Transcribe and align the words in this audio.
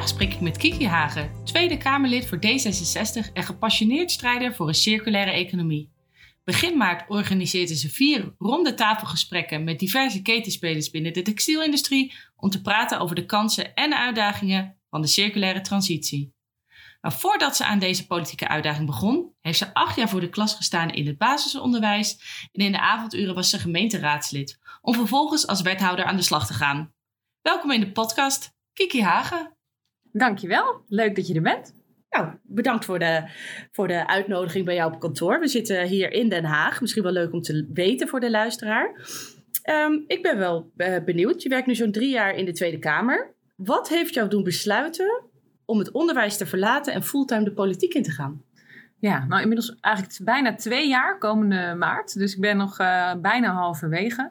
Vandaag 0.00 0.18
spreek 0.18 0.34
ik 0.34 0.40
met 0.40 0.56
Kiki 0.56 0.86
Hagen, 0.86 1.44
Tweede 1.44 1.76
Kamerlid 1.76 2.26
voor 2.26 2.38
D66 2.38 3.32
en 3.32 3.42
gepassioneerd 3.42 4.10
strijder 4.10 4.54
voor 4.54 4.68
een 4.68 4.74
circulaire 4.74 5.30
economie. 5.30 5.92
Begin 6.44 6.76
maart 6.76 7.10
organiseerde 7.10 7.76
ze 7.76 7.88
vier 7.88 8.34
ronde 8.38 8.74
tafelgesprekken 8.74 9.64
met 9.64 9.78
diverse 9.78 10.22
ketenspelers 10.22 10.90
binnen 10.90 11.12
de 11.12 11.22
textielindustrie 11.22 12.14
om 12.36 12.50
te 12.50 12.60
praten 12.60 13.00
over 13.00 13.14
de 13.14 13.26
kansen 13.26 13.74
en 13.74 13.96
uitdagingen 13.96 14.76
van 14.90 15.00
de 15.00 15.06
circulaire 15.06 15.60
transitie. 15.60 16.34
Maar 17.00 17.12
voordat 17.12 17.56
ze 17.56 17.64
aan 17.64 17.78
deze 17.78 18.06
politieke 18.06 18.48
uitdaging 18.48 18.86
begon, 18.86 19.34
heeft 19.40 19.58
ze 19.58 19.74
acht 19.74 19.96
jaar 19.96 20.08
voor 20.08 20.20
de 20.20 20.30
klas 20.30 20.54
gestaan 20.54 20.90
in 20.90 21.06
het 21.06 21.18
basisonderwijs 21.18 22.18
en 22.52 22.64
in 22.64 22.72
de 22.72 22.80
avonduren 22.80 23.34
was 23.34 23.50
ze 23.50 23.58
gemeenteraadslid, 23.58 24.58
om 24.80 24.94
vervolgens 24.94 25.46
als 25.46 25.62
wethouder 25.62 26.04
aan 26.04 26.16
de 26.16 26.22
slag 26.22 26.46
te 26.46 26.54
gaan. 26.54 26.94
Welkom 27.40 27.70
in 27.70 27.80
de 27.80 27.92
podcast, 27.92 28.54
Kiki 28.72 29.02
Hagen. 29.02 29.58
Dankjewel, 30.12 30.82
leuk 30.88 31.16
dat 31.16 31.26
je 31.26 31.34
er 31.34 31.42
bent. 31.42 31.74
Nou, 32.10 32.28
bedankt 32.42 32.84
voor 32.84 32.98
de, 32.98 33.30
voor 33.72 33.88
de 33.88 34.06
uitnodiging 34.06 34.64
bij 34.64 34.74
jou 34.74 34.92
op 34.92 35.00
kantoor. 35.00 35.40
We 35.40 35.48
zitten 35.48 35.86
hier 35.86 36.12
in 36.12 36.28
Den 36.28 36.44
Haag. 36.44 36.80
Misschien 36.80 37.02
wel 37.02 37.12
leuk 37.12 37.32
om 37.32 37.40
te 37.40 37.68
weten 37.72 38.08
voor 38.08 38.20
de 38.20 38.30
luisteraar. 38.30 38.94
Ehm, 39.62 39.92
ik 40.06 40.22
ben 40.22 40.38
wel 40.38 40.70
uh, 40.76 40.96
benieuwd. 41.04 41.42
Je 41.42 41.48
werkt 41.48 41.66
nu 41.66 41.74
zo'n 41.74 41.92
drie 41.92 42.10
jaar 42.10 42.34
in 42.34 42.44
de 42.44 42.52
Tweede 42.52 42.78
Kamer. 42.78 43.34
Wat 43.56 43.88
heeft 43.88 44.14
jou 44.14 44.28
doen 44.28 44.42
besluiten 44.42 45.22
om 45.64 45.78
het 45.78 45.90
onderwijs 45.90 46.36
te 46.36 46.46
verlaten 46.46 46.92
en 46.92 47.02
fulltime 47.02 47.44
de 47.44 47.52
politiek 47.52 47.94
in 47.94 48.02
te 48.02 48.10
gaan? 48.10 48.42
Ja, 48.98 49.24
nou 49.28 49.40
inmiddels 49.40 49.76
eigenlijk 49.80 50.18
bijna 50.24 50.54
twee 50.54 50.88
jaar, 50.88 51.18
komende 51.18 51.74
maart. 51.78 52.18
Dus 52.18 52.34
ik 52.34 52.40
ben 52.40 52.56
nog 52.56 52.80
uh, 52.80 53.14
bijna 53.14 53.52
halverwege. 53.52 54.30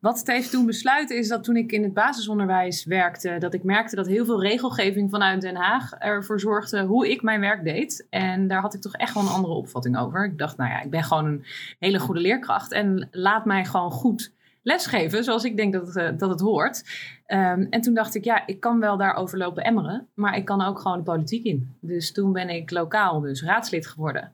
Wat 0.00 0.18
het 0.18 0.26
heeft 0.26 0.50
toen 0.50 0.66
besluiten 0.66 1.16
is 1.16 1.28
dat 1.28 1.44
toen 1.44 1.56
ik 1.56 1.72
in 1.72 1.82
het 1.82 1.94
basisonderwijs 1.94 2.84
werkte, 2.84 3.36
dat 3.38 3.54
ik 3.54 3.62
merkte 3.62 3.96
dat 3.96 4.06
heel 4.06 4.24
veel 4.24 4.42
regelgeving 4.42 5.10
vanuit 5.10 5.40
Den 5.40 5.56
Haag 5.56 5.92
ervoor 5.92 6.40
zorgde 6.40 6.82
hoe 6.82 7.10
ik 7.10 7.22
mijn 7.22 7.40
werk 7.40 7.64
deed. 7.64 8.06
En 8.10 8.48
daar 8.48 8.60
had 8.60 8.74
ik 8.74 8.80
toch 8.80 8.94
echt 8.94 9.14
wel 9.14 9.22
een 9.22 9.28
andere 9.28 9.54
opvatting 9.54 9.98
over. 9.98 10.24
Ik 10.24 10.38
dacht, 10.38 10.56
nou 10.56 10.70
ja, 10.70 10.82
ik 10.82 10.90
ben 10.90 11.02
gewoon 11.02 11.26
een 11.26 11.44
hele 11.78 11.98
goede 11.98 12.20
leerkracht 12.20 12.72
en 12.72 13.08
laat 13.10 13.44
mij 13.44 13.64
gewoon 13.64 13.90
goed 13.90 14.32
lesgeven 14.62 15.24
zoals 15.24 15.44
ik 15.44 15.56
denk 15.56 15.72
dat 15.72 15.86
het, 15.86 15.96
uh, 15.96 16.18
dat 16.18 16.30
het 16.30 16.40
hoort. 16.40 16.84
Um, 17.26 17.66
en 17.70 17.80
toen 17.80 17.94
dacht 17.94 18.14
ik, 18.14 18.24
ja, 18.24 18.46
ik 18.46 18.60
kan 18.60 18.80
wel 18.80 18.96
daarover 18.96 19.38
lopen 19.38 19.64
emmeren, 19.64 20.06
maar 20.14 20.36
ik 20.36 20.44
kan 20.44 20.62
ook 20.62 20.78
gewoon 20.78 20.98
de 20.98 21.04
politiek 21.04 21.44
in. 21.44 21.74
Dus 21.80 22.12
toen 22.12 22.32
ben 22.32 22.48
ik 22.48 22.70
lokaal 22.70 23.20
dus 23.20 23.42
raadslid 23.42 23.86
geworden. 23.86 24.32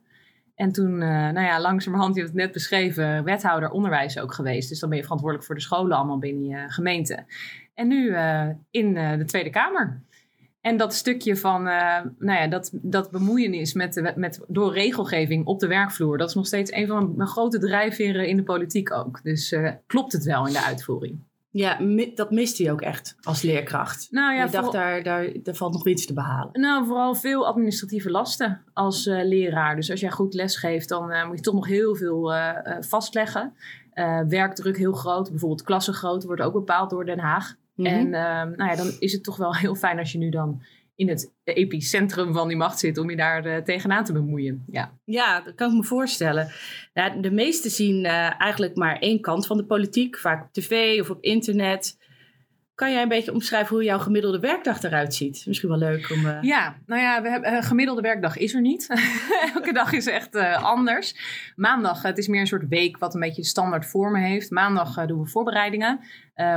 En 0.57 0.71
toen, 0.71 0.91
uh, 0.91 1.07
nou 1.09 1.41
ja, 1.41 1.61
langzamerhand, 1.61 2.15
je 2.15 2.21
hebt 2.21 2.33
het 2.33 2.41
net 2.43 2.51
beschreven, 2.51 3.23
wethouder 3.23 3.69
onderwijs 3.69 4.19
ook 4.19 4.33
geweest. 4.33 4.69
Dus 4.69 4.79
dan 4.79 4.89
ben 4.89 4.97
je 4.97 5.03
verantwoordelijk 5.03 5.47
voor 5.47 5.57
de 5.57 5.61
scholen 5.61 5.97
allemaal 5.97 6.19
binnen 6.19 6.43
je 6.43 6.69
gemeente. 6.69 7.25
En 7.73 7.87
nu 7.87 8.09
uh, 8.09 8.47
in 8.71 8.93
de 8.93 9.23
Tweede 9.25 9.49
Kamer. 9.49 10.01
En 10.61 10.77
dat 10.77 10.93
stukje 10.93 11.35
van, 11.35 11.63
nou 11.63 12.11
ja, 12.19 12.47
dat, 12.47 12.69
dat 12.73 13.11
bemoeienis 13.11 13.73
met, 13.73 13.93
de, 13.93 14.13
met, 14.15 14.43
door 14.47 14.73
regelgeving 14.73 15.45
op 15.45 15.59
de 15.59 15.67
werkvloer, 15.67 16.17
dat 16.17 16.29
is 16.29 16.35
nog 16.35 16.45
steeds 16.45 16.71
een 16.71 16.87
van 16.87 17.13
mijn 17.15 17.29
grote 17.29 17.59
drijfveren 17.59 18.27
in 18.27 18.37
de 18.37 18.43
politiek 18.43 18.91
ook. 18.91 19.23
Dus 19.23 19.55
klopt 19.87 20.11
het 20.11 20.23
wel 20.23 20.47
in 20.47 20.53
de 20.53 20.63
uitvoering. 20.63 21.19
Ja, 21.57 21.77
dat 22.15 22.31
mist 22.31 22.57
hij 22.57 22.71
ook 22.71 22.81
echt 22.81 23.15
als 23.21 23.41
leerkracht. 23.41 24.07
Nou 24.11 24.35
ja, 24.35 24.43
je 24.43 24.51
dacht, 24.51 24.71
daar, 24.71 25.03
daar, 25.03 25.29
daar 25.43 25.55
valt 25.55 25.73
nog 25.73 25.87
iets 25.87 26.05
te 26.05 26.13
behalen. 26.13 26.61
Nou, 26.61 26.85
vooral 26.85 27.15
veel 27.15 27.47
administratieve 27.47 28.11
lasten 28.11 28.61
als 28.73 29.05
uh, 29.05 29.23
leraar. 29.23 29.75
Dus 29.75 29.91
als 29.91 29.99
jij 29.99 30.11
goed 30.11 30.33
lesgeeft, 30.33 30.89
dan 30.89 31.11
uh, 31.11 31.27
moet 31.27 31.37
je 31.37 31.43
toch 31.43 31.53
nog 31.53 31.67
heel 31.67 31.95
veel 31.95 32.33
uh, 32.33 32.51
vastleggen. 32.79 33.53
werkdruk 34.27 34.77
heel 34.77 34.93
groot. 34.93 35.29
Bijvoorbeeld 35.29 35.63
klassengrootte 35.63 36.27
wordt 36.27 36.41
ook 36.41 36.53
bepaald 36.53 36.89
door 36.89 37.05
Den 37.05 37.19
Haag. 37.19 37.55
Mm 37.75 37.85
-hmm. 37.85 37.95
En 37.95 38.09
nou 38.57 38.69
ja, 38.69 38.75
dan 38.75 38.91
is 38.99 39.13
het 39.13 39.23
toch 39.23 39.37
wel 39.37 39.55
heel 39.55 39.75
fijn 39.75 39.99
als 39.99 40.11
je 40.11 40.17
nu 40.17 40.29
dan 40.29 40.61
in 40.97 41.09
het 41.09 41.31
epicentrum 41.43 42.33
van 42.33 42.47
die 42.47 42.57
macht 42.57 42.79
zit 42.79 42.97
om 42.97 43.09
je 43.09 43.15
daar 43.15 43.45
uh, 43.45 43.57
tegenaan 43.57 44.03
te 44.03 44.13
bemoeien. 44.13 44.63
Ja. 44.71 44.93
ja, 45.03 45.41
dat 45.41 45.55
kan 45.55 45.69
ik 45.69 45.75
me 45.75 45.83
voorstellen. 45.83 46.51
De 47.21 47.31
meesten 47.31 47.71
zien 47.71 48.05
uh, 48.05 48.41
eigenlijk 48.41 48.75
maar 48.75 48.99
één 48.99 49.21
kant 49.21 49.47
van 49.47 49.57
de 49.57 49.65
politiek, 49.65 50.17
vaak 50.17 50.43
op 50.43 50.53
tv 50.53 50.99
of 51.01 51.09
op 51.09 51.23
internet. 51.23 51.97
Kan 52.77 52.91
jij 52.91 53.01
een 53.01 53.07
beetje 53.07 53.33
omschrijven 53.33 53.75
hoe 53.75 53.83
jouw 53.83 53.99
gemiddelde 53.99 54.39
werkdag 54.39 54.83
eruit 54.83 55.13
ziet? 55.13 55.43
Misschien 55.47 55.69
wel 55.69 55.77
leuk 55.77 56.11
om. 56.11 56.25
Uh... 56.25 56.41
Ja, 56.41 56.75
nou 56.85 57.01
ja, 57.01 57.21
we 57.21 57.29
hebben, 57.29 57.63
gemiddelde 57.63 58.01
werkdag 58.01 58.37
is 58.37 58.53
er 58.53 58.61
niet. 58.61 58.87
Elke 59.55 59.73
dag 59.73 59.91
is 59.91 60.07
echt 60.07 60.35
anders. 60.61 61.15
Maandag, 61.55 62.01
het 62.01 62.17
is 62.17 62.27
meer 62.27 62.39
een 62.39 62.47
soort 62.47 62.67
week 62.67 62.97
wat 62.97 63.13
een 63.13 63.19
beetje 63.19 63.43
standaard 63.43 63.85
vormen 63.85 64.21
heeft. 64.21 64.51
Maandag 64.51 65.05
doen 65.05 65.21
we 65.21 65.27
voorbereidingen. 65.27 65.99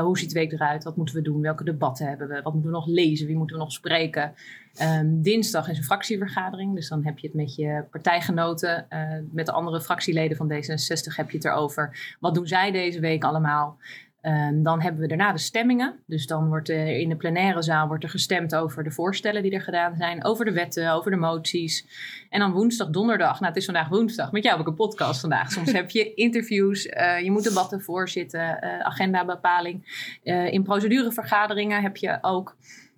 Hoe 0.00 0.18
ziet 0.18 0.28
de 0.28 0.38
week 0.38 0.52
eruit? 0.52 0.84
Wat 0.84 0.96
moeten 0.96 1.14
we 1.14 1.22
doen? 1.22 1.40
Welke 1.40 1.64
debatten 1.64 2.06
hebben 2.06 2.28
we? 2.28 2.42
Wat 2.42 2.52
moeten 2.52 2.70
we 2.70 2.76
nog 2.76 2.86
lezen? 2.86 3.26
Wie 3.26 3.36
moeten 3.36 3.56
we 3.56 3.62
nog 3.62 3.72
spreken? 3.72 4.34
Um, 4.82 5.22
dinsdag 5.22 5.68
is 5.68 5.78
een 5.78 5.84
fractievergadering. 5.84 6.74
Dus 6.74 6.88
dan 6.88 7.04
heb 7.04 7.18
je 7.18 7.26
het 7.26 7.36
met 7.36 7.54
je 7.54 7.84
partijgenoten. 7.90 8.86
Met 9.32 9.46
de 9.46 9.52
andere 9.52 9.80
fractieleden 9.80 10.36
van 10.36 10.52
D66 10.52 11.16
heb 11.16 11.30
je 11.30 11.36
het 11.36 11.44
erover. 11.46 12.16
Wat 12.20 12.34
doen 12.34 12.46
zij 12.46 12.70
deze 12.70 13.00
week 13.00 13.24
allemaal? 13.24 13.78
Um, 14.22 14.62
dan 14.62 14.80
hebben 14.80 15.00
we 15.00 15.08
daarna 15.08 15.32
de 15.32 15.38
stemmingen. 15.38 16.00
Dus 16.06 16.26
dan 16.26 16.48
wordt 16.48 16.68
er 16.68 16.86
in 16.86 17.08
de 17.08 17.16
plenaire 17.16 17.62
zaal 17.62 17.86
wordt 17.86 18.04
er 18.04 18.10
gestemd 18.10 18.54
over 18.54 18.84
de 18.84 18.90
voorstellen 18.90 19.42
die 19.42 19.52
er 19.52 19.60
gedaan 19.60 19.96
zijn. 19.96 20.24
Over 20.24 20.44
de 20.44 20.52
wetten, 20.52 20.92
over 20.92 21.10
de 21.10 21.16
moties. 21.16 21.86
En 22.28 22.40
dan 22.40 22.52
woensdag, 22.52 22.90
donderdag. 22.90 23.32
Nou, 23.32 23.46
het 23.46 23.56
is 23.56 23.64
vandaag 23.64 23.88
woensdag. 23.88 24.32
Met 24.32 24.42
jou 24.42 24.56
heb 24.56 24.66
ik 24.66 24.70
een 24.70 24.86
podcast 24.86 25.20
vandaag. 25.20 25.52
Soms 25.52 25.72
heb 25.72 25.90
je 25.90 26.14
interviews. 26.14 26.86
Uh, 26.86 27.20
je 27.20 27.30
moet 27.30 27.44
debatten 27.44 27.80
voorzitten. 27.80 28.40
Uh, 28.40 28.80
agendabepaling. 28.80 30.08
Uh, 30.24 30.52
in 30.52 30.62
procedurevergaderingen 30.62 31.82
heb 31.82 31.96
je 31.96 32.18
ook. 32.20 32.56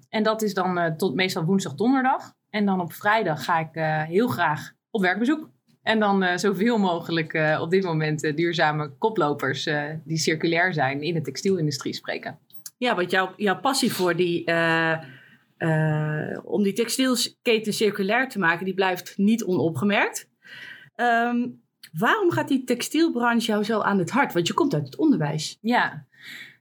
En 0.08 0.22
dat 0.22 0.42
is 0.42 0.54
dan 0.54 0.96
tot 0.96 1.14
meestal 1.14 1.44
woensdag, 1.44 1.74
donderdag. 1.74 2.34
En 2.50 2.66
dan 2.66 2.80
op 2.80 2.92
vrijdag 2.92 3.44
ga 3.44 3.58
ik 3.58 4.06
heel 4.08 4.28
graag 4.28 4.72
op 4.90 5.00
werkbezoek. 5.00 5.48
En 5.82 6.00
dan 6.00 6.22
uh, 6.22 6.36
zoveel 6.36 6.78
mogelijk 6.78 7.32
uh, 7.32 7.58
op 7.60 7.70
dit 7.70 7.84
moment 7.84 8.24
uh, 8.24 8.36
duurzame 8.36 8.92
koplopers 8.98 9.68
die 10.04 10.18
circulair 10.18 10.72
zijn 10.72 11.02
in 11.02 11.14
de 11.14 11.20
textielindustrie 11.20 11.94
spreken. 11.94 12.38
Ja, 12.78 12.94
want 12.94 13.10
jouw, 13.10 13.32
jouw 13.36 13.60
passie 13.60 13.92
voor 13.92 14.16
die, 14.16 14.44
om 16.42 16.62
die 16.62 16.72
textielketen 16.72 17.72
circulair 17.72 18.28
te 18.28 18.38
maken, 18.38 18.64
die 18.64 18.74
blijft 18.74 19.14
niet 19.16 19.44
onopgemerkt. 19.44 20.28
Um, 20.96 21.62
waarom 21.92 22.30
gaat 22.30 22.48
die 22.48 22.64
textielbranche 22.64 23.46
jou 23.46 23.64
zo 23.64 23.80
aan 23.80 23.98
het 23.98 24.10
hart? 24.10 24.32
Want 24.32 24.46
je 24.46 24.54
komt 24.54 24.74
uit 24.74 24.84
het 24.84 24.96
onderwijs. 24.96 25.58
Ja, 25.60 26.06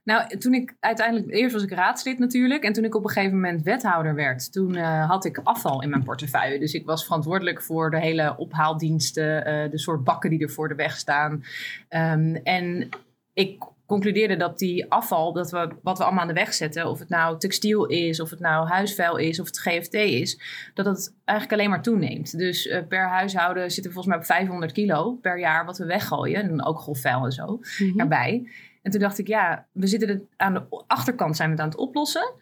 nou, 0.04 0.38
toen 0.38 0.54
ik 0.54 0.74
uiteindelijk, 0.80 1.30
eerst 1.30 1.52
was 1.52 1.62
ik 1.62 1.72
raadslid 1.72 2.18
natuurlijk. 2.18 2.64
En 2.64 2.72
toen 2.72 2.84
ik 2.84 2.94
op 2.94 3.04
een 3.04 3.10
gegeven 3.10 3.34
moment 3.34 3.62
wethouder 3.62 4.14
werd, 4.14 4.52
toen 4.52 4.74
uh, 4.74 5.08
had 5.08 5.24
ik 5.24 5.40
afval 5.42 5.82
in 5.82 5.90
mijn 5.90 6.02
portefeuille. 6.02 6.58
Dus 6.58 6.74
ik 6.74 6.86
was 6.86 7.04
verantwoordelijk 7.04 7.62
voor 7.62 7.90
de 7.90 8.00
hele 8.00 8.34
ophaaldiensten, 8.36 9.48
uh, 9.48 9.70
de 9.70 9.78
soort 9.78 10.04
bakken 10.04 10.30
die 10.30 10.42
er 10.42 10.50
voor 10.50 10.68
de 10.68 10.74
weg 10.74 10.96
staan. 10.96 11.44
Um, 11.88 12.36
en 12.36 12.88
ik 13.32 13.64
concludeerde 13.86 14.36
dat 14.36 14.58
die 14.58 14.90
afval, 14.90 15.32
dat 15.32 15.50
we, 15.50 15.68
wat 15.82 15.98
we 15.98 16.04
allemaal 16.04 16.22
aan 16.22 16.28
de 16.28 16.34
weg 16.34 16.54
zetten, 16.54 16.86
of 16.86 16.98
het 16.98 17.08
nou 17.08 17.38
textiel 17.38 17.86
is, 17.86 18.20
of 18.20 18.30
het 18.30 18.40
nou 18.40 18.68
huisvuil 18.68 19.16
is, 19.16 19.40
of 19.40 19.46
het 19.46 19.58
GFT 19.58 19.94
is, 19.94 20.40
dat 20.74 20.86
het 20.86 21.14
eigenlijk 21.24 21.58
alleen 21.58 21.70
maar 21.70 21.82
toeneemt. 21.82 22.38
Dus 22.38 22.66
uh, 22.66 22.78
per 22.88 23.08
huishouden 23.08 23.70
zitten 23.70 23.92
we 23.92 23.92
volgens 23.92 24.14
mij 24.14 24.16
op 24.16 24.24
500 24.24 24.72
kilo 24.72 25.12
per 25.12 25.38
jaar 25.38 25.64
wat 25.64 25.78
we 25.78 25.84
weggooien. 25.84 26.42
En 26.42 26.64
ook 26.64 26.78
grofvuil 26.78 27.24
en 27.24 27.32
zo 27.32 27.46
mm 27.46 27.60
-hmm. 27.90 28.00
erbij. 28.00 28.46
En 28.82 28.90
toen 28.90 29.00
dacht 29.00 29.18
ik, 29.18 29.26
ja, 29.26 29.66
we 29.72 29.86
zitten 29.86 30.28
aan 30.36 30.54
de 30.54 30.84
achterkant 30.86 31.36
zijn 31.36 31.48
we 31.48 31.54
het 31.54 31.64
aan 31.64 31.70
het 31.70 31.78
oplossen. 31.78 32.34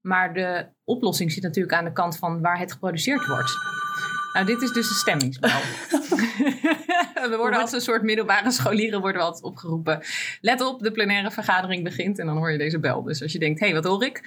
Maar 0.00 0.34
de 0.34 0.66
oplossing 0.84 1.32
zit 1.32 1.42
natuurlijk 1.42 1.74
aan 1.74 1.84
de 1.84 1.92
kant 1.92 2.18
van 2.18 2.40
waar 2.40 2.58
het 2.58 2.72
geproduceerd 2.72 3.26
wordt. 3.26 3.52
Nou, 4.32 4.46
dit 4.46 4.62
is 4.62 4.72
dus 4.72 4.88
de 4.88 4.94
stemmingsbel. 4.94 5.50
we 7.30 7.36
worden 7.36 7.60
als 7.60 7.72
een 7.72 7.80
soort 7.80 8.02
middelbare 8.02 8.50
scholieren 8.50 9.00
worden 9.00 9.20
we 9.20 9.26
altijd 9.26 9.44
opgeroepen. 9.44 10.00
Let 10.40 10.60
op, 10.60 10.82
de 10.82 10.90
plenaire 10.92 11.30
vergadering 11.30 11.84
begint 11.84 12.18
en 12.18 12.26
dan 12.26 12.36
hoor 12.36 12.52
je 12.52 12.58
deze 12.58 12.78
bel. 12.78 13.02
Dus 13.02 13.22
als 13.22 13.32
je 13.32 13.38
denkt, 13.38 13.60
hé, 13.60 13.66
hey, 13.66 13.74
wat 13.74 13.84
hoor 13.84 14.04
ik? 14.04 14.20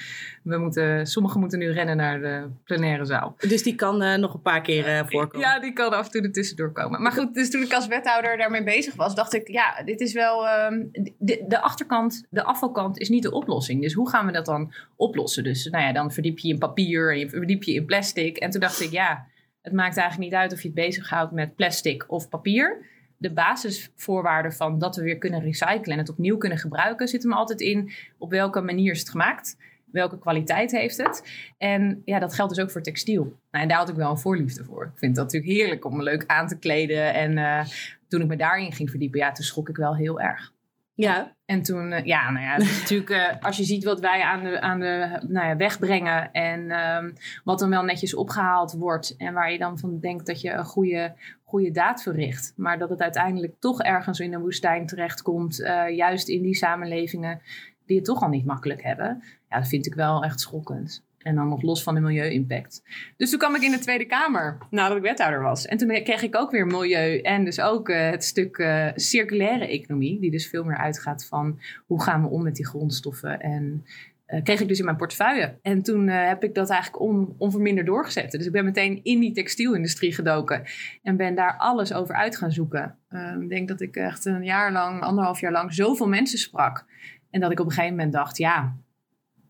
We 0.44 0.58
moeten, 0.58 1.08
sommigen 1.08 1.40
moeten 1.40 1.60
nu 1.60 1.72
rennen 1.72 1.98
naar 1.98 2.20
de 2.20 2.48
plenaire 2.64 3.06
zaal. 3.06 3.36
Dus 3.48 3.64
die 3.64 3.76
kan 3.76 4.04
uh, 4.04 4.16
nog 4.16 4.34
een 4.34 4.42
paar 4.42 4.62
keer 4.62 4.88
uh, 4.88 5.00
voorkomen? 5.06 5.48
Ja, 5.48 5.60
die 5.60 5.74
kan 5.74 5.94
af 5.94 6.06
en 6.06 6.12
toe 6.12 6.22
er 6.22 6.32
tussendoor 6.32 6.72
komen. 6.72 7.02
Maar 7.02 7.12
goed, 7.12 7.34
dus 7.34 7.50
toen 7.50 7.62
ik 7.62 7.74
als 7.74 7.88
wethouder 7.88 8.38
daarmee 8.38 8.64
bezig 8.64 8.96
was, 8.96 9.16
dacht 9.16 9.34
ik, 9.34 9.48
ja, 9.48 9.84
dit 9.86 10.00
is 10.00 10.14
wel... 10.14 10.48
Um, 10.48 10.90
de, 11.18 11.46
de 11.48 11.62
achterkant, 11.62 12.26
de 12.30 12.44
afvalkant 12.44 13.00
is 13.00 13.10
niet 13.10 13.24
de 13.24 13.32
oplossing. 13.32 13.82
Dus 13.82 13.94
hoe 13.94 14.10
gaan 14.10 14.26
we 14.26 14.32
dat 14.32 14.46
dan 14.46 14.74
oplossen? 14.96 15.44
Dus 15.44 15.66
nou 15.66 15.84
ja, 15.84 15.94
dan 15.94 16.12
verdiep 16.12 16.40
je 16.40 16.48
in 16.48 16.58
papier 16.58 17.12
en 17.12 17.20
je 17.20 17.30
verdiep 17.30 17.64
je 17.64 17.74
in 17.74 17.86
plastic. 17.86 18.38
En 18.38 18.50
toen 18.50 18.62
dacht 18.62 18.82
ik, 18.82 18.92
ja 18.92 19.26
het 19.66 19.74
maakt 19.74 19.98
eigenlijk 19.98 20.32
niet 20.32 20.40
uit 20.40 20.54
of 20.54 20.62
je 20.62 20.68
het 20.68 20.76
bezighoudt 20.76 21.32
met 21.32 21.56
plastic 21.56 22.12
of 22.12 22.30
papier. 22.30 22.86
De 23.18 23.34
basisvoorwaarden 23.34 24.54
van 24.54 24.80
dat 24.80 24.96
we 24.96 25.04
weer 25.04 25.18
kunnen 25.18 25.42
recyclen 25.42 25.94
en 25.94 25.98
het 25.98 26.10
opnieuw 26.10 26.38
kunnen 26.38 26.58
gebruiken, 26.58 27.08
zit 27.08 27.24
hem 27.24 27.34
altijd 27.34 27.62
in 27.62 27.92
op 28.18 28.30
welke 28.30 28.62
manier 28.62 28.92
is 28.92 29.00
het 29.00 29.10
gemaakt. 29.10 29.58
Welke 29.92 30.20
kwaliteit 30.20 30.72
heeft 30.72 30.98
het? 30.98 31.24
En 31.58 32.02
ja, 32.06 32.20
dat 32.20 32.34
geldt 32.34 32.56
dus 32.56 32.64
ook 32.64 32.72
voor 32.72 32.82
textiel. 32.82 33.24
Nou, 33.24 33.64
en 33.64 33.68
daar 33.68 33.78
had 33.78 33.90
ik 33.90 33.96
wel 33.96 34.12
een 34.12 34.18
voorliefde 34.18 34.64
voor. 34.64 34.84
Ik 34.84 35.00
vind 35.00 35.16
dat 35.16 35.24
natuurlijk 35.24 35.52
heerlijk 35.52 35.86
om 35.86 35.96
me 35.98 36.04
leuk 36.04 36.24
aan 36.26 36.48
te 36.48 36.58
kleden. 36.58 37.14
En 37.14 37.38
uh, 37.38 37.66
toen 38.08 38.22
ik 38.22 38.28
me 38.28 38.36
daarin 38.36 38.74
ging 38.74 38.90
verdiepen, 38.90 39.20
ja, 39.20 39.32
toen 39.32 39.46
schrok 39.46 39.70
ik 39.70 39.76
wel 39.76 39.96
heel 39.96 40.20
erg. 40.20 40.54
Ja. 40.96 41.36
En 41.46 41.62
toen, 41.62 41.92
uh, 41.92 42.06
ja, 42.06 42.32
nou 42.32 42.46
ja, 42.46 42.58
natuurlijk, 42.80 43.10
uh, 43.10 43.42
als 43.42 43.58
je 43.58 43.64
ziet 43.64 43.84
wat 43.84 44.00
wij 44.00 44.22
aan 44.22 44.44
de, 44.44 44.62
aan 44.62 44.80
de 44.80 45.20
nou 45.28 45.48
ja, 45.48 45.56
weg 45.56 45.80
brengen 45.80 46.32
en 46.32 46.72
um, 46.72 47.14
wat 47.44 47.60
dan 47.60 47.70
wel 47.70 47.84
netjes 47.84 48.16
opgehaald 48.16 48.74
wordt 48.74 49.16
en 49.18 49.34
waar 49.34 49.52
je 49.52 49.58
dan 49.58 49.80
van 49.80 50.00
denkt 50.00 50.26
dat 50.26 50.42
je 50.42 50.52
een 50.52 50.66
goede, 50.66 51.14
goede 51.44 51.72
daad 51.72 52.02
verricht, 52.02 52.54
maar 52.56 52.78
dat 52.78 52.90
het 52.90 53.02
uiteindelijk 53.02 53.56
toch 53.60 53.82
ergens 53.82 54.20
in 54.20 54.34
een 54.34 54.42
woestijn 54.42 54.86
terechtkomt, 54.86 55.60
uh, 55.60 55.90
juist 55.90 56.28
in 56.28 56.42
die 56.42 56.56
samenlevingen 56.56 57.42
die 57.86 57.96
het 57.96 58.06
toch 58.06 58.22
al 58.22 58.30
niet 58.30 58.46
makkelijk 58.46 58.84
hebben, 58.84 59.24
ja, 59.50 59.60
dat 59.60 59.68
vind 59.68 59.86
ik 59.86 59.94
wel 59.94 60.24
echt 60.24 60.40
schokkend. 60.40 61.05
En 61.26 61.36
dan 61.36 61.48
nog 61.48 61.62
los 61.62 61.84
van 61.84 61.96
de 61.96 62.02
milieu-impact. 62.02 62.84
Dus 63.18 63.30
toen 63.30 63.40
kwam 63.40 63.56
ik 63.56 63.62
in 63.62 63.72
de 63.72 63.80
Tweede 63.80 64.06
Kamer 64.06 64.58
nadat 64.70 64.98
ik 64.98 65.04
wethouder 65.04 65.42
was. 65.42 65.66
En 65.66 65.78
toen 65.78 66.04
kreeg 66.04 66.22
ik 66.22 66.36
ook 66.36 66.52
weer 66.52 66.66
milieu 66.66 67.20
en 67.20 67.46
dus 67.46 67.62
ook 67.62 67.90
uh, 67.90 68.10
het 68.10 68.24
stuk 68.24 68.58
uh, 68.58 68.88
circulaire 68.96 69.68
economie. 69.68 70.20
Die 70.20 70.32
dus 70.32 70.48
veel 70.48 70.64
meer 70.64 70.78
uitgaat 70.78 71.26
van 71.26 71.60
hoe 71.86 72.04
gaan 72.04 72.22
we 72.22 72.28
om 72.28 72.44
met 72.44 72.56
die 72.56 72.68
grondstoffen. 72.68 73.40
En 73.40 73.86
uh, 74.28 74.44
kreeg 74.44 74.62
ik 74.62 74.68
dus 74.68 74.80
in 74.80 74.86
mijn 74.86 74.98
portefeuille. 74.98 75.58
En 75.62 75.82
toen 75.82 76.08
heb 76.08 76.44
ik 76.44 76.54
dat 76.54 76.70
eigenlijk 76.70 77.02
on, 77.02 77.36
onverminderd 77.38 77.88
doorgezet. 77.88 78.32
Dus 78.32 78.46
ik 78.46 78.52
ben 78.52 78.66
meteen 78.66 79.00
in 79.04 79.20
die 79.20 79.32
textielindustrie 79.32 80.14
gedoken. 80.14 80.64
En 81.04 81.18
ben 81.18 81.36
daar 81.36 81.58
alles 81.58 81.94
over 81.94 82.16
uit 82.16 82.38
gaan 82.38 82.52
zoeken. 82.52 82.98
ik 83.42 83.50
denk 83.50 83.68
dat 83.68 83.82
ik 83.82 83.96
echt 83.96 84.26
een 84.26 84.44
jaar 84.44 84.72
lang, 84.72 85.02
anderhalf 85.02 85.40
jaar 85.40 85.52
lang, 85.52 85.74
zoveel 85.74 86.08
mensen 86.08 86.40
sprak. 86.40 86.86
En 87.30 87.40
dat 87.40 87.52
ik 87.52 87.60
op 87.60 87.66
een 87.66 87.72
gegeven 87.72 87.96
moment 87.96 88.14
dacht, 88.14 88.38
ja, 88.38 88.76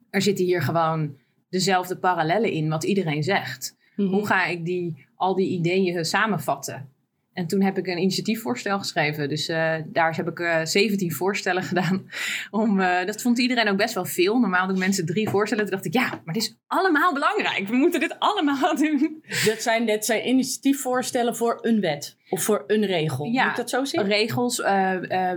er 0.09 0.21
zitten 0.21 0.45
hier 0.45 0.61
gewoon 0.61 1.23
dezelfde 1.49 1.97
parallellen 1.97 2.51
in 2.51 2.69
wat 2.69 2.83
iedereen 2.83 3.23
zegt. 3.23 3.75
Mm 3.95 4.05
-hmm. 4.05 4.13
Hoe 4.13 4.25
ga 4.25 4.45
ik 4.45 4.65
die, 4.65 5.05
al 5.15 5.35
die 5.35 5.49
ideeën 5.49 6.05
samenvatten? 6.05 6.93
En 7.35 7.47
toen 7.47 7.61
heb 7.61 7.77
ik 7.77 7.87
een 7.87 7.97
initiatiefvoorstel 7.97 8.79
geschreven. 8.79 9.29
Dus 9.29 9.49
uh, 9.49 9.75
daar 9.85 10.15
heb 10.15 10.27
ik 10.27 10.39
uh, 10.39 10.59
17 10.63 11.11
voorstellen 11.11 11.63
gedaan. 11.73 12.09
Om, 12.51 12.79
uh, 12.79 13.05
dat 13.05 13.21
vond 13.21 13.39
iedereen 13.39 13.69
ook 13.69 13.77
best 13.77 13.93
wel 13.93 14.05
veel. 14.05 14.39
Normaal 14.39 14.67
doen 14.67 14.77
mensen 14.77 15.05
drie 15.05 15.29
voorstellen. 15.29 15.63
Toen 15.63 15.73
dacht 15.73 15.85
ik, 15.85 15.93
ja, 15.93 16.21
maar 16.25 16.33
dit 16.33 16.43
is 16.43 16.57
allemaal 16.67 17.13
belangrijk. 17.13 17.67
We 17.67 17.75
moeten 17.75 17.99
dit 17.99 18.15
allemaal 18.19 18.75
doen. 18.85 19.23
Dat 19.45 19.61
zijn, 19.61 19.85
dat 19.85 20.05
zijn 20.05 20.27
initiatiefvoorstellen 20.27 21.35
voor 21.35 21.57
een 21.61 21.79
wet. 21.79 22.17
Of 22.29 22.43
voor 22.43 22.63
een 22.67 22.85
regel. 22.85 23.25
Ja, 23.25 23.41
Moet 23.43 23.51
ik 23.51 23.57
dat 23.57 23.69
zo 23.69 23.85
zien? 23.85 24.03
regels, 24.03 24.57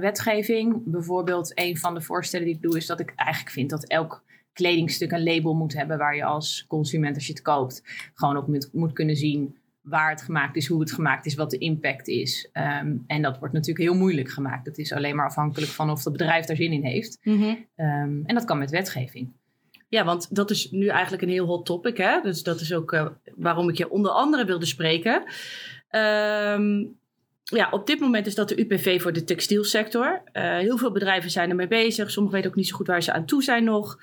wetgeving. 0.01 0.83
Bijvoorbeeld 0.85 1.53
een 1.55 1.77
van 1.77 1.95
de 1.95 2.01
voorstellen 2.01 2.47
die 2.47 2.55
ik 2.55 2.63
doe... 2.63 2.77
is 2.77 2.87
dat 2.87 3.01
ik 3.01 3.13
eigenlijk 3.17 3.51
vind 3.51 3.71
dat 3.71 3.85
elk 3.85 4.23
kledingstuk 4.59 5.13
een 5.13 5.23
label 5.23 5.55
moet 5.55 5.75
hebben 5.75 5.99
waar 5.99 6.17
je 6.17 6.25
als 6.25 6.65
consument, 6.69 7.15
als 7.15 7.27
je 7.27 7.33
het 7.33 7.43
koopt, 7.43 7.83
gewoon 8.15 8.37
op 8.37 8.49
moet, 8.49 8.69
moet 8.73 8.93
kunnen 8.93 9.17
zien 9.17 9.57
waar 9.83 10.11
het 10.11 10.23
gemaakt 10.23 10.57
is, 10.57 10.67
hoe 10.67 10.81
het 10.81 10.93
gemaakt 10.93 11.27
is, 11.27 11.35
wat 11.35 11.51
de 11.51 11.59
impact 11.59 12.09
is. 12.09 12.51
Um, 12.53 13.05
en 13.07 13.23
dat 13.23 13.39
wordt 13.39 13.55
natuurlijk 13.55 13.89
heel 13.89 13.99
moeilijk 13.99 14.29
gemaakt. 14.29 14.65
Dat 14.65 14.79
is 14.79 14.93
alleen 14.93 15.17
maar 15.17 15.27
afhankelijk 15.27 15.71
van 15.71 15.91
of 15.91 16.05
het 16.05 16.13
bedrijf 16.13 16.45
daar 16.47 16.57
zin 16.57 16.73
in 16.73 16.85
heeft. 16.85 17.19
Mhm. 17.23 17.37
Mm 17.37 17.43
-hmm. 17.43 17.87
um, 17.87 18.23
en 18.27 18.35
dat 18.35 18.45
kan 18.45 18.59
met 18.59 18.71
wetgeving. 18.71 19.33
Ja, 19.89 20.05
want 20.05 20.35
dat 20.35 20.51
is 20.51 20.71
nu 20.71 20.87
eigenlijk 20.87 21.23
een 21.23 21.29
heel 21.29 21.47
hot 21.47 21.67
topic. 21.67 21.97
Hè? 21.97 22.21
Dus 22.21 22.43
dat 22.43 22.61
is 22.61 22.75
ook 22.75 22.93
uh, 22.93 23.07
waarom 23.37 23.69
ik 23.69 23.77
je 23.77 23.91
onder 23.91 24.11
andere 24.11 24.45
wilde 24.45 24.67
spreken. 24.67 25.23
Um, 25.91 26.99
ja, 27.57 27.69
op 27.71 27.87
dit 27.87 28.01
moment 28.01 28.27
is 28.27 28.35
dat 28.35 28.49
de 28.49 28.61
UPV 28.61 29.03
voor 29.03 29.13
de 29.13 29.25
textielsector. 29.25 30.23
Uh, 30.33 30.57
heel 30.59 30.79
veel 30.79 30.93
bedrijven 30.93 31.31
zijn 31.31 31.51
ermee 31.51 31.69
bezig. 31.69 32.11
Sommigen 32.11 32.37
weten 32.37 32.51
ook 32.51 32.57
niet 32.57 32.69
zo 32.69 32.77
goed 32.77 32.87
waar 32.87 33.03
ze 33.03 33.13
aan 33.13 33.27
toe 33.27 33.43
zijn 33.43 33.65
nog. 33.65 34.01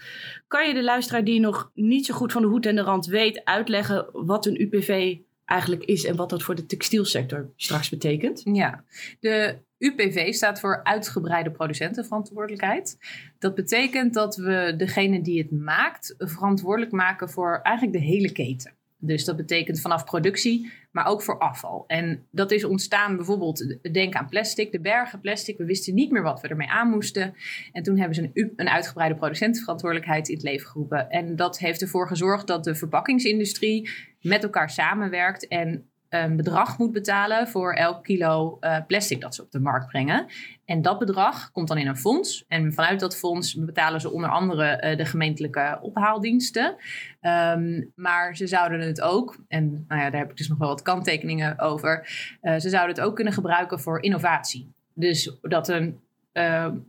Kan 0.47 0.67
je 0.67 0.73
de 0.73 0.83
luisteraar 0.83 1.23
die 1.23 1.39
nog 1.39 1.71
niet 1.73 2.05
zo 2.05 2.13
goed 2.13 2.31
van 2.31 2.41
de 2.41 2.47
hoed 2.47 2.65
en 2.65 2.75
de 2.75 2.81
rand 2.81 3.05
weet... 3.05 3.45
uitleggen 3.45 4.07
wat 4.11 4.45
een 4.45 4.61
UPV 4.61 5.17
eigenlijk 5.45 5.83
is... 5.83 6.05
en 6.05 6.15
wat 6.15 6.29
dat 6.29 6.43
voor 6.43 6.55
de 6.55 6.65
textielsector 6.65 7.49
straks 7.55 7.89
betekent? 7.89 8.41
Ja, 8.43 8.83
de 9.19 9.57
UPV 9.77 10.33
staat 10.33 10.59
voor 10.59 10.83
uitgebreide 10.83 11.51
producentenverantwoordelijkheid. 11.51 12.97
Dat 13.39 13.55
betekent 13.55 14.13
dat 14.13 14.35
we 14.35 14.73
degene 14.77 15.21
die 15.21 15.41
het 15.41 15.51
maakt... 15.51 16.15
verantwoordelijk 16.17 16.91
maken 16.91 17.29
voor 17.29 17.59
eigenlijk 17.63 17.97
de 17.97 18.05
hele 18.05 18.31
keten. 18.31 18.73
Dus 18.97 19.25
dat 19.25 19.35
betekent 19.35 19.81
vanaf 19.81 20.03
productie, 20.03 20.71
maar 20.91 21.05
ook 21.05 21.21
voor 21.21 21.39
afval. 21.39 21.83
En 21.87 22.27
dat 22.31 22.51
is 22.51 22.63
ontstaan 22.63 23.15
bijvoorbeeld, 23.15 23.77
denk 23.91 24.13
aan 24.13 24.29
plastic, 24.29 24.71
de 24.71 24.79
bergen 24.79 25.19
plastic. 25.19 25.57
We 25.57 25.65
wisten 25.65 25.93
niet 25.93 26.11
meer 26.11 26.23
wat 26.23 26.41
we 26.41 26.47
ermee 26.47 26.69
aan 26.69 26.89
moesten. 26.89 27.33
En 27.71 27.83
toen 27.83 27.97
hebben 27.97 28.15
ze 28.15 28.29
een, 28.33 28.53
een 28.55 28.69
uitgebreide 28.69 29.15
producentenverantwoordelijkheid 29.15 30.27
in 30.27 30.35
het 30.35 30.43
leven 30.43 30.67
geroepen. 30.67 31.09
En 31.09 31.35
dat 31.35 31.59
heeft 31.59 31.81
ervoor 31.81 32.07
gezorgd 32.07 32.47
dat 32.47 32.63
de 32.63 32.75
verpakkingsindustrie 32.75 33.89
met 34.21 34.43
elkaar 34.43 34.69
samenwerkt 34.69 35.47
en 35.47 35.89
een 36.23 36.35
bedrag 36.35 36.77
moet 36.77 36.91
betalen 36.91 37.47
voor 37.47 37.73
elk 37.73 38.03
kilo 38.03 38.57
uh, 38.61 38.77
plastic 38.87 39.21
dat 39.21 39.35
ze 39.35 39.41
op 39.41 39.51
de 39.51 39.59
markt 39.59 39.87
brengen. 39.87 40.25
En 40.65 40.81
dat 40.81 40.99
bedrag 40.99 41.51
komt 41.51 41.67
dan 41.67 41.77
in 41.77 41.87
een 41.87 41.97
fonds. 41.97 42.45
En 42.47 42.73
vanuit 42.73 42.99
dat 42.99 43.17
fonds 43.17 43.55
betalen 43.55 44.01
ze 44.01 44.11
onder 44.11 44.29
andere 44.29 44.83
uh, 44.83 44.97
de 44.97 45.05
gemeentelijke 45.05 45.79
ophaaldiensten. 45.81 46.75
Um, 47.21 47.91
maar 47.95 48.35
ze 48.35 48.47
zouden 48.47 48.79
het 48.79 49.01
ook, 49.01 49.37
en 49.47 49.85
nou 49.87 50.01
ja, 50.01 50.09
daar 50.09 50.19
heb 50.19 50.29
ik 50.29 50.37
dus 50.37 50.47
nog 50.47 50.57
wel 50.57 50.67
wat 50.67 50.81
kanttekeningen 50.81 51.59
over. 51.59 52.07
Uh, 52.41 52.59
ze 52.59 52.69
zouden 52.69 52.95
het 52.95 53.05
ook 53.05 53.15
kunnen 53.15 53.33
gebruiken 53.33 53.79
voor 53.79 54.03
innovatie. 54.03 54.73
Dus 54.93 55.37
dat 55.41 55.67
een, 55.67 55.99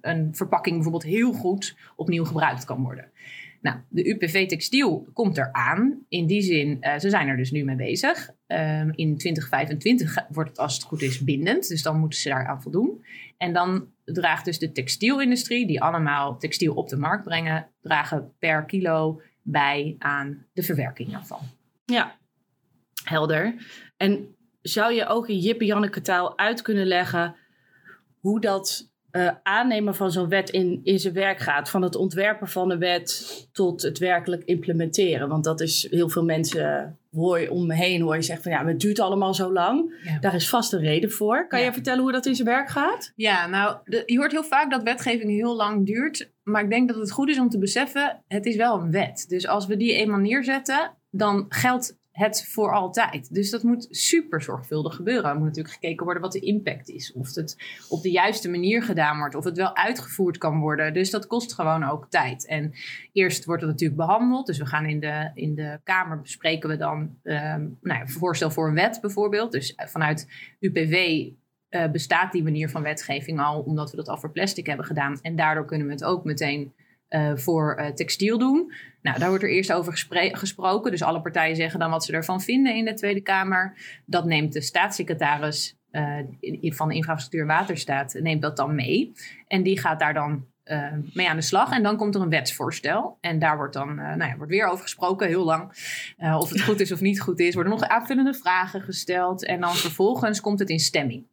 een 0.00 0.28
verpakking 0.32 0.74
bijvoorbeeld 0.74 1.12
heel 1.12 1.32
goed 1.32 1.76
opnieuw 1.96 2.24
gebruikt 2.24 2.64
kan 2.64 2.82
worden. 2.82 3.10
Nou, 3.60 3.78
de 3.88 4.08
UPV 4.08 4.48
Textiel 4.48 5.08
komt 5.12 5.38
eraan. 5.38 6.04
In 6.08 6.26
die 6.26 6.42
zin, 6.42 6.78
ze 6.98 7.10
zijn 7.10 7.28
er 7.28 7.36
dus 7.36 7.50
nu 7.50 7.64
mee 7.64 7.76
bezig. 7.76 8.30
Um, 8.48 8.92
in 8.94 9.18
2025 9.18 10.26
wordt 10.28 10.50
het, 10.50 10.58
als 10.58 10.74
het 10.74 10.82
goed 10.82 11.02
is, 11.02 11.24
bindend. 11.24 11.68
Dus 11.68 11.82
dan 11.82 11.98
moeten 11.98 12.18
ze 12.18 12.28
daaraan 12.28 12.62
voldoen. 12.62 13.04
En 13.36 13.52
dan 13.52 13.88
draagt 14.04 14.44
dus 14.44 14.58
de 14.58 14.72
textielindustrie, 14.72 15.66
die 15.66 15.82
allemaal 15.82 16.38
textiel 16.38 16.74
op 16.74 16.88
de 16.88 16.96
markt 16.96 17.24
brengen, 17.24 17.68
dragen 17.80 18.32
per 18.38 18.64
kilo 18.64 19.22
bij 19.42 19.96
aan 19.98 20.46
de 20.52 20.62
verwerking 20.62 21.14
ervan. 21.14 21.40
Ja, 21.84 22.16
helder. 23.04 23.54
En 23.96 24.36
zou 24.62 24.92
je 24.92 25.06
ook 25.06 25.28
in 25.28 25.38
Jippe 25.38 25.64
Janneke 25.64 26.00
taal 26.00 26.38
uit 26.38 26.62
kunnen 26.62 26.86
leggen 26.86 27.36
hoe 28.20 28.40
dat 28.40 28.92
uh, 29.12 29.30
aannemen 29.42 29.94
van 29.94 30.10
zo'n 30.10 30.28
wet 30.28 30.50
in, 30.50 30.80
in 30.82 30.98
zijn 30.98 31.14
werk 31.14 31.38
gaat. 31.38 31.70
Van 31.70 31.82
het 31.82 31.96
ontwerpen 31.96 32.48
van 32.48 32.70
een 32.70 32.78
wet 32.78 33.48
tot 33.52 33.82
het 33.82 33.98
werkelijk 33.98 34.44
implementeren. 34.44 35.28
Want 35.28 35.44
dat 35.44 35.60
is 35.60 35.86
heel 35.90 36.08
veel 36.08 36.24
mensen, 36.24 36.98
hoor 37.12 37.40
je 37.40 37.50
om 37.50 37.66
me 37.66 37.74
heen, 37.74 38.00
hoor 38.00 38.14
je 38.14 38.22
zeggen 38.22 38.42
van 38.44 38.52
ja, 38.52 38.62
maar 38.62 38.72
het 38.72 38.80
duurt 38.80 39.00
allemaal 39.00 39.34
zo 39.34 39.52
lang. 39.52 40.00
Ja. 40.04 40.18
Daar 40.18 40.34
is 40.34 40.48
vast 40.48 40.72
een 40.72 40.80
reden 40.80 41.10
voor. 41.10 41.48
Kan 41.48 41.58
ja. 41.58 41.64
je 41.64 41.72
vertellen 41.72 42.02
hoe 42.02 42.12
dat 42.12 42.26
in 42.26 42.34
zijn 42.34 42.48
werk 42.48 42.68
gaat? 42.68 43.12
Ja, 43.16 43.46
nou, 43.46 43.76
de, 43.84 44.02
je 44.06 44.18
hoort 44.18 44.32
heel 44.32 44.44
vaak 44.44 44.70
dat 44.70 44.82
wetgeving 44.82 45.30
heel 45.30 45.56
lang 45.56 45.86
duurt. 45.86 46.30
Maar 46.42 46.62
ik 46.62 46.70
denk 46.70 46.88
dat 46.88 46.96
het 46.96 47.10
goed 47.10 47.28
is 47.28 47.38
om 47.38 47.48
te 47.48 47.58
beseffen, 47.58 48.22
het 48.28 48.46
is 48.46 48.56
wel 48.56 48.80
een 48.80 48.90
wet. 48.90 49.24
Dus 49.28 49.46
als 49.46 49.66
we 49.66 49.76
die 49.76 49.92
eenmaal 49.92 50.20
neerzetten, 50.20 50.90
dan 51.10 51.46
geldt 51.48 51.96
het 52.16 52.46
voor 52.48 52.72
altijd. 52.72 53.34
Dus 53.34 53.50
dat 53.50 53.62
moet 53.62 53.86
super 53.90 54.42
zorgvuldig 54.42 54.94
gebeuren. 54.94 55.30
Er 55.30 55.36
moet 55.36 55.46
natuurlijk 55.46 55.74
gekeken 55.74 56.04
worden 56.04 56.22
wat 56.22 56.32
de 56.32 56.40
impact 56.40 56.88
is. 56.88 57.12
Of 57.12 57.34
het 57.34 57.56
op 57.88 58.02
de 58.02 58.10
juiste 58.10 58.50
manier 58.50 58.82
gedaan 58.82 59.18
wordt. 59.18 59.34
Of 59.34 59.44
het 59.44 59.56
wel 59.56 59.76
uitgevoerd 59.76 60.38
kan 60.38 60.58
worden. 60.58 60.94
Dus 60.94 61.10
dat 61.10 61.26
kost 61.26 61.54
gewoon 61.54 61.84
ook 61.84 62.06
tijd. 62.10 62.46
En 62.46 62.72
eerst 63.12 63.44
wordt 63.44 63.62
het 63.62 63.70
natuurlijk 63.70 64.00
behandeld. 64.00 64.46
Dus 64.46 64.58
we 64.58 64.66
gaan 64.66 64.86
in 64.86 65.00
de, 65.00 65.30
in 65.34 65.54
de 65.54 65.80
Kamer 65.84 66.20
bespreken 66.20 66.68
we 66.68 66.76
dan 66.76 67.00
um, 67.00 67.14
nou 67.22 67.78
ja, 67.82 68.00
een 68.00 68.08
voorstel 68.08 68.50
voor 68.50 68.68
een 68.68 68.74
wet 68.74 68.98
bijvoorbeeld. 69.00 69.52
Dus 69.52 69.74
vanuit 69.76 70.28
UPW 70.60 70.94
uh, 70.94 71.90
bestaat 71.90 72.32
die 72.32 72.42
manier 72.42 72.68
van 72.68 72.82
wetgeving 72.82 73.40
al. 73.40 73.60
Omdat 73.60 73.90
we 73.90 73.96
dat 73.96 74.08
al 74.08 74.18
voor 74.18 74.32
plastic 74.32 74.66
hebben 74.66 74.86
gedaan. 74.86 75.18
En 75.22 75.36
daardoor 75.36 75.64
kunnen 75.66 75.86
we 75.86 75.92
het 75.92 76.04
ook 76.04 76.24
meteen 76.24 76.72
eh, 77.08 77.36
voor 77.36 77.74
eh, 77.74 77.92
textiel 77.92 78.38
doen. 78.38 78.72
Nou, 79.02 79.18
daar 79.18 79.28
wordt 79.28 79.44
er 79.44 79.50
eerst 79.50 79.72
over 79.72 80.06
gesproken. 80.32 80.90
Dus 80.90 81.02
alle 81.02 81.20
partijen 81.20 81.56
zeggen 81.56 81.80
dan 81.80 81.90
wat 81.90 82.04
ze 82.04 82.12
ervan 82.12 82.40
vinden 82.40 82.74
in 82.74 82.84
de 82.84 82.94
Tweede 82.94 83.20
Kamer. 83.20 83.76
Dat 84.06 84.24
neemt 84.24 84.52
de 84.52 84.60
staatssecretaris 84.60 85.76
eh, 85.90 86.18
van 86.62 86.90
Infrastructuur 86.90 87.40
en 87.40 87.46
Waterstaat 87.46 88.18
neemt 88.20 88.42
dat 88.42 88.56
dan 88.56 88.74
mee. 88.74 89.12
En 89.46 89.62
die 89.62 89.80
gaat 89.80 90.00
daar 90.00 90.14
dan 90.14 90.46
mee 91.12 91.28
aan 91.28 91.36
de 91.36 91.42
slag. 91.42 91.72
En 91.72 91.82
dan 91.82 91.96
komt 91.96 92.14
er 92.14 92.20
een 92.20 92.28
wetsvoorstel. 92.28 93.18
En 93.20 93.38
daar 93.38 93.56
wordt 93.56 93.74
dan 93.74 93.94
nou 93.94 94.24
ja, 94.24 94.36
wordt 94.36 94.52
weer 94.52 94.66
over 94.66 94.82
gesproken, 94.82 95.26
heel 95.26 95.44
lang. 95.44 95.68
Of 96.18 96.50
het 96.50 96.62
goed 96.62 96.80
is 96.80 96.92
of 96.92 97.00
niet 97.00 97.20
goed 97.20 97.40
is. 97.40 97.54
Worden 97.54 97.72
nog 97.72 97.82
aanvullende 97.82 98.34
vragen 98.34 98.80
gesteld. 98.80 99.44
En 99.44 99.60
dan 99.60 99.74
vervolgens 99.74 100.40
komt 100.40 100.58
het 100.58 100.70
in 100.70 100.78
stemming. 100.78 101.26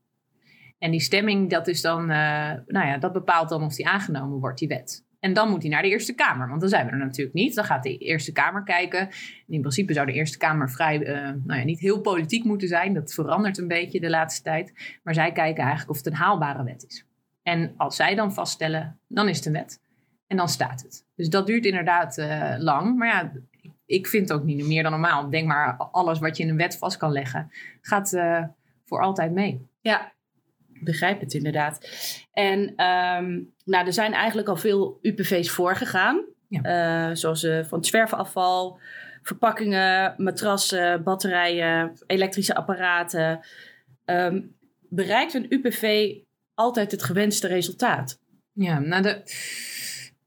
En 0.79 0.91
die 0.91 0.99
stemming, 0.99 1.49
dat 1.49 1.67
is 1.67 1.81
dan, 1.81 2.05
nou 2.05 2.87
ja, 2.87 2.97
dat 2.97 3.13
bepaalt 3.13 3.49
dan 3.49 3.63
of 3.63 3.75
die 3.75 3.87
aangenomen 3.87 4.39
wordt, 4.39 4.59
die 4.59 4.67
wet. 4.67 5.03
En 5.23 5.33
dan 5.33 5.49
moet 5.49 5.61
die 5.61 5.69
naar 5.69 5.81
de 5.81 5.87
Eerste 5.87 6.13
Kamer, 6.13 6.47
want 6.47 6.61
dan 6.61 6.69
zijn 6.69 6.85
we 6.85 6.91
er 6.91 6.97
natuurlijk 6.97 7.35
niet. 7.35 7.55
Dan 7.55 7.65
gaat 7.65 7.83
de 7.83 7.97
Eerste 7.97 8.31
Kamer 8.31 8.63
kijken. 8.63 8.99
En 8.99 9.09
in 9.47 9.61
principe 9.61 9.93
zou 9.93 10.05
de 10.05 10.13
Eerste 10.13 10.37
Kamer 10.37 10.71
vrij, 10.71 11.03
eh, 11.03 11.29
nou 11.43 11.59
ja, 11.59 11.63
niet 11.65 11.79
heel 11.79 12.01
politiek 12.01 12.43
moeten 12.43 12.67
zijn. 12.67 12.93
Dat 12.93 13.13
verandert 13.13 13.57
een 13.57 13.67
beetje 13.67 13.99
de 13.99 14.09
laatste 14.09 14.43
tijd. 14.43 14.97
Maar 15.03 15.13
zij 15.13 15.31
kijken 15.31 15.61
eigenlijk 15.61 15.91
of 15.91 15.97
het 15.97 16.05
een 16.05 16.13
haalbare 16.13 16.63
wet 16.63 16.85
is. 16.87 17.05
En 17.43 17.73
als 17.77 17.95
zij 17.95 18.15
dan 18.15 18.33
vaststellen, 18.33 18.99
dan 19.07 19.29
is 19.29 19.37
het 19.37 19.45
een 19.45 19.53
wet. 19.53 19.81
En 20.27 20.37
dan 20.37 20.49
staat 20.49 20.81
het. 20.81 21.05
Dus 21.15 21.29
dat 21.29 21.47
duurt 21.47 21.65
inderdaad 21.65 22.17
eh, 22.17 22.55
lang. 22.57 22.97
Maar 22.97 23.07
ja, 23.07 23.31
ik 23.85 24.07
vind 24.07 24.29
het 24.29 24.37
ook 24.37 24.45
niet 24.45 24.67
meer 24.67 24.83
dan 24.83 24.91
normaal. 24.91 25.29
Denk 25.29 25.47
maar, 25.47 25.77
alles 25.77 26.19
wat 26.19 26.37
je 26.37 26.43
in 26.43 26.49
een 26.49 26.57
wet 26.57 26.77
vast 26.77 26.97
kan 26.97 27.11
leggen, 27.11 27.51
gaat 27.81 28.13
eh, 28.13 28.43
voor 28.85 29.01
altijd 29.01 29.31
mee. 29.31 29.67
Ja, 29.81 30.11
begrijp 30.67 31.19
het 31.19 31.33
inderdaad. 31.33 31.89
En 32.33 32.73
ehm, 32.75 33.39
nou, 33.63 33.85
er 33.85 33.93
zijn 33.93 34.13
eigenlijk 34.13 34.47
al 34.47 34.55
veel 34.55 34.99
UPV's 35.01 35.49
voorgegaan. 35.49 36.25
Eh, 36.49 37.09
zoals 37.13 37.43
eh, 37.43 37.63
van 37.63 37.83
zwerfafval, 37.83 38.79
verpakkingen, 39.21 40.13
matrassen, 40.17 41.03
batterijen, 41.03 41.97
elektrische 42.07 42.55
apparaten. 42.55 43.39
Ehm, 44.05 44.41
bereikt 44.89 45.33
een 45.33 45.45
UPV 45.49 46.13
altijd 46.53 46.91
het 46.91 47.03
gewenste 47.03 47.47
resultaat? 47.47 48.19
Ja, 48.53 48.79
nou 48.79 49.01
de... 49.01 49.21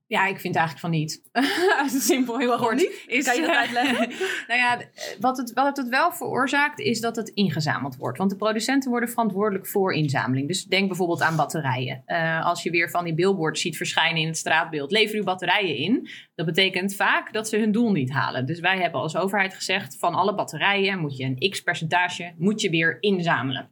Ja, 0.09 0.27
ik 0.27 0.41
vind 0.41 0.57
eigenlijk 0.57 0.87
van 0.87 0.91
niet. 0.91 1.23
Simpel, 2.09 2.39
heel 2.39 2.57
kort. 2.57 2.77
niet? 2.77 3.05
Is, 3.07 3.25
Kan 3.25 3.35
je 3.37 3.41
dat 3.41 3.57
uitleggen? 3.57 4.09
nou 4.49 4.61
ja, 4.61 4.81
wat 5.21 5.37
het, 5.37 5.53
wat 5.53 5.77
het 5.77 5.89
wel 5.89 6.13
veroorzaakt 6.13 6.81
is 6.81 7.01
dat 7.01 7.17
het 7.17 7.29
ingezameld 7.29 7.97
wordt. 7.97 8.19
Want 8.19 8.31
de 8.31 8.37
producenten 8.37 8.91
worden 8.91 9.09
verantwoordelijk 9.09 9.67
voor 9.67 9.93
inzameling. 9.93 10.49
Dus 10.49 10.65
denk 10.65 10.89
bijvoorbeeld 10.89 11.23
aan 11.23 11.37
batterijen. 11.37 12.03
Eh, 12.05 12.45
als 12.45 12.63
je 12.63 12.71
weer 12.71 12.91
van 12.91 13.05
die 13.05 13.15
billboards 13.15 13.61
ziet 13.61 13.77
verschijnen 13.77 14.21
in 14.21 14.27
het 14.27 14.37
straatbeeld, 14.37 14.91
lever 14.91 15.17
uw 15.17 15.25
batterijen 15.25 15.77
in. 15.77 16.09
Dat 16.35 16.47
betekent 16.47 16.95
vaak 16.95 17.33
dat 17.33 17.49
ze 17.49 17.59
hun 17.59 17.73
doel 17.73 17.93
niet 17.93 18.11
halen. 18.11 18.47
Dus 18.47 18.61
wij 18.61 18.79
hebben 18.81 19.01
als 19.01 19.17
overheid 19.17 19.55
gezegd, 19.55 19.97
van 19.99 20.15
alle 20.15 20.35
batterijen 20.35 20.99
moet 20.99 21.17
je 21.17 21.25
een 21.25 21.51
x 21.51 21.61
percentage 21.61 22.35
moet 22.39 22.61
je 22.61 22.71
weer 22.71 22.97
inzamelen. 23.01 23.71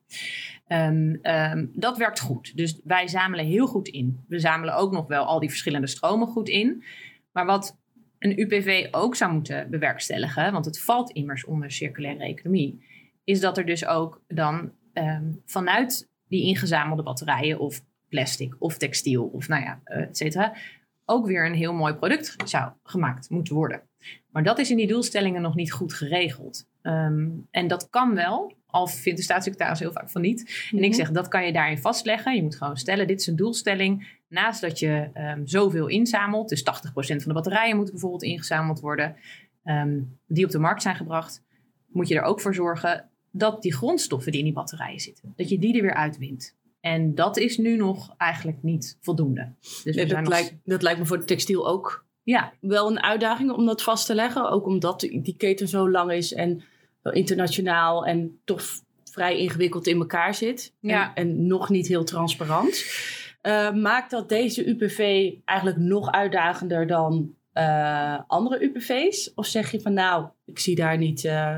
Ehm, 0.67 1.67
dat 1.73 1.99
werkt 1.99 2.21
goed. 2.21 2.57
Dus 2.57 2.81
wij 2.85 3.09
zamelen 3.09 3.45
heel 3.45 3.67
goed 3.67 3.89
in. 3.89 4.25
We 4.29 4.39
zamelen 4.39 4.77
ook 4.77 4.93
nog 4.93 5.07
wel 5.07 5.25
al 5.25 5.41
die 5.41 5.49
verschillende 5.49 5.87
stromen 5.87 6.29
goed 6.29 6.49
in. 6.49 6.83
Maar 7.33 7.47
wat 7.47 7.79
een 8.19 8.41
UPV 8.41 8.89
ook 8.91 9.17
zou 9.17 9.33
moeten 9.33 9.71
bewerkstelligen, 9.71 10.53
want 10.53 10.65
het 10.65 10.81
valt 10.81 11.11
immers 11.11 11.45
onder 11.45 11.71
circulaire 11.71 12.25
economie, 12.25 12.85
is 13.25 13.41
dat 13.41 13.59
er 13.59 13.67
dus 13.67 13.87
ook 13.87 14.23
dan 14.29 14.73
ehm, 14.93 15.33
vanuit 15.45 16.09
die 16.29 16.45
ingezamelde 16.45 17.03
batterijen 17.03 17.59
of 17.59 17.85
plastic 18.09 18.57
of 18.59 18.77
textiel 18.77 19.25
of 19.25 19.49
nou 19.49 19.63
ja, 19.63 19.81
eh, 19.85 20.01
et 20.01 20.17
cetera, 20.17 20.57
ook 21.05 21.27
weer 21.27 21.47
een 21.47 21.55
heel 21.55 21.73
mooi 21.73 21.95
product 21.95 22.37
zou 22.45 22.73
gemaakt 22.83 23.31
moeten 23.31 23.55
worden. 23.55 23.83
Maar 24.31 24.43
dat 24.43 24.59
is 24.59 24.71
in 24.71 24.77
die 24.77 24.87
doelstellingen 24.87 25.43
nog 25.43 25.55
niet 25.55 25.73
goed 25.73 25.95
geregeld. 25.95 26.67
Ehm, 26.85 27.29
en 27.51 27.67
dat 27.67 27.91
kan 27.91 28.15
wel, 28.15 28.55
al 28.67 28.87
vindt 28.87 29.19
de 29.19 29.25
staatssecretaris 29.25 29.79
heel 29.79 29.93
vaak 29.93 30.11
van 30.11 30.21
niet. 30.21 30.69
En 30.71 30.83
ik 30.83 30.95
zeg, 30.95 31.11
dat 31.11 31.29
kan 31.29 31.47
je 31.47 31.53
daarin 31.53 31.79
vastleggen. 31.79 32.35
Je 32.35 32.43
moet 32.43 32.57
gewoon 32.57 32.77
stellen, 32.77 33.07
dit 33.07 33.21
is 33.21 33.27
een 33.27 33.37
doelstelling. 33.37 34.19
Naast 34.29 34.61
dat 34.61 34.79
je 34.79 35.11
ehm, 35.13 35.41
zoveel 35.45 35.87
inzamelt, 35.87 36.49
dus 36.49 36.63
80% 36.63 37.23
van 37.23 37.29
de 37.29 37.33
batterijen 37.33 37.77
moeten 37.77 37.93
bijvoorbeeld 37.95 38.23
ingezameld 38.23 38.81
worden, 38.81 39.17
ehm, 39.63 40.01
die 40.27 40.45
op 40.45 40.51
de 40.51 40.59
markt 40.59 40.83
zijn 40.83 40.97
gebracht, 40.97 41.43
moet 41.87 42.09
je 42.09 42.15
er 42.15 42.23
ook 42.23 42.41
voor 42.41 42.55
zorgen 42.55 43.11
dat 43.31 43.63
die 43.63 43.75
grondstoffen 43.75 44.31
die 44.31 44.41
in 44.41 44.47
die 44.47 44.55
batterijen 44.55 45.01
zitten, 45.01 45.33
dat 45.37 45.49
je 45.49 45.59
die 45.59 45.77
er 45.77 45.83
weer 45.83 45.95
uitwint. 45.95 46.57
En 46.81 47.15
dat 47.15 47.37
is 47.37 47.59
nu 47.59 47.77
nog 47.77 48.15
eigenlijk 48.17 48.63
niet 48.63 48.99
voldoende. 49.01 49.53
Dus 49.61 49.83
we 49.83 49.93
dat, 49.95 50.09
zijn 50.09 50.23
nog- 50.23 50.33
lijkt, 50.33 50.55
dat 50.65 50.83
lijkt 50.83 50.99
me 50.99 51.07
voor 51.07 51.19
de 51.19 51.25
textiel 51.25 51.69
ook 51.69 52.07
ja, 52.23 52.53
wel 52.61 52.91
een 52.91 53.03
uitdaging 53.03 53.51
om 53.51 53.67
dat 53.67 53.83
vast 53.83 54.07
te 54.07 54.15
leggen. 54.15 54.51
Ook 54.51 54.67
omdat 54.67 55.01
die 55.01 55.23
die 55.23 55.37
keten 55.37 55.69
zo 55.69 55.91
lang 55.91 56.13
is 56.13 56.33
en 56.33 56.63
wel 57.05 57.13
internationaal 57.13 58.07
en 58.07 58.41
toch 58.45 58.63
vrij 59.11 59.39
ingewikkeld 59.39 59.87
in 59.87 59.99
elkaar 59.99 60.35
zit. 60.35 60.73
Ja. 60.81 61.15
En, 61.15 61.29
en 61.29 61.47
nog 61.47 61.69
niet 61.69 61.87
heel 61.87 62.05
transparant. 62.05 62.85
Eh, 63.41 63.73
maakt 63.73 64.11
dat 64.11 64.29
deze 64.29 64.67
UPV 64.67 65.31
eigenlijk 65.45 65.79
nog 65.79 66.11
uitdagender 66.11 66.87
dan 66.87 67.35
eh, 67.53 68.19
andere 68.27 68.65
UPV's? 68.65 69.33
Of 69.35 69.47
zeg 69.47 69.71
je 69.71 69.81
van 69.81 69.93
nou, 69.93 70.27
ik 70.45 70.59
zie 70.59 70.77
daar 70.77 70.99
niet 70.99 71.25
eh, 71.25 71.57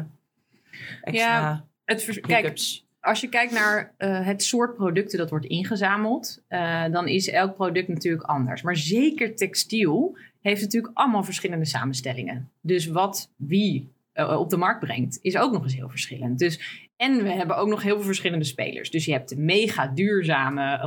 extra 1.02 1.40
Ja, 1.40 1.66
het 1.84 2.02
vers- 2.02 2.20
kijk, 2.20 2.58
als 3.00 3.20
je 3.20 3.28
kijkt 3.28 3.52
naar 3.52 3.94
het 3.98 4.42
soort 4.42 4.74
producten 4.74 5.18
dat 5.18 5.30
wordt 5.30 5.46
ingezameld, 5.46 6.42
dan 6.90 7.08
is 7.08 7.28
elk 7.28 7.54
product 7.54 7.88
natuurlijk 7.88 8.24
anders. 8.24 8.62
Maar 8.62 8.76
zeker 8.76 9.36
textiel 9.36 10.16
heeft 10.40 10.62
natuurlijk 10.62 10.98
allemaal 10.98 11.24
verschillende 11.24 11.64
samenstellingen. 11.64 12.50
Dus 12.60 12.86
wat 12.86 13.30
wie 13.36 13.88
eh, 14.16 14.38
op 14.40 14.50
de 14.50 14.56
markt 14.56 14.80
brengt, 14.80 15.18
is 15.22 15.36
ook 15.36 15.52
nog 15.52 15.62
eens 15.62 15.74
heel 15.74 15.88
verschillend. 15.88 16.38
Dus, 16.38 16.88
en 16.96 17.22
we 17.22 17.30
hebben 17.30 17.56
ook 17.56 17.68
nog 17.68 17.82
heel 17.82 17.94
veel 17.96 18.04
verschillende 18.04 18.44
spelers. 18.44 18.90
Dus 18.90 19.04
je 19.04 19.12
hebt 19.12 19.28
de 19.28 19.36
mega 19.36 19.86
duurzame, 19.86 20.78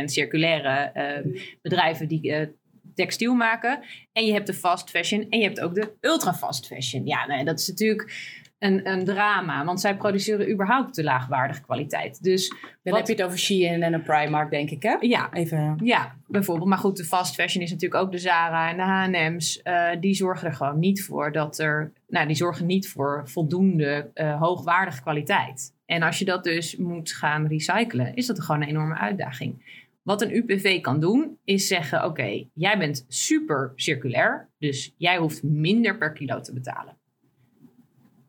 100% 0.00 0.04
circulaire 0.04 0.90
eh, 0.92 1.32
bedrijven 1.62 2.08
die 2.08 2.32
eh, 2.32 2.46
textiel 2.94 3.34
maken. 3.34 3.80
En 4.12 4.26
je 4.26 4.32
hebt 4.32 4.46
de 4.46 4.54
fast 4.54 4.90
fashion 4.90 5.26
en 5.30 5.38
je 5.38 5.44
hebt 5.44 5.60
ook 5.60 5.74
de 5.74 5.92
ultra 6.00 6.34
fast 6.34 6.66
fashion. 6.66 7.06
Ja, 7.06 7.26
nee, 7.26 7.44
dat 7.44 7.58
is 7.58 7.68
natuurlijk 7.68 8.36
een, 8.58 8.88
een 8.88 9.04
drama, 9.04 9.64
want 9.64 9.80
zij 9.80 9.96
produceren 9.96 10.50
überhaupt 10.50 10.94
te 10.94 11.02
laagwaardige 11.04 11.60
kwaliteit. 11.62 12.22
Dus 12.22 12.48
Dan 12.48 12.58
wat- 12.82 12.96
heb 12.96 13.06
je 13.06 13.12
het 13.12 13.22
over 13.22 13.38
Shein 13.38 13.82
en 13.82 13.92
een 13.94 14.02
Primark, 14.02 14.50
denk 14.50 14.70
ik, 14.70 14.82
hè? 14.82 14.96
ja, 15.00 15.32
Even... 15.32 15.78
ja, 15.84 16.16
bijvoorbeeld. 16.26 16.68
Maar 16.68 16.78
goed, 16.78 16.96
de 16.96 17.04
fast 17.04 17.34
fashion 17.34 17.62
is 17.62 17.70
natuurlijk 17.70 18.02
ook 18.02 18.12
de 18.12 18.18
Zara 18.18 18.70
en 18.70 18.76
de 19.12 19.18
H&M's. 19.18 19.62
die 20.00 20.14
zorgen 20.14 20.48
er 20.48 20.54
gewoon 20.54 20.78
niet 20.78 21.04
voor 21.04 21.32
dat 21.32 21.58
er... 21.58 21.92
Nou, 22.08 22.26
die 22.26 22.36
zorgen 22.36 22.66
niet 22.66 22.88
voor 22.88 23.22
voldoende 23.24 24.10
eh, 24.14 24.40
hoogwaardige 24.40 25.02
kwaliteit. 25.02 25.74
En 25.86 26.02
als 26.02 26.18
je 26.18 26.24
dat 26.24 26.44
dus 26.44 26.76
moet 26.76 27.12
gaan 27.12 27.46
recyclen, 27.46 28.14
is 28.14 28.26
dat 28.26 28.40
gewoon 28.40 28.62
een 28.62 28.68
enorme 28.68 28.98
uitdaging. 28.98 29.82
Wat 30.02 30.22
een 30.22 30.36
UPV 30.36 30.80
kan 30.80 31.00
doen, 31.00 31.38
is 31.44 31.66
zeggen... 31.66 32.04
Oké, 32.04 32.46
jij 32.52 32.78
bent 32.78 33.04
super 33.08 33.72
circulair, 33.74 34.48
dus 34.58 34.94
jij 34.96 35.16
hoeft 35.18 35.42
minder 35.42 35.98
per 35.98 36.12
kilo 36.12 36.40
te 36.40 36.52
betalen. 36.52 36.96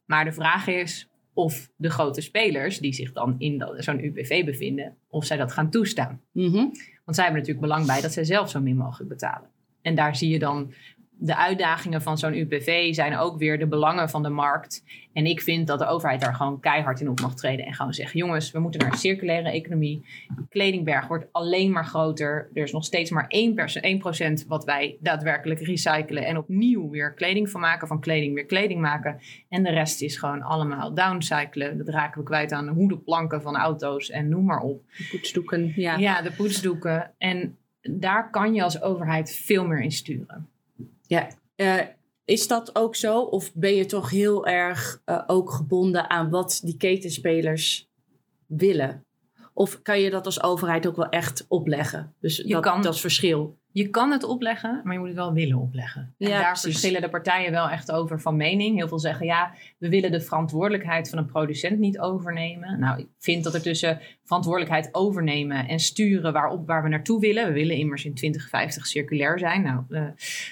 Maar 0.06 0.26
de 0.26 0.32
vraag 0.32 0.68
is 0.68 1.10
of 1.34 1.70
de 1.76 1.90
grote 1.90 2.22
spelers 2.22 2.80
die 2.80 2.94
zich 2.94 3.12
dan 3.12 3.36
in 3.38 3.64
zo'n 3.78 4.04
UPV 4.04 4.46
bevinden, 4.46 4.96
of 5.10 5.26
zij 5.26 5.38
dat 5.38 5.52
gaan 5.52 5.70
toestaan. 5.70 6.22
Mhm. 6.32 6.54
Want 7.06 7.18
zij 7.18 7.24
hebben 7.24 7.42
natuurlijk 7.42 7.68
belang 7.68 7.86
bij 7.86 8.02
dat 8.02 8.14
zij 8.14 8.24
zelf 8.24 8.50
zo 8.50 8.60
min 8.60 8.78
mogelijk 8.78 9.10
betalen. 9.10 9.50
En 9.82 9.96
daar 9.96 10.16
zie 10.16 10.30
je 10.30 10.40
dan 10.40 10.74
de 11.22 11.36
uitdagingen 11.36 12.02
van 12.02 12.18
zo'n 12.18 12.38
UPV 12.38 12.94
zijn 12.94 13.18
ook 13.18 13.38
weer 13.38 13.60
de 13.60 13.68
belangen 13.68 14.10
van 14.10 14.24
de 14.24 14.30
markt. 14.30 14.84
En 15.14 15.26
ik 15.26 15.42
vind 15.42 15.68
dat 15.68 15.80
de 15.80 15.86
overheid 15.86 16.22
daar 16.22 16.36
gewoon 16.36 16.60
keihard 16.60 17.02
in 17.02 17.10
op 17.10 17.20
mag 17.20 17.36
treden. 17.36 17.66
En 17.66 17.74
gewoon 17.74 17.94
zeggen, 17.94 18.20
jongens, 18.20 18.52
we 18.52 18.60
moeten 18.60 18.80
naar 18.80 18.92
een 18.92 18.98
circulaire 18.98 19.52
economie. 19.52 20.06
De 20.36 20.48
kledingberg 20.50 21.08
wordt 21.08 21.28
alleen 21.32 21.72
maar 21.72 21.86
groter. 21.86 22.50
Er 22.54 22.64
is 22.64 22.72
nog 22.72 22.86
steeds 22.86 23.12
maar 23.12 23.32
1%, 24.40 24.44
1% 24.44 24.48
wat 24.48 24.66
wij 24.66 24.98
daadwerkelijk 25.00 25.60
recyclen. 25.60 26.26
En 26.26 26.38
opnieuw 26.38 26.90
weer 26.90 27.14
kleding 27.14 27.50
van 27.50 27.62
maken, 27.62 27.88
van 27.88 28.00
kleding 28.00 28.34
weer 28.34 28.46
kleding 28.46 28.82
maken. 28.82 29.20
En 29.50 29.64
de 29.64 29.72
rest 29.72 30.02
is 30.02 30.18
gewoon 30.18 30.42
allemaal 30.42 30.94
downcyclen. 30.94 31.78
Dat 31.78 31.90
raken 31.90 32.20
we 32.20 32.28
kwijt 32.28 32.52
aan 32.52 32.66
de 32.66 32.72
hoedenplanken 32.72 33.42
van 33.42 33.56
auto's 33.56 34.10
en 34.10 34.30
noem 34.30 34.46
maar 34.46 34.62
op. 34.62 34.84
Poetsdoeken, 35.12 35.74
ja. 35.76 35.98
Ja, 35.98 36.22
de 36.22 36.32
poetsdoeken. 36.32 37.12
En 37.18 37.58
daar 37.82 38.30
kan 38.30 38.54
je 38.54 38.64
als 38.64 38.82
overheid 38.82 39.32
veel 39.32 39.68
meer 39.68 39.82
in 39.82 39.92
sturen. 39.92 40.50
Ja, 41.10 41.28
eh, 41.56 41.80
is 42.26 42.48
dat 42.48 42.76
ook 42.76 42.96
zo? 42.96 43.20
Of 43.22 43.54
ben 43.54 43.76
je 43.76 43.86
toch 43.86 44.10
heel 44.10 44.46
erg 44.48 45.02
eh, 45.06 45.24
ook 45.28 45.52
gebonden 45.52 46.10
aan 46.10 46.30
wat 46.30 46.60
die 46.64 46.78
ketenspelers 46.78 47.90
willen? 48.46 49.06
Of 49.54 49.82
kan 49.82 50.00
je 50.00 50.10
dat 50.10 50.26
als 50.26 50.44
overheid 50.44 50.88
ook 50.88 50.96
wel 50.96 51.10
echt 51.10 51.46
opleggen? 51.48 52.16
Dus 52.20 52.38
dat, 52.38 52.62
kan- 52.62 52.82
dat 52.82 52.94
is 52.94 53.02
verschil. 53.02 53.59
Je 53.72 53.90
kan 53.90 54.12
het 54.12 54.24
opleggen, 54.24 54.82
maar 54.84 54.94
je 54.94 55.00
moet 55.00 55.08
het 55.08 55.18
wel 55.18 55.34
willen 55.34 55.58
opleggen. 55.58 56.02
En 56.18 56.28
Ja, 56.28 56.40
daar 56.40 56.46
precies. 56.46 56.62
verschillen 56.62 57.02
de 57.02 57.10
partijen 57.10 57.52
wel 57.52 57.70
echt 57.70 57.92
over 57.92 58.22
van 58.22 58.36
mening. 58.36 58.78
Heel 58.78 58.88
veel 58.88 59.00
zeggen, 59.00 59.26
ja, 59.26 59.54
we 59.78 59.90
willen 59.90 60.12
de 60.12 60.22
verantwoordelijkheid 60.22 61.10
van 61.10 61.18
een 61.18 61.26
producent 61.26 61.80
niet 61.80 62.00
overnemen. 62.00 62.80
Nou, 62.80 63.00
ik 63.00 63.08
vind 63.18 63.44
dat 63.44 63.54
er 63.54 63.62
tussen 63.62 64.02
verantwoordelijkheid 64.24 64.90
overnemen 64.92 65.68
en 65.68 65.80
sturen 65.80 66.34
waarop, 66.34 66.68
waar 66.68 66.84
we 66.84 66.90
naartoe 66.90 67.20
willen. 67.20 67.48
We 67.48 67.54
willen 67.54 67.76
immers 67.76 68.06
in 68.06 68.14
2050 68.14 68.88
circulair 68.88 69.40
zijn. 69.40 69.62
Nou, 69.62 69.84
eh 69.90 70.08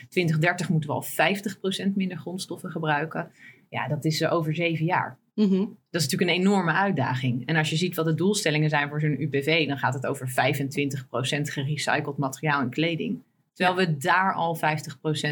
2030 0.09 0.69
moeten 0.69 0.89
we 0.89 0.95
al 0.95 1.03
50% 1.03 1.95
minder 1.95 2.17
grondstoffen 2.17 2.71
gebruiken. 2.71 3.31
Ja, 3.69 3.87
dat 3.87 4.05
is 4.05 4.21
eh, 4.21 4.33
over 4.33 4.55
zeven 4.55 4.85
jaar. 4.85 5.17
Mhm. 5.37 5.59
Dat 5.89 6.01
is 6.01 6.07
natuurlijk 6.07 6.31
een 6.31 6.45
enorme 6.45 6.71
uitdaging. 6.71 7.45
En 7.45 7.55
als 7.55 7.69
je 7.69 7.75
ziet 7.75 7.95
wat 7.95 8.05
de 8.05 8.13
doelstellingen 8.13 8.69
zijn 8.69 8.89
voor 8.89 8.99
zo'n 8.99 9.21
UPV, 9.21 9.67
dan 9.67 9.77
gaat 9.77 9.93
het 9.93 10.05
over 10.05 10.29
25% 10.29 11.49
gerecycled 11.49 12.17
materiaal 12.17 12.61
en 12.61 12.69
kleding. 12.69 13.19
Terwijl 13.53 13.77
we 13.77 13.97
daar 13.97 14.33
al 14.33 14.55
50% 14.55 14.59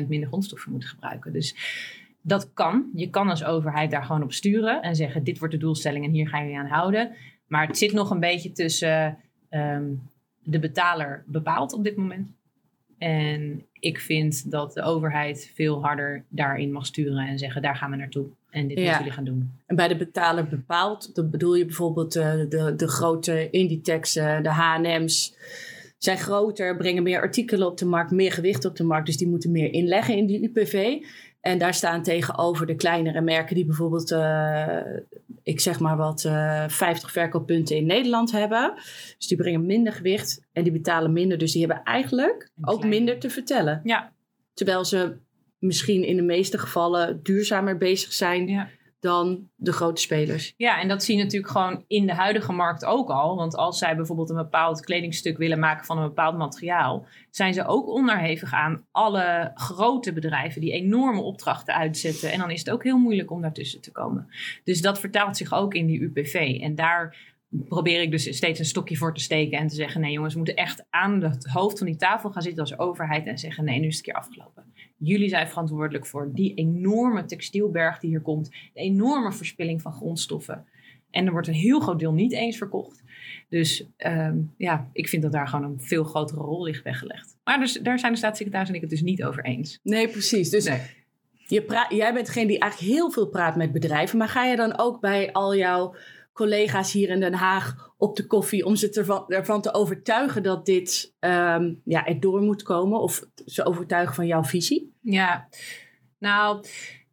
minder 0.07 0.27
grondstoffen 0.27 0.71
moeten 0.71 0.89
gebruiken. 0.89 1.33
Dus 1.33 1.55
dat 2.21 2.53
kan. 2.53 2.89
Je 2.93 3.09
kan 3.09 3.29
als 3.29 3.43
overheid 3.43 3.91
daar 3.91 4.03
gewoon 4.03 4.23
op 4.23 4.33
sturen 4.33 4.81
en 4.81 4.95
zeggen: 4.95 5.23
dit 5.23 5.39
wordt 5.39 5.53
de 5.53 5.59
doelstelling 5.59 6.05
en 6.05 6.11
hier 6.11 6.27
gaan 6.27 6.41
jullie 6.41 6.59
aan 6.59 6.67
houden. 6.67 7.11
Maar 7.47 7.67
het 7.67 7.77
zit 7.77 7.91
nog 7.91 8.09
een 8.09 8.19
beetje 8.19 8.51
tussen 8.51 9.17
ehm, 9.49 9.85
de 10.43 10.59
betaler 10.59 11.23
bepaalt 11.27 11.73
op 11.73 11.83
dit 11.83 11.95
moment. 11.95 12.31
En 12.97 13.65
ik 13.79 13.99
vind 13.99 14.51
dat 14.51 14.73
de 14.73 14.81
overheid 14.81 15.51
veel 15.55 15.83
harder 15.83 16.23
daarin 16.29 16.71
mag 16.71 16.85
sturen 16.85 17.27
en 17.27 17.39
zeggen: 17.39 17.61
daar 17.61 17.75
gaan 17.75 17.91
we 17.91 17.95
naartoe. 17.95 18.27
En 18.55 18.67
dit 18.67 18.77
Ja. 18.77 18.83
moeten 18.83 18.97
jullie 18.99 19.11
gaan 19.11 19.23
doen. 19.25 19.51
En 19.65 19.75
bij 19.75 19.87
de 19.87 19.95
betaler 19.95 20.47
bepaald, 20.47 21.15
dan 21.15 21.29
bedoel 21.29 21.55
je 21.55 21.65
bijvoorbeeld 21.65 22.15
eh, 22.15 22.33
de, 22.49 22.73
de 22.77 22.87
grote 22.87 23.49
Inditex, 23.49 24.15
eh, 24.15 24.41
de 24.41 24.49
H&M's 24.49 25.35
zijn 25.97 26.17
groter, 26.17 26.77
brengen 26.77 27.03
meer 27.03 27.21
artikelen 27.21 27.67
op 27.67 27.77
de 27.77 27.85
markt, 27.85 28.11
meer 28.11 28.31
gewicht 28.31 28.65
op 28.65 28.75
de 28.75 28.83
markt. 28.83 29.05
Dus 29.05 29.17
die 29.17 29.27
moeten 29.27 29.51
meer 29.51 29.73
inleggen 29.73 30.17
in 30.17 30.25
die 30.25 30.43
UPV. 30.43 30.97
En 31.41 31.57
daar 31.57 31.73
staan 31.73 32.03
tegenover 32.03 32.65
de 32.65 32.75
kleinere 32.75 33.21
merken 33.21 33.55
die 33.55 33.65
bijvoorbeeld, 33.65 34.11
eh, 34.11 34.79
ik 35.43 35.59
zeg 35.59 35.79
maar 35.79 35.97
wat, 35.97 36.23
eh 36.25 36.63
50 36.67 37.11
verkooppunten 37.11 37.75
in 37.75 37.85
Nederland 37.85 38.31
hebben. 38.31 38.73
Dus 39.17 39.27
die 39.27 39.37
brengen 39.37 39.65
minder 39.65 39.93
gewicht 39.93 40.41
en 40.53 40.63
die 40.63 40.71
betalen 40.71 41.13
minder. 41.13 41.37
Dus 41.37 41.51
die 41.51 41.65
hebben 41.65 41.83
eigenlijk 41.83 42.49
ook 42.61 42.85
minder 42.85 43.19
te 43.19 43.29
vertellen. 43.29 43.81
Ja. 43.83 44.11
Terwijl 44.53 44.85
ze 44.85 45.15
misschien 45.65 46.03
in 46.03 46.15
de 46.15 46.21
meeste 46.21 46.57
gevallen 46.57 47.19
duurzamer 47.23 47.77
bezig 47.77 48.13
zijn 48.13 48.47
Ja. 48.47 48.69
dan 48.99 49.49
de 49.55 49.71
grote 49.71 50.01
spelers. 50.01 50.53
Ja, 50.57 50.81
en 50.81 50.87
dat 50.87 51.03
zie 51.03 51.17
je 51.17 51.23
natuurlijk 51.23 51.51
gewoon 51.51 51.83
in 51.87 52.05
de 52.05 52.13
huidige 52.13 52.51
markt 52.51 52.85
ook 52.85 53.09
al. 53.09 53.35
Want 53.35 53.55
als 53.55 53.77
zij 53.77 53.95
bijvoorbeeld 53.95 54.29
een 54.29 54.35
bepaald 54.35 54.81
kledingstuk 54.81 55.37
willen 55.37 55.59
maken 55.59 55.85
van 55.85 55.97
een 55.97 56.07
bepaald 56.07 56.37
materiaal, 56.37 57.05
zijn 57.29 57.53
ze 57.53 57.65
ook 57.65 57.87
onderhevig 57.87 58.53
aan 58.53 58.85
alle 58.91 59.51
grote 59.55 60.13
bedrijven 60.13 60.61
die 60.61 60.71
enorme 60.71 61.21
opdrachten 61.21 61.75
uitzetten. 61.75 62.31
En 62.31 62.39
dan 62.39 62.51
is 62.51 62.59
het 62.59 62.69
ook 62.69 62.83
heel 62.83 62.97
moeilijk 62.97 63.31
om 63.31 63.41
daartussen 63.41 63.81
te 63.81 63.91
komen. 63.91 64.27
Dus 64.63 64.81
dat 64.81 64.99
vertaalt 64.99 65.37
zich 65.37 65.53
ook 65.53 65.73
in 65.73 65.85
die 65.85 66.01
UPV. 66.01 66.57
En 66.61 66.75
daar 66.75 67.33
probeer 67.67 68.01
ik 68.01 68.11
dus 68.11 68.35
steeds 68.35 68.59
een 68.59 68.65
stokje 68.65 68.95
voor 68.95 69.13
te 69.13 69.21
steken 69.21 69.57
en 69.57 69.67
te 69.67 69.75
zeggen: 69.75 70.01
nee, 70.01 70.11
jongens, 70.11 70.33
we 70.33 70.39
moeten 70.39 70.57
echt 70.57 70.85
aan 70.89 71.21
het 71.21 71.45
hoofd 71.45 71.77
van 71.77 71.87
die 71.87 71.95
tafel 71.95 72.31
gaan 72.31 72.41
zitten 72.41 72.61
als 72.61 72.77
overheid 72.77 73.25
en 73.25 73.37
zeggen: 73.37 73.65
nee, 73.65 73.79
nu 73.79 73.87
is 73.87 73.97
het 73.97 74.07
een 74.07 74.13
keer 74.13 74.21
afgelopen. 74.21 74.73
Jullie 74.97 75.29
zijn 75.29 75.47
verantwoordelijk 75.47 76.05
voor 76.05 76.31
die 76.33 76.53
enorme 76.53 77.25
textielberg 77.25 77.99
die 77.99 78.09
hier 78.09 78.21
komt, 78.21 78.49
de 78.49 78.79
enorme 78.79 79.31
verspilling 79.33 79.81
van 79.81 79.91
grondstoffen. 79.93 80.65
En 81.11 81.25
er 81.25 81.31
wordt 81.31 81.47
een 81.47 81.53
heel 81.53 81.79
groot 81.79 81.99
deel 81.99 82.13
niet 82.13 82.33
eens 82.33 82.57
verkocht. 82.57 83.03
Dus 83.49 83.87
ehm, 83.97 84.37
ja, 84.57 84.89
ik 84.93 85.09
vind 85.09 85.21
dat 85.21 85.31
daar 85.31 85.47
gewoon 85.47 85.71
een 85.71 85.81
veel 85.81 86.03
grotere 86.03 86.41
rol 86.41 86.63
ligt 86.63 86.83
weggelegd. 86.83 87.37
Maar 87.43 87.59
dus, 87.59 87.73
daar 87.73 87.99
zijn 87.99 88.11
de 88.11 88.17
staatssecretaris 88.17 88.69
en 88.69 88.75
ik 88.75 88.81
het 88.81 88.89
dus 88.89 89.01
niet 89.01 89.23
over 89.23 89.45
eens. 89.45 89.79
Nee, 89.83 90.07
precies. 90.07 90.49
Dus 90.49 90.65
Nee. 90.65 90.79
je 91.47 91.61
praat, 91.61 91.91
jij 91.91 92.13
bent 92.13 92.25
degene 92.25 92.47
die 92.47 92.59
eigenlijk 92.59 92.93
heel 92.93 93.11
veel 93.11 93.27
praat 93.27 93.55
met 93.55 93.71
bedrijven. 93.71 94.17
Maar 94.17 94.29
ga 94.29 94.45
je 94.45 94.55
dan 94.55 94.77
ook 94.77 94.99
bij 94.99 95.31
al 95.31 95.55
jouw 95.55 95.95
collega's 96.35 96.91
hier 96.91 97.09
in 97.09 97.19
Den 97.19 97.33
Haag 97.33 97.93
op 97.97 98.15
de 98.15 98.25
koffie 98.27 98.65
om 98.65 98.75
ze 98.75 98.89
ervan, 98.89 99.25
ervan 99.27 99.61
te 99.61 99.73
overtuigen 99.73 100.43
dat 100.43 100.65
dit 100.65 101.13
ehm 101.19 101.73
ja, 101.83 102.05
erdoor 102.05 102.41
moet 102.41 102.63
komen? 102.63 102.99
Of 102.99 103.23
ze 103.45 103.65
overtuigen 103.65 104.15
van 104.15 104.27
jouw 104.27 104.43
visie? 104.43 104.93
Ja, 105.01 105.47
nou 106.19 106.65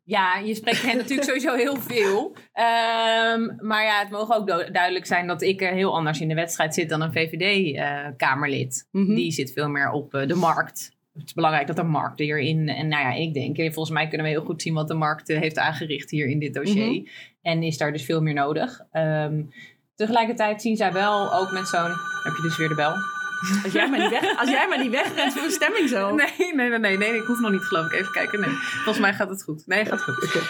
ja, 0.04 0.36
je 0.36 0.54
spreekt 0.54 0.82
hen 0.82 0.96
natuurlijk 0.96 1.28
sowieso 1.30 1.54
heel 1.54 1.76
veel. 1.76 2.36
Ehm, 2.52 3.66
maar 3.66 3.84
ja, 3.84 3.98
het 3.98 4.10
mogen 4.10 4.36
ook 4.36 4.46
du- 4.46 4.70
duidelijk 4.70 5.06
zijn 5.06 5.26
dat 5.26 5.42
ik 5.42 5.62
er 5.62 5.72
heel 5.72 5.94
anders 5.94 6.20
in 6.20 6.28
de 6.28 6.34
wedstrijd 6.34 6.74
zit 6.74 6.88
dan 6.88 7.00
een 7.02 7.12
VVD-Kamerlid. 7.12 8.88
Mhm. 8.90 9.14
Die 9.14 9.32
zit 9.32 9.52
veel 9.52 9.68
meer 9.68 9.90
op 9.90 10.14
eh, 10.14 10.26
de 10.26 10.34
markt. 10.34 10.92
Het 11.14 11.24
is 11.24 11.34
belangrijk 11.34 11.66
dat 11.66 11.76
de 11.76 11.82
markt 11.82 12.18
hierin. 12.18 12.68
En 12.68 12.88
nou 12.88 13.02
ja, 13.02 13.12
ik 13.12 13.34
denk, 13.34 13.58
eh, 13.58 13.64
volgens 13.64 13.94
mij 13.94 14.08
kunnen 14.08 14.26
we 14.26 14.32
heel 14.32 14.44
goed 14.44 14.62
zien 14.62 14.74
wat 14.74 14.88
de 14.88 14.94
markt 14.94 15.28
eh, 15.28 15.40
heeft 15.40 15.58
aangericht 15.58 16.10
hier 16.10 16.26
in 16.26 16.38
dit 16.38 16.54
dossier. 16.54 16.86
Mhm. 16.86 17.06
En 17.42 17.62
is 17.62 17.78
daar 17.78 17.92
dus 17.92 18.04
veel 18.04 18.22
meer 18.22 18.34
nodig. 18.34 18.80
Ehm, 18.90 19.42
tegelijkertijd 19.94 20.62
zien 20.62 20.76
zij 20.76 20.92
wel 20.92 21.34
ook 21.34 21.52
met 21.52 21.68
zo'n. 21.68 21.92
Heb 22.22 22.36
je 22.36 22.42
dus 22.42 22.56
weer 22.56 22.68
de 22.68 22.74
bel? 22.74 22.94
Als 23.64 23.72
jij 23.72 23.90
maar 23.90 23.98
niet, 23.98 24.10
weg, 24.10 24.38
als 24.38 24.50
jij 24.50 24.68
maar 24.68 24.78
niet 24.78 24.90
wegrent 24.90 25.32
voor 25.32 25.42
een 25.42 25.50
stemming 25.50 25.88
zo. 25.88 26.14
Nee, 26.14 26.54
nee, 26.54 26.68
nee, 26.68 26.78
nee, 26.78 26.98
nee, 26.98 27.14
ik 27.14 27.26
hoef 27.26 27.40
nog 27.40 27.50
niet 27.50 27.62
geloof 27.62 27.86
ik. 27.86 27.92
Even 27.92 28.12
kijken. 28.12 28.40
Nee, 28.40 28.50
volgens 28.50 28.98
mij 28.98 29.14
gaat 29.14 29.28
het 29.28 29.42
goed. 29.42 29.66
Nee, 29.66 29.84
gaat 29.84 30.02
goed. 30.02 30.48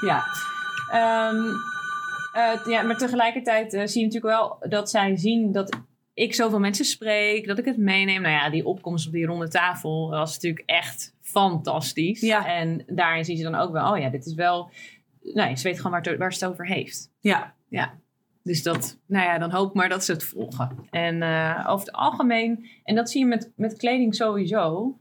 ja. 0.10 0.24
Ehm, 0.90 1.46
eh, 2.32 2.66
ja, 2.66 2.82
maar 2.82 2.96
tegelijkertijd 2.96 3.74
eh, 3.74 3.86
zie 3.86 4.00
je 4.00 4.06
natuurlijk 4.06 4.34
wel 4.34 4.56
dat 4.68 4.90
zij 4.90 5.16
zien 5.16 5.52
dat 5.52 5.78
ik 6.14 6.34
zoveel 6.34 6.58
mensen 6.58 6.84
spreek, 6.84 7.46
dat 7.46 7.58
ik 7.58 7.64
het 7.64 7.76
meeneem. 7.76 8.22
Nou 8.22 8.34
ja, 8.34 8.50
die 8.50 8.66
opkomst 8.66 9.06
op 9.06 9.12
die 9.12 9.26
ronde 9.26 9.48
tafel 9.48 10.10
was 10.10 10.34
natuurlijk 10.34 10.62
echt 10.66 11.14
fantastisch. 11.20 12.20
Ja. 12.20 12.46
En 12.46 12.82
daarin 12.86 13.24
zien 13.24 13.36
ze 13.36 13.42
dan 13.42 13.54
ook 13.54 13.72
wel, 13.72 13.92
oh 13.92 13.98
ja, 13.98 14.08
dit 14.08 14.26
is 14.26 14.34
wel... 14.34 14.70
Nee, 15.22 15.56
ze 15.56 15.62
weet 15.62 15.76
gewoon 15.76 15.92
waar 15.92 16.02
het, 16.02 16.18
waar 16.18 16.32
ze 16.32 16.44
het 16.44 16.52
over 16.52 16.66
heeft. 16.66 17.10
Ja. 17.68 17.98
Dus 18.42 18.62
dat, 18.62 18.98
nou 19.06 19.24
ja, 19.24 19.38
dan 19.38 19.50
hoop 19.50 19.68
ik 19.68 19.74
maar 19.74 19.88
dat 19.88 20.04
ze 20.04 20.12
het 20.12 20.24
volgen. 20.24 20.86
En 20.90 21.22
eh, 21.22 21.64
over 21.68 21.86
het 21.86 21.94
algemeen, 21.94 22.66
en 22.84 22.94
dat 22.94 23.10
zie 23.10 23.20
je 23.20 23.26
met, 23.26 23.50
met 23.56 23.76
kleding 23.76 24.14
sowieso. 24.14 24.98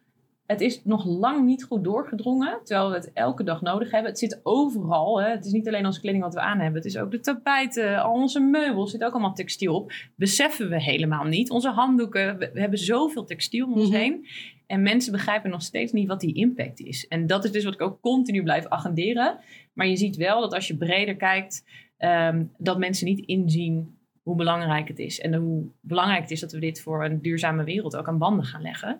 Het 0.49 0.61
is 0.61 0.83
nog 0.83 1.05
lang 1.05 1.45
niet 1.45 1.63
goed 1.63 1.83
doorgedrongen, 1.83 2.59
terwijl 2.63 2.89
we 2.89 2.95
het 2.95 3.11
elke 3.13 3.43
dag 3.43 3.61
nodig 3.61 3.91
hebben. 3.91 4.09
Het 4.09 4.19
zit 4.19 4.39
overal. 4.43 5.21
Hè. 5.21 5.29
Het 5.29 5.45
is 5.45 5.51
niet 5.51 5.67
alleen 5.67 5.85
onze 5.85 5.99
kleding 5.99 6.23
wat 6.23 6.33
we 6.33 6.39
aan 6.39 6.59
hebben. 6.59 6.81
Het 6.81 6.85
is 6.91 6.97
ook 6.97 7.11
de 7.11 7.19
tapijten, 7.19 8.01
al 8.01 8.13
onze 8.13 8.39
meubels, 8.39 8.91
zit 8.91 9.03
ook 9.03 9.11
allemaal 9.11 9.33
textiel 9.33 9.75
op. 9.75 9.91
Beseffen 10.15 10.69
we 10.69 10.81
helemaal 10.81 11.23
niet. 11.23 11.49
Onze 11.49 11.69
handdoeken, 11.69 12.37
we, 12.37 12.49
we 12.53 12.59
hebben 12.59 12.79
zoveel 12.79 13.25
textiel 13.25 13.65
om 13.65 13.73
ons 13.73 13.89
Mhm. 13.89 13.97
heen. 13.97 14.25
En 14.67 14.81
mensen 14.81 15.11
begrijpen 15.11 15.49
nog 15.49 15.61
steeds 15.61 15.91
niet 15.91 16.07
wat 16.07 16.19
die 16.19 16.33
impact 16.33 16.79
is. 16.79 17.07
En 17.07 17.27
dat 17.27 17.43
is 17.43 17.51
dus 17.51 17.63
wat 17.63 17.73
ik 17.73 17.81
ook 17.81 18.01
continu 18.01 18.43
blijf 18.43 18.67
agenderen. 18.67 19.37
Maar 19.73 19.87
je 19.87 19.97
ziet 19.97 20.15
wel 20.15 20.41
dat 20.41 20.53
als 20.53 20.67
je 20.67 20.77
breder 20.77 21.15
kijkt, 21.15 21.65
ehm, 21.97 22.43
dat 22.57 22.77
mensen 22.77 23.05
niet 23.05 23.25
inzien 23.25 23.97
hoe 24.23 24.35
belangrijk 24.35 24.87
het 24.87 24.99
is. 24.99 25.19
En 25.19 25.33
hoe 25.33 25.63
belangrijk 25.81 26.21
het 26.21 26.31
is 26.31 26.39
dat 26.39 26.51
we 26.51 26.59
dit 26.59 26.81
voor 26.81 27.05
een 27.05 27.21
duurzame 27.21 27.63
wereld 27.63 27.95
ook 27.95 28.07
aan 28.07 28.17
banden 28.17 28.45
gaan 28.45 28.61
leggen. 28.61 28.99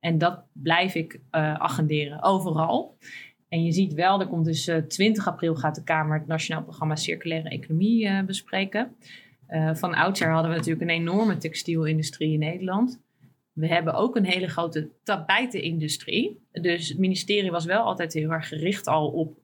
En 0.00 0.18
dat 0.18 0.42
blijf 0.52 0.94
ik 0.94 1.20
eh, 1.30 1.54
agenderen 1.54 2.22
overal. 2.22 2.96
En 3.48 3.64
je 3.64 3.72
ziet 3.72 3.94
wel, 3.94 4.20
er 4.20 4.26
komt 4.26 4.44
dus 4.44 4.66
eh, 4.66 4.76
20 4.76 5.26
april 5.26 5.54
gaat 5.54 5.74
de 5.74 5.82
Kamer 5.82 6.18
het 6.18 6.26
Nationaal 6.26 6.62
Programma 6.62 6.96
Circulaire 6.96 7.48
Economie 7.48 8.06
eh, 8.06 8.24
bespreken. 8.24 8.94
Van 9.72 9.94
oudsher 9.94 10.30
hadden 10.30 10.50
we 10.50 10.56
natuurlijk 10.56 10.90
een 10.90 10.96
enorme 10.96 11.36
textielindustrie 11.36 12.32
in 12.32 12.38
Nederland. 12.38 13.00
We 13.52 13.66
hebben 13.66 13.94
ook 13.94 14.16
een 14.16 14.24
hele 14.24 14.48
grote 14.48 14.88
tapijtenindustrie. 15.02 16.40
Dus 16.52 16.88
het 16.88 16.98
ministerie 16.98 17.50
was 17.50 17.64
wel 17.64 17.82
altijd 17.82 18.12
heel 18.12 18.30
erg 18.30 18.48
gericht 18.48 18.86
al 18.86 19.08
op 19.08 19.38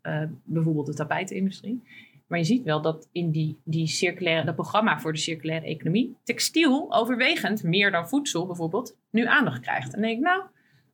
bijvoorbeeld 0.45 0.87
de 0.87 0.95
tapijtenindustrie. 0.95 1.83
Maar 2.27 2.39
je 2.39 2.45
ziet 2.45 2.65
wel 2.65 2.83
dat 2.83 3.09
in 3.13 3.31
die, 3.31 3.61
die 3.65 3.87
circulaire, 3.87 4.45
dat 4.45 4.55
programma 4.55 5.01
voor 5.01 5.13
de 5.13 5.19
circulaire 5.19 5.67
economie, 5.67 6.17
textiel 6.25 6.95
overwegend 6.95 7.63
meer 7.63 7.91
dan 7.91 8.09
voedsel 8.09 8.47
bijvoorbeeld, 8.47 8.97
nu 9.11 9.27
aandacht 9.27 9.61
krijgt. 9.61 9.85
En 9.85 10.01
dan 10.01 10.01
denk 10.01 10.17
ik, 10.17 10.25
nou, 10.25 10.43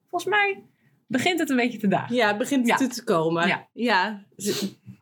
volgens 0.09 0.31
mij 0.31 0.63
begint 1.07 1.39
het 1.39 1.51
een 1.51 1.57
beetje 1.57 1.79
te 1.79 1.89
dagen. 1.89 2.17
Ja, 2.17 2.29
het 2.29 2.39
begint 2.39 2.67
Ja. 2.67 2.77
te, 2.77 3.05
komen. 3.05 3.69
Ja. 3.73 4.25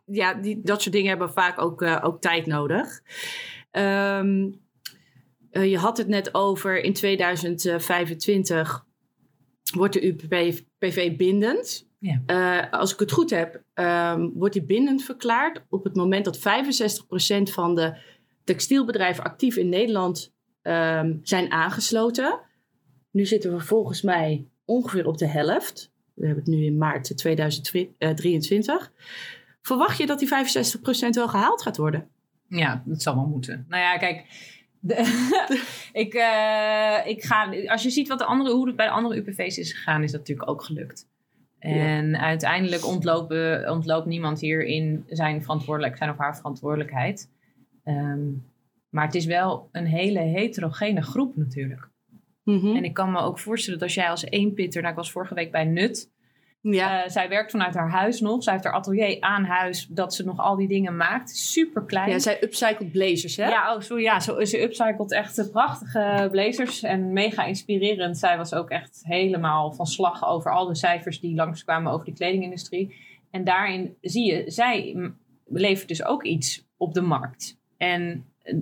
ja 0.05 0.33
die, 0.33 0.61
dat 0.63 0.81
soort 0.81 0.93
dingen 0.95 1.09
hebben 1.09 1.33
vaak 1.33 1.61
ook, 1.61 1.81
eh, 1.81 1.99
ook 2.01 2.21
tijd 2.21 2.45
nodig. 2.45 3.01
Ehm, 3.71 4.49
eh, 5.51 5.69
je 5.69 5.77
had 5.77 5.97
het 5.97 6.07
net 6.07 6.33
over 6.33 6.83
in 6.83 6.93
2025 6.93 8.85
wordt 9.73 9.93
de 9.93 10.05
UPV 10.07 11.15
bindend. 11.15 11.89
Ja. 12.01 12.21
Eh, 12.25 12.71
als 12.79 12.93
ik 12.93 12.99
het 12.99 13.11
goed 13.11 13.29
heb, 13.29 13.63
ehm, 13.73 14.29
wordt 14.33 14.53
die 14.53 14.63
bindend 14.63 15.03
verklaard 15.03 15.63
op 15.69 15.83
het 15.83 15.95
moment 15.95 16.25
dat 16.25 16.37
65% 16.37 17.51
van 17.51 17.75
de 17.75 17.97
textielbedrijven 18.43 19.23
actief 19.23 19.55
in 19.55 19.69
Nederland 19.69 20.33
ehm, 20.61 21.17
zijn 21.21 21.51
aangesloten. 21.51 22.39
Nu 23.11 23.25
zitten 23.25 23.53
we 23.53 23.59
volgens 23.59 24.01
mij 24.01 24.47
ongeveer 24.65 25.07
op 25.07 25.17
de 25.17 25.27
helft. 25.27 25.91
We 26.13 26.25
hebben 26.25 26.43
het 26.43 26.53
nu 26.53 26.65
in 26.65 26.77
maart 26.77 27.17
2023. 27.17 28.91
Verwacht 29.61 29.97
je 29.97 30.05
dat 30.05 30.19
die 30.19 30.27
65% 30.27 31.15
wel 31.15 31.27
gehaald 31.27 31.61
gaat 31.61 31.77
worden? 31.77 32.07
Ja, 32.47 32.83
dat 32.85 33.01
zal 33.01 33.15
wel 33.15 33.25
moeten. 33.27 33.65
Nou 33.69 33.81
ja, 33.81 33.97
kijk, 33.97 34.25
ik, 36.03 36.13
uh, 36.13 36.97
ik 37.05 37.23
ga, 37.23 37.53
als 37.65 37.83
je 37.83 37.89
ziet 37.89 38.07
wat 38.07 38.19
de 38.19 38.25
andere, 38.25 38.55
hoe 38.55 38.67
het 38.67 38.75
bij 38.75 38.85
de 38.85 38.91
andere 38.91 39.15
UPV's 39.15 39.57
is 39.57 39.73
gegaan, 39.73 40.03
is 40.03 40.11
dat 40.11 40.19
natuurlijk 40.19 40.49
ook 40.49 40.63
gelukt. 40.63 41.09
En 41.69 42.17
uiteindelijk 42.19 42.85
ontlopen, 42.85 43.71
ontloopt 43.71 44.05
niemand 44.05 44.39
hierin 44.39 45.03
zijn, 45.07 45.41
verantwoordelijk, 45.41 45.97
zijn 45.97 46.09
of 46.09 46.17
haar 46.17 46.35
verantwoordelijkheid. 46.35 47.29
Um, 47.85 48.43
maar 48.89 49.05
het 49.05 49.15
is 49.15 49.25
wel 49.25 49.69
een 49.71 49.85
hele 49.85 50.19
heterogene 50.19 51.01
groep 51.01 51.35
natuurlijk. 51.35 51.89
Mm 52.43 52.75
En 52.75 52.83
ik 52.83 52.93
kan 52.93 53.11
me 53.11 53.19
ook 53.19 53.39
voorstellen 53.39 53.79
dat 53.79 53.87
als 53.87 53.97
jij 53.97 54.09
als 54.09 54.23
eenpitter, 54.23 54.81
nou 54.81 54.93
ik 54.93 54.99
was 54.99 55.11
vorige 55.11 55.33
week 55.33 55.51
bij 55.51 55.65
Nut, 55.65 56.11
ja. 56.61 57.03
Uh, 57.03 57.09
zij 57.09 57.29
werkt 57.29 57.51
vanuit 57.51 57.75
haar 57.75 57.91
huis 57.91 58.19
nog. 58.19 58.43
Zij 58.43 58.53
heeft 58.53 58.65
haar 58.65 58.73
atelier 58.73 59.17
aan 59.19 59.43
huis 59.43 59.87
dat 59.89 60.13
ze 60.13 60.25
nog 60.25 60.39
al 60.39 60.55
die 60.55 60.67
dingen 60.67 60.95
maakt. 60.95 61.29
Super 61.29 61.83
klein. 61.85 62.09
Ja, 62.09 62.19
zij 62.19 62.43
upcycled 62.43 62.91
blazers, 62.91 63.35
hè? 63.35 63.47
Ja, 63.47 63.75
oh, 63.75 63.81
sorry, 63.81 64.03
ja 64.03 64.19
zo, 64.19 64.43
ze 64.43 64.61
upcycled 64.61 65.11
echt 65.11 65.51
prachtige 65.51 66.27
blazers. 66.31 66.83
En 66.83 67.13
mega 67.13 67.43
inspirerend. 67.43 68.17
Zij 68.17 68.37
was 68.37 68.53
ook 68.53 68.69
echt 68.69 69.01
helemaal 69.03 69.71
van 69.71 69.85
slag 69.85 70.25
over 70.27 70.51
al 70.51 70.67
de 70.67 70.75
cijfers 70.75 71.19
die 71.19 71.35
langskwamen 71.35 71.91
over 71.91 72.05
de 72.05 72.13
kledingindustrie. 72.13 72.95
En 73.31 73.43
daarin 73.43 73.97
zie 74.01 74.33
je, 74.33 74.43
zij 74.51 74.95
levert 75.45 75.87
dus 75.87 76.03
ook 76.03 76.23
iets 76.23 76.67
op 76.77 76.93
de 76.93 77.01
markt. 77.01 77.57
En 77.77 78.25
eh, 78.41 78.55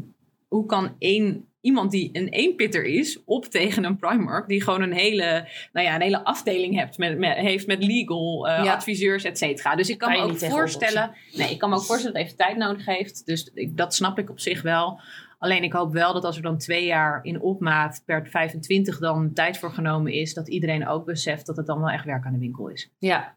hoe 0.48 0.66
kan 0.66 0.96
één 1.00 1.49
iemand 1.62 1.92
die 1.92 2.10
een 2.14 2.28
eenpitter 2.28 2.86
is 2.86 3.24
op 3.26 3.46
tegen 3.46 3.84
een 3.84 3.98
Primark, 3.98 4.48
die 4.48 4.64
gewoon 4.64 4.82
een 4.82 4.94
hele, 4.94 5.48
nou 5.74 5.86
ja, 5.86 5.96
een 5.96 6.02
hele 6.02 6.24
afdeling 6.24 6.76
hebt 6.76 6.98
met, 6.98 7.18
met 7.18 7.36
heeft 7.36 7.68
met 7.68 7.84
legal 7.84 8.48
uh, 8.48 8.72
adviseurs, 8.72 9.24
et 9.24 9.38
cetera. 9.38 9.76
Dus 9.76 9.90
ik 9.90 9.98
kan, 9.98 10.12
me 10.12 10.18
ook 10.18 10.38
voorstellen, 10.38 11.16
nee, 11.36 11.52
ik 11.52 11.60
kan 11.60 11.70
me 11.70 11.76
ook 11.76 11.84
voorstellen 11.84 12.14
dat 12.14 12.24
het 12.24 12.32
even 12.32 12.46
tijd 12.46 12.58
nodig 12.58 12.86
heeft. 12.86 13.26
Dus 13.26 13.52
dat 13.70 13.96
snap 13.96 14.20
ik 14.20 14.30
op 14.30 14.40
zich 14.40 14.62
wel. 14.62 15.00
Alleen 15.40 15.64
ik 15.64 15.74
hoop 15.74 15.94
wel 15.94 16.14
dat 16.14 16.24
als 16.24 16.36
er 16.36 16.42
dan 16.42 16.58
twee 16.58 16.86
jaar 16.86 17.20
in 17.24 17.42
opmaat 17.42 18.02
per 18.06 18.28
25 18.28 19.00
dan 19.00 19.34
tijd 19.34 19.58
voor 19.58 19.72
genomen 19.72 20.12
is, 20.12 20.34
dat 20.34 20.50
iedereen 20.50 20.88
ook 20.88 21.06
beseft 21.06 21.46
dat 21.46 21.58
het 21.58 21.66
dan 21.66 21.80
wel 21.80 21.90
echt 21.90 22.06
werk 22.06 22.26
aan 22.26 22.34
de 22.34 22.40
winkel 22.40 22.68
is. 22.68 22.90
Ja, 22.98 23.36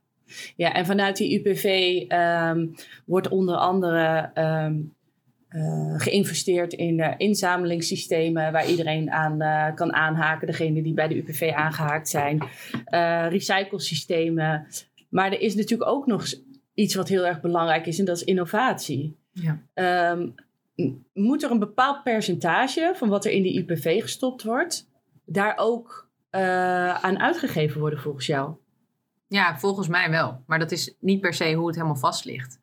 ja 0.57 0.73
en 0.73 0.87
vanuit 0.87 1.17
die 1.17 1.39
UPV 1.39 1.65
ehm, 2.09 2.67
wordt 3.05 3.29
onder 3.29 3.57
andere 3.57 4.31
um, 4.35 4.95
uh, 5.53 5.95
geïnvesteerd 5.97 6.73
in 6.73 6.99
uh, 6.99 7.15
inzamelingssystemen 7.17 8.53
waar 8.53 8.69
iedereen 8.69 9.11
aan 9.11 9.43
uh, 9.43 9.75
kan 9.75 9.93
aanhaken, 9.93 10.47
degene 10.47 10.83
die 10.83 10.95
bij 10.95 11.09
de 11.09 11.17
UPV 11.17 11.53
aangehaakt 11.55 12.09
zijn, 12.09 12.49
recyclesystemen. 13.29 14.67
Maar 15.09 15.33
er 15.33 15.41
is 15.41 15.55
natuurlijk 15.55 15.91
ook 15.91 16.07
nog 16.07 16.25
iets 16.75 16.95
wat 16.95 17.09
heel 17.09 17.27
erg 17.27 17.41
belangrijk 17.41 17.87
is 17.87 17.99
en 17.99 18.05
dat 18.05 18.17
is 18.17 18.25
innovatie. 18.25 19.17
Ja. 19.33 19.63
Um, 20.11 20.35
moet 21.13 21.43
er 21.43 21.51
een 21.51 21.59
bepaald 21.59 22.03
percentage 22.03 22.93
van 22.95 23.09
wat 23.09 23.25
er 23.25 23.31
in 23.31 23.43
die 23.43 23.59
UPV 23.59 24.01
gestopt 24.03 24.43
wordt, 24.43 24.89
daar 25.25 25.55
ook 25.57 26.11
aan 26.31 27.19
uitgegeven 27.19 27.81
worden 27.81 27.99
volgens 27.99 28.27
jou? 28.27 28.55
Ja, 29.29 29.59
volgens 29.59 29.89
mij 29.89 30.11
wel. 30.11 30.43
Maar 30.47 30.59
dat 30.59 30.71
is 30.71 30.97
niet 31.01 31.21
per 31.21 31.35
se 31.35 31.53
hoe 31.53 31.67
het 31.67 31.75
helemaal 31.75 31.97
vast 31.97 32.25
ligt. 32.25 32.61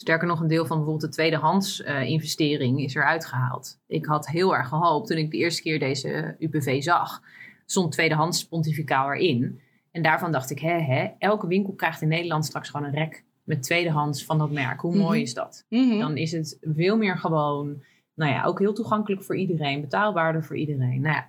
Sterker 0.00 0.28
nog, 0.28 0.40
een 0.40 0.48
deel 0.48 0.66
van 0.66 0.76
bijvoorbeeld 0.76 1.10
de 1.10 1.16
tweedehands 1.16 1.80
uh, 1.80 2.02
investering 2.02 2.80
is 2.80 2.94
eruit 2.94 3.26
gehaald. 3.26 3.78
Ik 3.86 4.06
had 4.06 4.28
heel 4.28 4.56
erg 4.56 4.68
gehoopt 4.68 5.06
toen 5.06 5.16
ik 5.16 5.30
de 5.30 5.36
eerste 5.36 5.62
keer 5.62 5.78
deze 5.78 6.36
UPV 6.38 6.82
zag, 6.82 7.22
stond 7.66 7.92
tweedehands 7.92 8.48
pontificaal 8.48 9.12
erin. 9.12 9.60
En 9.90 10.02
daarvan 10.02 10.32
dacht 10.32 10.50
ik, 10.50 10.58
hè, 10.58 10.78
hè, 10.78 11.10
elke 11.18 11.46
winkel 11.46 11.72
krijgt 11.72 12.02
in 12.02 12.08
Nederland 12.08 12.44
straks 12.44 12.68
gewoon 12.68 12.86
een 12.86 12.94
rek 12.94 13.24
met 13.44 13.62
tweedehands 13.62 14.24
van 14.24 14.38
dat 14.38 14.50
merk. 14.50 14.80
Hoe 14.80 14.96
mooi 14.96 15.18
mhm. 15.18 15.26
is 15.26 15.34
dat? 15.34 15.64
Mhm. 15.68 15.98
Dan 15.98 16.16
is 16.16 16.32
het 16.32 16.58
veel 16.60 16.96
meer 16.96 17.18
gewoon, 17.18 17.82
nou 18.14 18.32
ja, 18.32 18.44
ook 18.44 18.58
heel 18.58 18.74
toegankelijk 18.74 19.22
voor 19.22 19.36
iedereen, 19.36 19.80
betaalbaarder 19.80 20.44
voor 20.44 20.56
iedereen. 20.56 21.00
Nou 21.00 21.14
ja, 21.14 21.28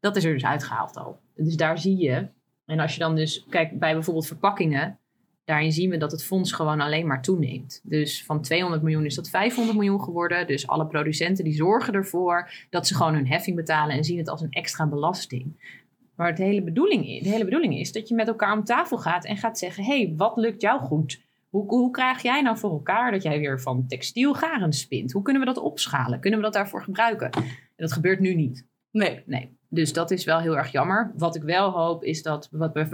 dat 0.00 0.16
is 0.16 0.24
er 0.24 0.32
dus 0.32 0.44
uitgehaald 0.44 0.96
al. 0.96 1.18
Dus 1.34 1.56
daar 1.56 1.78
zie 1.78 1.96
je. 1.96 2.28
En 2.66 2.80
als 2.80 2.92
je 2.92 2.98
dan 2.98 3.14
dus 3.14 3.46
kijkt 3.48 3.78
bij 3.78 3.92
bijvoorbeeld 3.92 4.26
verpakkingen, 4.26 4.98
daarin 5.46 5.72
zien 5.72 5.90
we 5.90 5.96
dat 5.96 6.10
het 6.10 6.24
fonds 6.24 6.52
gewoon 6.52 6.80
alleen 6.80 7.06
maar 7.06 7.22
toeneemt. 7.22 7.80
Dus 7.82 8.24
van 8.24 8.42
200 8.42 8.82
miljoen 8.82 9.04
is 9.04 9.14
dat 9.14 9.28
500 9.28 9.78
miljoen 9.78 10.02
geworden. 10.02 10.46
Dus 10.46 10.66
alle 10.66 10.86
producenten 10.86 11.44
die 11.44 11.54
zorgen 11.54 11.94
ervoor 11.94 12.50
dat 12.70 12.86
ze 12.86 12.94
gewoon 12.94 13.14
hun 13.14 13.26
heffing 13.26 13.56
betalen 13.56 13.96
en 13.96 14.04
zien 14.04 14.18
het 14.18 14.28
als 14.28 14.40
een 14.40 14.50
extra 14.50 14.86
belasting. 14.86 15.74
Maar 16.16 16.28
het 16.28 16.38
hele 16.38 16.62
bedoeling, 16.62 17.22
de 17.22 17.28
hele 17.28 17.44
bedoeling 17.44 17.78
is 17.78 17.92
dat 17.92 18.08
je 18.08 18.14
met 18.14 18.28
elkaar 18.28 18.52
om 18.52 18.64
tafel 18.64 18.98
gaat 18.98 19.24
en 19.24 19.36
gaat 19.36 19.58
zeggen: 19.58 19.84
hé, 19.84 20.02
hey, 20.04 20.14
wat 20.16 20.36
lukt 20.36 20.60
jou 20.60 20.80
goed? 20.80 21.20
Hoe, 21.48 21.66
hoe 21.66 21.90
krijg 21.90 22.22
jij 22.22 22.42
nou 22.42 22.58
voor 22.58 22.70
elkaar 22.70 23.10
dat 23.10 23.22
jij 23.22 23.38
weer 23.38 23.60
van 23.60 23.86
textiel 23.86 24.34
garen 24.34 24.72
spint? 24.72 25.12
Hoe 25.12 25.22
kunnen 25.22 25.42
we 25.42 25.52
dat 25.52 25.58
opschalen? 25.58 26.20
Kunnen 26.20 26.38
we 26.38 26.44
dat 26.44 26.54
daarvoor 26.54 26.82
gebruiken? 26.82 27.30
En 27.30 27.44
dat 27.76 27.92
gebeurt 27.92 28.20
nu 28.20 28.34
niet. 28.34 28.66
Nee, 28.96 29.22
nee. 29.26 29.56
Dus 29.68 29.92
dat 29.92 30.10
is 30.10 30.24
wel 30.24 30.40
heel 30.40 30.56
erg 30.56 30.72
jammer. 30.72 31.12
Wat 31.16 31.36
ik 31.36 31.42
wel 31.42 31.70
hoop 31.70 32.04
is 32.04 32.22
dat 32.22 32.48
wat 32.50 32.72
bij, 32.72 32.88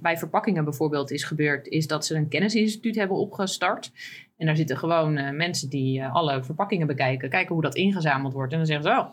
bij 0.00 0.18
verpakkingen 0.18 0.64
bijvoorbeeld 0.64 1.10
is 1.10 1.24
gebeurd, 1.24 1.66
is 1.66 1.86
dat 1.86 2.06
ze 2.06 2.14
een 2.14 2.28
kennisinstituut 2.28 2.94
hebben 2.94 3.16
opgestart. 3.16 3.92
En 4.36 4.46
daar 4.46 4.56
zitten 4.56 4.76
gewoon 4.76 5.18
uh, 5.18 5.30
mensen 5.30 5.68
die 5.68 5.98
uh, 5.98 6.14
alle 6.14 6.44
verpakkingen 6.44 6.86
bekijken, 6.86 7.28
kijken 7.28 7.54
hoe 7.54 7.62
dat 7.62 7.74
ingezameld 7.74 8.32
wordt. 8.32 8.52
En 8.52 8.58
dan 8.58 8.66
zeggen 8.66 8.84
ze, 8.84 8.90
oh, 8.90 9.08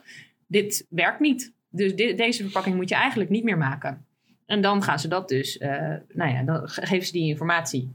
dit 0.47 0.85
werkt 0.89 1.19
niet. 1.19 1.53
Dus 1.69 1.95
deze 1.95 2.43
verpakking 2.43 2.75
moet 2.75 2.89
je 2.89 2.95
eigenlijk 2.95 3.29
niet 3.29 3.43
meer 3.43 3.57
maken. 3.57 4.05
En 4.45 4.61
dan 4.61 4.83
gaan 4.83 4.99
ze 4.99 5.07
dat 5.07 5.27
dus, 5.27 5.57
uh, 5.57 5.69
nou 6.13 6.31
ja, 6.31 6.43
dan 6.43 6.69
geven 6.69 7.05
ze 7.05 7.11
die 7.11 7.29
informatie. 7.29 7.91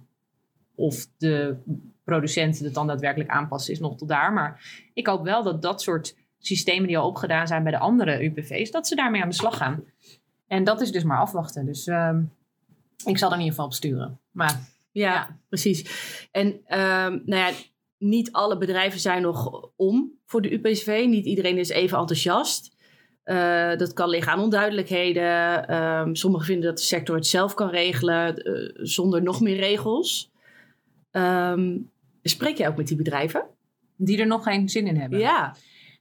Of 0.74 1.07
de 1.16 1.57
producenten 2.04 2.64
het 2.64 2.74
dan 2.74 2.87
daadwerkelijk 2.87 3.30
aanpassen 3.30 3.72
is 3.72 3.80
nog 3.80 3.96
tot 3.96 4.09
daar. 4.09 4.33
Maar 4.33 4.61
ik 4.94 5.07
hoop 5.07 5.24
wel 5.24 5.42
dat 5.42 5.62
dat 5.62 5.83
soort 5.83 6.16
systemen 6.46 6.87
die 6.87 6.98
al 6.98 7.09
opgedaan 7.09 7.46
zijn 7.46 7.62
bij 7.62 7.72
de 7.72 7.78
andere 7.78 8.24
UPV's, 8.24 8.70
dat 8.70 8.87
ze 8.87 8.94
daarmee 8.94 9.22
aan 9.22 9.28
de 9.28 9.35
slag 9.35 9.57
gaan. 9.57 9.85
En 10.46 10.64
dat 10.64 10.80
is 10.80 10.92
dus 10.92 11.04
maar 11.04 11.18
afwachten. 11.18 11.66
Dus 11.66 11.87
uh, 11.87 12.18
ik 13.04 13.18
zal 13.18 13.28
er 13.28 13.35
in 13.35 13.40
ieder 13.40 13.54
geval 13.54 13.66
op 13.66 13.72
sturen. 13.72 14.20
Maar, 14.30 14.68
ja, 14.90 15.38
precies. 15.48 15.85
En 16.30 16.46
um, 16.46 17.22
nou 17.24 17.24
ja, 17.26 17.50
niet 17.98 18.33
alle 18.33 18.59
bedrijven 18.59 19.00
zijn 19.00 19.22
nog 19.22 19.70
om 19.76 20.12
voor 20.26 20.42
de 20.42 20.52
UPV. 20.52 21.04
Niet 21.09 21.26
iedereen 21.26 21.59
is 21.59 21.68
even 21.68 21.98
enthousiast. 21.98 22.72
Uh, 23.24 23.76
dat 23.76 23.92
kan 23.92 24.09
liggen 24.09 24.33
aan 24.33 24.40
onduidelijkheden. 24.40 25.74
Um, 25.74 26.14
sommigen 26.14 26.46
vinden 26.46 26.68
dat 26.68 26.78
de 26.78 26.85
sector 26.85 27.16
het 27.16 27.26
zelf 27.26 27.54
kan 27.54 27.68
regelen 27.68 28.48
uh, 28.48 28.70
zonder 28.74 29.22
nog 29.22 29.40
meer 29.40 29.57
regels. 29.57 30.33
Um, 31.11 31.90
spreek 32.22 32.57
jij 32.57 32.68
ook 32.68 32.76
met 32.76 32.88
die 32.88 32.96
bedrijven? 32.96 33.44
Die 33.96 34.18
er 34.18 34.26
nog 34.26 34.42
geen 34.42 34.68
zin 34.68 34.87
in 34.87 34.96
hebben. 34.96 35.18
Ja. 35.18 35.54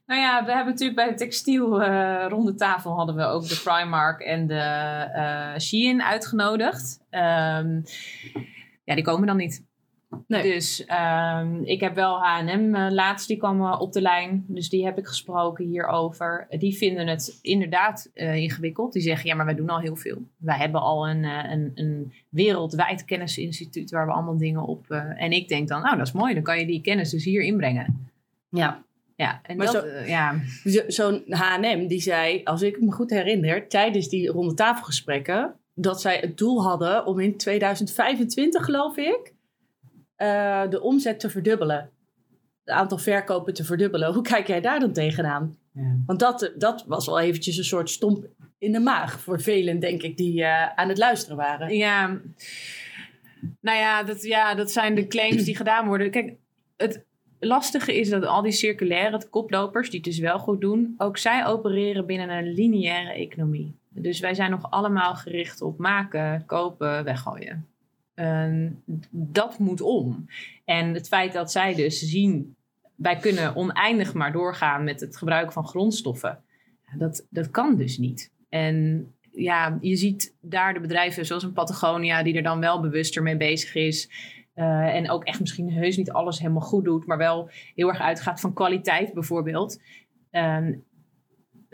Nou 0.06 0.20
ja, 0.20 0.44
we 0.44 0.52
hebben 0.52 0.72
natuurlijk 0.72 0.96
bij 0.98 1.08
de 1.08 1.14
textiel 1.14 1.82
uh, 1.82 2.26
ronde 2.28 2.54
tafel 2.54 2.92
hadden 2.92 3.16
we 3.16 3.24
ook 3.24 3.48
de 3.48 3.60
Primark 3.64 4.20
en 4.20 4.46
de 4.46 5.08
uh, 5.14 5.58
Shein 5.58 6.02
uitgenodigd. 6.02 6.98
Um, 7.10 7.82
ja, 8.84 8.94
die 8.94 9.04
komen 9.04 9.26
dan 9.26 9.36
niet. 9.36 9.64
Nee. 10.26 10.42
Dus 10.42 10.86
um, 11.36 11.64
ik 11.64 11.80
heb 11.80 11.94
wel 11.94 12.22
H&M 12.22 12.74
uh, 12.74 12.86
laatst, 12.90 13.28
die 13.28 13.36
kwam 13.36 13.72
op 13.72 13.92
de 13.92 14.00
lijn. 14.00 14.44
Dus 14.48 14.68
die 14.68 14.84
heb 14.84 14.98
ik 14.98 15.06
gesproken 15.06 15.64
hierover. 15.64 16.46
Die 16.50 16.76
vinden 16.76 17.06
het 17.06 17.38
inderdaad 17.42 18.10
ingewikkeld. 18.14 18.92
Die 18.92 19.02
zeggen, 19.02 19.28
ja, 19.28 19.34
maar 19.34 19.46
wij 19.46 19.54
doen 19.54 19.70
al 19.70 19.80
heel 19.80 19.96
veel. 19.96 20.22
Wij 20.36 20.56
hebben 20.56 20.80
al 20.80 21.08
een, 21.08 21.24
een, 21.24 21.70
een 21.74 22.12
wereldwijd 22.28 23.04
kennisinstituut 23.04 23.90
waar 23.90 24.06
we 24.06 24.12
allemaal 24.12 24.38
dingen 24.38 24.62
op... 24.62 24.90
en 25.16 25.32
ik 25.32 25.48
denk 25.48 25.68
dan, 25.68 25.82
nou, 25.82 25.96
dat 25.96 26.06
is 26.06 26.12
mooi. 26.12 26.34
Dan 26.34 26.42
kan 26.42 26.58
je 26.58 26.66
die 26.66 26.80
kennis 26.80 27.10
dus 27.10 27.24
hier 27.24 27.42
inbrengen. 27.42 28.10
Ja. 28.48 28.84
Ja, 29.16 29.40
en 29.42 29.56
maar 29.56 29.72
dat, 29.72 29.74
zo, 29.74 29.88
ja. 30.06 30.40
Zo'n 30.86 31.24
H&M 31.28 31.86
die 31.86 32.00
zei, 32.00 32.40
als 32.44 32.62
ik 32.62 32.80
me 32.80 32.92
goed 32.92 33.10
herinner, 33.10 33.68
tijdens 33.68 34.08
die 34.08 34.28
ronde 34.28 34.54
tafelgesprekken, 34.54 35.54
dat 35.74 36.00
zij 36.00 36.18
het 36.18 36.38
doel 36.38 36.62
hadden 36.62 37.06
om 37.06 37.20
in 37.20 37.36
2025, 37.36 38.64
geloof 38.64 38.96
ik, 38.96 39.34
uh, 40.16 40.70
de 40.70 40.80
omzet 40.80 41.20
te 41.20 41.30
verdubbelen. 41.30 41.90
Het 42.64 42.74
aantal 42.74 42.98
verkopen 42.98 43.54
te 43.54 43.64
verdubbelen. 43.64 44.14
Hoe 44.14 44.22
kijk 44.22 44.46
jij 44.46 44.60
daar 44.60 44.80
dan 44.80 44.92
tegenaan? 44.92 45.56
Ja. 45.72 45.96
Want 46.06 46.18
dat, 46.18 46.52
dat 46.56 46.84
was 46.86 47.06
wel 47.06 47.20
eventjes 47.20 47.56
een 47.56 47.64
soort 47.64 47.90
stomp 47.90 48.26
in 48.58 48.72
de 48.72 48.80
maag 48.80 49.20
voor 49.20 49.40
velen, 49.40 49.80
denk 49.80 50.02
ik, 50.02 50.16
die 50.16 50.40
uh, 50.40 50.68
aan 50.68 50.88
het 50.88 50.98
luisteren 50.98 51.36
waren. 51.36 51.76
Ja, 51.76 52.20
nou 53.60 53.78
ja 53.78 54.02
dat, 54.02 54.22
ja, 54.22 54.54
dat 54.54 54.70
zijn 54.70 54.94
de 54.94 55.06
claims 55.06 55.44
die 55.44 55.56
gedaan 55.56 55.86
worden. 55.86 56.10
Kijk, 56.10 56.36
het, 56.76 57.04
lastige 57.46 57.98
is 57.98 58.08
dat 58.08 58.24
al 58.24 58.42
die 58.42 58.52
circulaire 58.52 59.28
koplopers, 59.30 59.90
die 59.90 60.00
het 60.00 60.08
dus 60.08 60.18
wel 60.18 60.38
goed 60.38 60.60
doen, 60.60 60.94
ook 60.98 61.18
zij 61.18 61.46
opereren 61.46 62.06
binnen 62.06 62.30
een 62.30 62.52
lineaire 62.52 63.12
economie. 63.12 63.74
Dus 63.88 64.20
wij 64.20 64.34
zijn 64.34 64.50
nog 64.50 64.70
allemaal 64.70 65.14
gericht 65.14 65.62
op 65.62 65.78
maken, 65.78 66.46
kopen, 66.46 67.04
weggooien. 67.04 67.66
dat 69.10 69.58
moet 69.58 69.80
om. 69.80 70.26
En 70.64 70.94
het 70.94 71.08
feit 71.08 71.32
dat 71.32 71.52
zij 71.52 71.74
dus 71.74 71.98
zien, 71.98 72.54
wij 72.94 73.16
kunnen 73.16 73.56
oneindig 73.56 74.14
maar 74.14 74.32
doorgaan 74.32 74.84
met 74.84 75.00
het 75.00 75.16
gebruik 75.16 75.52
van 75.52 75.66
grondstoffen, 75.66 76.38
dat, 76.98 77.26
dat 77.30 77.50
kan 77.50 77.76
dus 77.76 77.98
niet. 77.98 78.30
En 78.48 79.06
ja, 79.32 79.78
je 79.80 79.96
ziet 79.96 80.34
daar 80.40 80.74
de 80.74 80.80
bedrijven 80.80 81.26
zoals 81.26 81.42
een 81.42 81.52
Patagonia, 81.52 82.22
die 82.22 82.36
er 82.36 82.42
dan 82.42 82.60
wel 82.60 82.80
bewuster 82.80 83.22
mee 83.22 83.36
bezig 83.36 83.74
is. 83.74 84.10
Uh, 84.54 84.94
en 84.94 85.10
ook 85.10 85.24
echt 85.24 85.40
misschien 85.40 85.72
heus 85.72 85.96
niet 85.96 86.10
alles 86.10 86.38
helemaal 86.38 86.62
goed 86.62 86.84
doet, 86.84 87.06
maar 87.06 87.18
wel 87.18 87.50
heel 87.74 87.88
erg 87.88 88.00
uitgaat 88.00 88.40
van 88.40 88.52
kwaliteit 88.52 89.12
bijvoorbeeld. 89.12 89.80
Uh, 90.32 90.68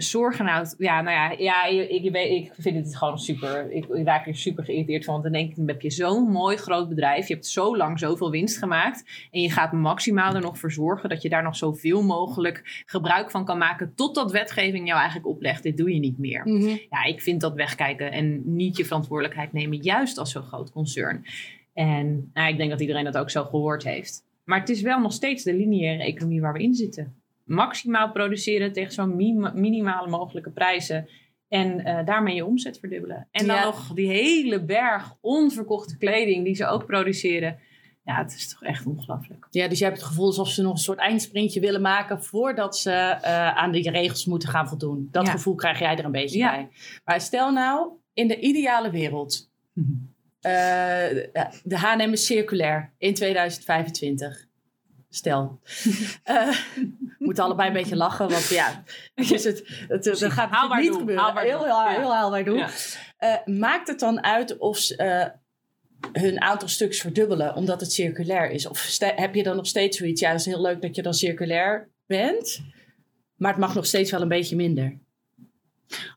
zorgen 0.02 0.44
nou, 0.44 0.66
ja, 0.78 1.00
nou 1.00 1.16
ja, 1.16 1.30
ja 1.30 1.64
ik, 1.64 1.90
ik, 1.90 2.14
ik 2.14 2.52
vind 2.58 2.76
het 2.76 2.96
gewoon 2.96 3.18
super. 3.18 3.70
Ik, 3.72 3.86
ik 3.86 4.06
raak 4.06 4.26
er 4.26 4.36
super 4.36 4.64
geïrriteerd 4.64 5.04
van. 5.04 5.12
Want 5.12 5.24
dan 5.24 5.32
denk 5.32 5.50
ik, 5.50 5.56
dan 5.56 5.68
heb 5.68 5.80
je 5.80 5.90
zo'n 5.90 6.30
mooi 6.30 6.56
groot 6.56 6.88
bedrijf. 6.88 7.28
Je 7.28 7.34
hebt 7.34 7.46
zo 7.46 7.76
lang 7.76 7.98
zoveel 7.98 8.30
winst 8.30 8.58
gemaakt. 8.58 9.28
En 9.30 9.40
je 9.40 9.50
gaat 9.50 9.72
maximaal 9.72 10.34
er 10.34 10.40
nog 10.40 10.58
voor 10.58 10.72
zorgen 10.72 11.08
dat 11.08 11.22
je 11.22 11.28
daar 11.28 11.42
nog 11.42 11.56
zoveel 11.56 12.02
mogelijk 12.02 12.82
gebruik 12.86 13.30
van 13.30 13.44
kan 13.44 13.58
maken. 13.58 13.94
Totdat 13.94 14.32
wetgeving 14.32 14.86
jou 14.86 14.98
eigenlijk 14.98 15.28
oplegt. 15.28 15.62
Dit 15.62 15.76
doe 15.76 15.94
je 15.94 16.00
niet 16.00 16.18
meer. 16.18 16.48
Ja, 16.90 17.04
ik 17.04 17.20
vind 17.20 17.40
dat 17.40 17.54
wegkijken 17.54 18.12
en 18.12 18.42
niet 18.44 18.76
je 18.76 18.84
verantwoordelijkheid 18.84 19.52
nemen, 19.52 19.78
juist 19.82 20.18
als 20.18 20.32
zo'n 20.32 20.42
groot 20.42 20.70
concern. 20.70 21.24
En 21.80 22.30
nou, 22.34 22.48
ik 22.48 22.56
denk 22.56 22.70
dat 22.70 22.80
iedereen 22.80 23.04
dat 23.04 23.18
ook 23.18 23.30
zo 23.30 23.44
gehoord 23.44 23.84
heeft. 23.84 24.24
Maar 24.44 24.60
het 24.60 24.68
is 24.68 24.82
wel 24.82 25.00
nog 25.00 25.12
steeds 25.12 25.42
de 25.42 25.54
lineaire 25.54 26.02
economie 26.02 26.40
waar 26.40 26.52
we 26.52 26.62
in 26.62 26.74
zitten 26.74 27.14
maximaal 27.50 28.10
produceren 28.10 28.72
tegen 28.72 28.92
zo'n 28.92 29.16
minimale 29.54 30.08
mogelijke 30.08 30.50
prijzen. 30.50 31.08
En 31.48 31.80
uh, 31.80 32.04
daarmee 32.04 32.34
je 32.34 32.46
omzet 32.46 32.78
verdubbelen. 32.78 33.28
En 33.30 33.46
dan 33.46 33.60
nog 33.64 33.92
die 33.94 34.08
hele 34.08 34.64
berg 34.64 35.16
onverkochte 35.20 35.96
kleding 35.96 36.44
die 36.44 36.54
ze 36.54 36.66
ook 36.66 36.86
produceren. 36.86 37.58
Ja, 38.04 38.16
het 38.16 38.34
is 38.34 38.48
toch 38.48 38.62
echt 38.62 38.86
ongelooflijk. 38.86 39.46
Ja, 39.50 39.68
dus 39.68 39.78
je 39.78 39.84
hebt 39.84 39.96
het 39.96 40.06
gevoel 40.06 40.26
alsof 40.26 40.48
ze 40.48 40.62
nog 40.62 40.72
een 40.72 40.78
soort 40.78 40.98
eindsprintje 40.98 41.60
willen 41.60 41.80
maken 41.80 42.22
voordat 42.22 42.78
ze 42.78 42.90
uh, 42.90 43.56
aan 43.56 43.72
die 43.72 43.90
regels 43.90 44.26
moeten 44.26 44.48
gaan 44.48 44.68
voldoen. 44.68 45.08
Dat 45.10 45.28
gevoel 45.28 45.54
krijg 45.54 45.78
jij 45.78 45.96
er 45.96 46.04
een 46.04 46.12
beetje 46.12 46.38
ja. 46.38 46.50
bij. 46.50 46.68
Maar 47.04 47.20
stel 47.20 47.52
nou, 47.52 47.88
in 48.12 48.28
de 48.28 48.40
ideale 48.40 48.90
wereld, 48.90 49.50
uh, 49.74 49.84
de 50.40 51.76
H&M 51.76 52.12
is 52.12 52.26
circulair 52.26 52.92
in 52.98 53.14
2025 53.14 54.48
stel. 55.11 55.61
uh, 55.64 55.92
we 56.74 57.16
moeten 57.18 57.44
allebei 57.44 57.68
een 57.68 57.74
beetje 57.74 57.96
lachen, 57.96 58.29
want 58.29 58.48
ja, 58.48 58.83
dus 59.14 59.44
het, 59.44 59.62
het, 59.88 60.05
het 60.05 60.24
gaat 60.24 60.50
haalbaar 60.50 60.81
niet 60.81 60.90
doen, 60.90 60.98
gebeuren. 60.98 61.24
Haalbaar 61.24 61.44
heel, 61.44 61.64
heel, 61.64 61.88
heel, 61.88 61.98
heel 61.98 62.14
haalbaar 62.14 62.44
doen. 62.44 62.57
Ja. 62.57 62.70
Uh, 63.20 63.57
maakt 63.59 63.88
het 63.88 64.00
dan 64.00 64.24
uit 64.24 64.59
of 64.59 64.79
ze 64.79 65.03
uh, 65.03 66.22
hun 66.22 66.40
aantal 66.40 66.68
stuks 66.68 67.00
verdubbelen 67.00 67.55
omdat 67.55 67.81
het 67.81 67.92
circulair 67.92 68.50
is? 68.50 68.66
Of 68.66 68.98
heb 68.98 69.35
je 69.35 69.42
dan 69.42 69.57
nog 69.57 69.66
steeds 69.66 69.98
zoiets? 69.98 70.20
Ja, 70.20 70.31
dat 70.31 70.40
is 70.40 70.46
heel 70.46 70.61
leuk 70.61 70.83
dat 70.83 70.96
je 70.96 71.03
dan 71.03 71.14
circulair 71.14 71.88
bent, 72.07 72.62
maar 73.37 73.50
het 73.50 73.61
mag 73.61 73.74
nog 73.74 73.87
steeds 73.87 74.11
wel 74.11 74.22
een 74.22 74.29
beetje 74.29 74.57
minder. 74.57 74.98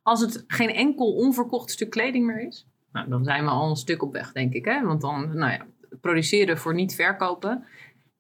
Als 0.04 0.22
het 0.22 0.44
geen 0.48 0.74
enkel 0.74 1.14
onverkocht 1.14 1.72
stuk 1.72 1.90
kleding 1.90 2.26
meer 2.26 2.48
is, 2.48 2.68
nou, 2.94 3.10
dan 3.10 3.24
zijn 3.24 3.44
we 3.44 3.50
al 3.50 3.70
een 3.70 3.76
stuk 3.76 4.04
op 4.04 4.14
weg, 4.14 4.32
denk 4.32 4.54
ik. 4.54 4.66
Hè? 4.66 4.82
Want 4.82 5.02
dan, 5.02 5.38
nou 5.38 5.52
ja, 5.52 5.66
produceren 6.02 6.58
voor 6.58 6.74
niet 6.74 6.96
verkopen 6.96 7.64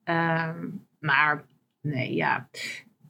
Ehm, 0.03 0.67
maar 0.99 1.45
nee, 1.81 2.15
ja. 2.15 2.49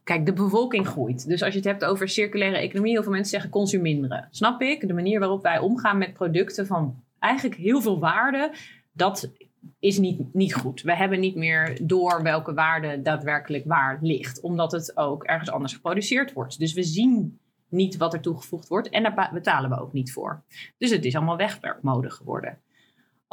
Kijk, 0.04 0.26
de 0.26 0.34
bevolking 0.34 0.88
groeit. 0.88 1.28
Dus 1.28 1.44
als 1.44 1.52
je 1.52 1.60
het 1.60 1.68
hebt 1.68 1.86
over 1.86 2.10
circulaire 2.10 2.58
economie, 2.58 2.92
heel 2.92 3.04
veel 3.04 3.12
mensen 3.12 3.32
zeggen 3.32 3.50
consuminderen. 3.50 4.28
Snap 4.32 4.62
ik? 4.62 4.88
De 4.88 4.94
manier 4.94 5.20
waarop 5.20 5.44
wij 5.44 5.60
omgaan 5.60 5.98
met 5.98 6.14
producten 6.14 6.68
van 6.68 7.04
eigenlijk 7.20 7.56
heel 7.56 7.82
veel 7.82 8.00
waarde, 8.00 8.52
dat 8.92 9.32
is 9.80 9.98
niet, 9.98 10.34
niet 10.34 10.54
goed. 10.54 10.82
We 10.82 10.96
hebben 10.96 11.20
niet 11.20 11.36
meer 11.36 11.78
door 11.82 12.24
welke 12.24 12.54
waarde 12.54 13.02
daadwerkelijk 13.02 13.66
waar 13.66 13.98
ligt, 14.02 14.42
omdat 14.42 14.72
het 14.72 14.98
ook 14.98 15.24
ergens 15.24 15.52
anders 15.52 15.74
geproduceerd 15.74 16.34
wordt. 16.34 16.60
Dus 16.60 16.74
we 16.74 16.84
zien 16.84 17.40
niet 17.74 17.98
wat 17.98 18.14
er 18.14 18.22
toegevoegd 18.22 18.68
wordt 18.68 18.90
en 18.90 19.04
daar 19.04 19.30
betalen 19.34 19.70
we 19.70 19.82
ook 19.82 19.94
niet 19.94 20.12
voor. 20.12 20.44
Dus 20.78 20.90
het 20.90 21.06
is 21.06 21.16
allemaal 21.16 21.38
wegwerkmode 21.38 22.10
geworden 22.10 22.58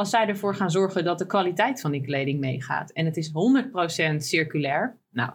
als 0.01 0.11
zij 0.11 0.27
ervoor 0.27 0.55
gaan 0.55 0.71
zorgen 0.71 1.05
dat 1.05 1.19
de 1.19 1.27
kwaliteit 1.27 1.81
van 1.81 1.91
die 1.91 2.01
kleding 2.01 2.41
meegaat. 2.41 2.91
En 2.91 3.05
het 3.05 3.17
is 3.17 3.29
100% 3.29 4.17
circulair. 4.17 4.97
Nou, 5.11 5.31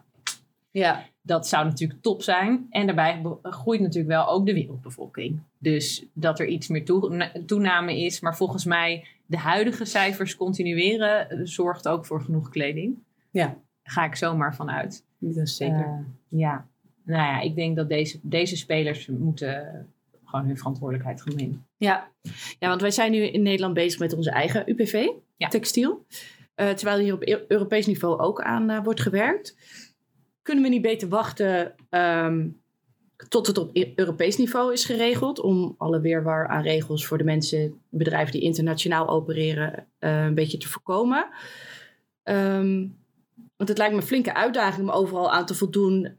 ja. 0.72 1.04
dat 1.22 1.48
zou 1.48 1.66
natuurlijk 1.66 2.02
top 2.02 2.22
zijn. 2.22 2.68
En 2.70 2.86
daarbij 2.86 3.22
groeit 3.42 3.80
natuurlijk 3.82 4.14
wel 4.14 4.28
ook 4.28 4.46
de 4.46 4.54
wereldbevolking. 4.54 5.40
Dus 5.58 6.06
dat 6.14 6.40
er 6.40 6.48
iets 6.48 6.68
meer 6.68 6.86
toename 7.46 8.00
is. 8.02 8.20
Maar 8.20 8.36
volgens 8.36 8.66
mij 8.66 9.08
de 9.26 9.38
huidige 9.38 9.86
cijfers 9.86 10.36
continueren 10.36 11.30
eh, 11.30 11.40
zorgt 11.44 11.88
ook 11.88 12.06
voor 12.06 12.22
genoeg 12.22 12.50
kleding. 12.50 12.98
Ja. 13.32 13.58
Ga 13.84 14.06
ik 14.06 14.16
zomaar 14.16 14.56
vanuit. 14.56 15.04
Dat 15.18 15.36
is 15.36 15.56
zeker. 15.56 15.88
Uh, 15.88 16.40
ja. 16.40 16.68
Nou 17.06 17.22
ja, 17.22 17.42
ik 17.42 17.56
denk 17.56 17.76
dat 17.76 17.90
deze, 17.90 18.20
deze 18.22 18.58
spelers 18.58 19.08
moeten 19.08 19.88
gewoon 20.26 20.46
hun 20.46 20.58
verantwoordelijkheid 20.58 21.22
gaan 21.22 21.36
nemen. 21.36 21.66
Ja. 21.78 22.12
ja, 22.60 22.68
want 22.68 22.82
wij 22.82 22.92
zijn 22.92 23.12
nu 23.12 23.18
in 23.18 23.42
Nederland 23.42 23.74
bezig 23.74 24.00
met 24.00 24.14
onze 24.14 24.32
eigen 24.32 24.64
UPV, 24.66 25.08
textiel. 25.50 26.06
Uh, 26.56 26.70
terwijl 26.70 27.00
hier 27.00 27.14
op 27.14 27.22
e-, 27.22 27.46
Europees 27.48 27.86
niveau 27.86 28.20
ook 28.20 28.42
aan 28.42 28.72
uh, 28.72 28.84
wordt 28.84 29.02
gewerkt. 29.02 29.56
Kunnen 30.42 30.64
we 30.64 30.70
niet 30.70 30.82
beter 30.82 31.08
wachten 31.08 31.76
um, 31.90 32.62
tot 33.28 33.48
het 33.48 33.58
op 33.58 33.70
e-, 33.74 33.92
Europees 33.96 34.38
niveau 34.38 34.74
is 34.74 34.86
geregeld? 34.86 35.40
Om 35.40 35.76
alle 35.78 36.02
weerwar 36.02 36.48
aan 36.48 36.62
regels 36.62 37.06
voor 37.06 37.18
de 37.18 37.24
mensen, 37.24 37.82
bedrijven 37.90 38.32
die 38.32 38.42
internationaal 38.42 39.10
opereren, 39.10 39.88
uh, 40.00 40.24
een 40.24 40.36
beetje 40.36 40.58
te 40.58 40.68
voorkomen. 40.68 41.28
Um, 42.24 42.98
want 43.58 43.70
het 43.70 43.78
lijkt 43.78 43.94
me 43.94 44.02
een 44.02 44.08
flinke 44.08 44.34
uitdaging 44.34 44.90
om 44.90 44.96
overal 44.96 45.32
aan 45.32 45.46
te 45.46 45.54
voldoen. 45.54 46.14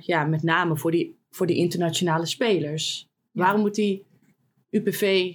ja, 0.00 0.24
met 0.24 0.42
name 0.42 0.76
voor 0.76 0.90
die, 0.90 1.18
voor 1.30 1.46
die 1.46 1.56
internationale 1.56 2.26
spelers. 2.26 3.08
Waarom 3.32 3.60
moet 3.60 3.74
die 3.74 4.06
UPV 4.70 5.34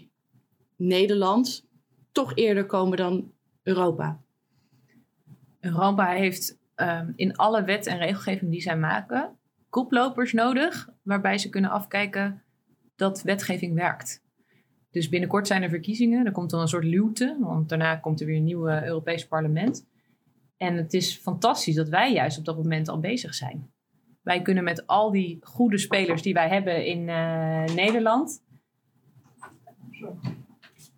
Nederland 0.75 1.67
toch 2.11 2.35
eerder 2.35 2.65
komen 2.65 2.97
dan 2.97 3.31
Europa? 3.63 4.21
Europa 5.59 6.05
heeft 6.05 6.59
um, 6.75 7.13
in 7.15 7.35
alle 7.35 7.63
wet 7.63 7.87
en 7.87 7.97
regelgeving 7.97 8.51
die 8.51 8.61
zij 8.61 8.77
maken, 8.77 9.37
koplopers 9.69 10.33
nodig, 10.33 10.89
waarbij 11.01 11.37
ze 11.37 11.49
kunnen 11.49 11.69
afkijken 11.69 12.43
dat 12.95 13.21
wetgeving 13.21 13.73
werkt. 13.73 14.23
Dus 14.91 15.09
binnenkort 15.09 15.47
zijn 15.47 15.63
er 15.63 15.69
verkiezingen, 15.69 16.25
er 16.25 16.31
komt 16.31 16.49
dan 16.49 16.61
een 16.61 16.67
soort 16.67 16.83
luwte, 16.83 17.37
want 17.39 17.69
daarna 17.69 17.95
komt 17.95 18.19
er 18.19 18.25
weer 18.25 18.35
een 18.35 18.43
nieuw 18.43 18.69
Europees 18.69 19.27
parlement. 19.27 19.85
En 20.61 20.75
het 20.75 20.93
is 20.93 21.17
fantastisch 21.17 21.75
dat 21.75 21.89
wij 21.89 22.13
juist 22.13 22.37
op 22.37 22.45
dat 22.45 22.55
moment 22.55 22.89
al 22.89 22.99
bezig 22.99 23.33
zijn. 23.33 23.71
Wij 24.21 24.41
kunnen 24.41 24.63
met 24.63 24.87
al 24.87 25.11
die 25.11 25.37
goede 25.41 25.77
spelers 25.77 26.21
die 26.21 26.33
wij 26.33 26.47
hebben 26.49 26.85
in 26.85 27.07
uh, 27.07 27.63
Nederland. 27.63 28.43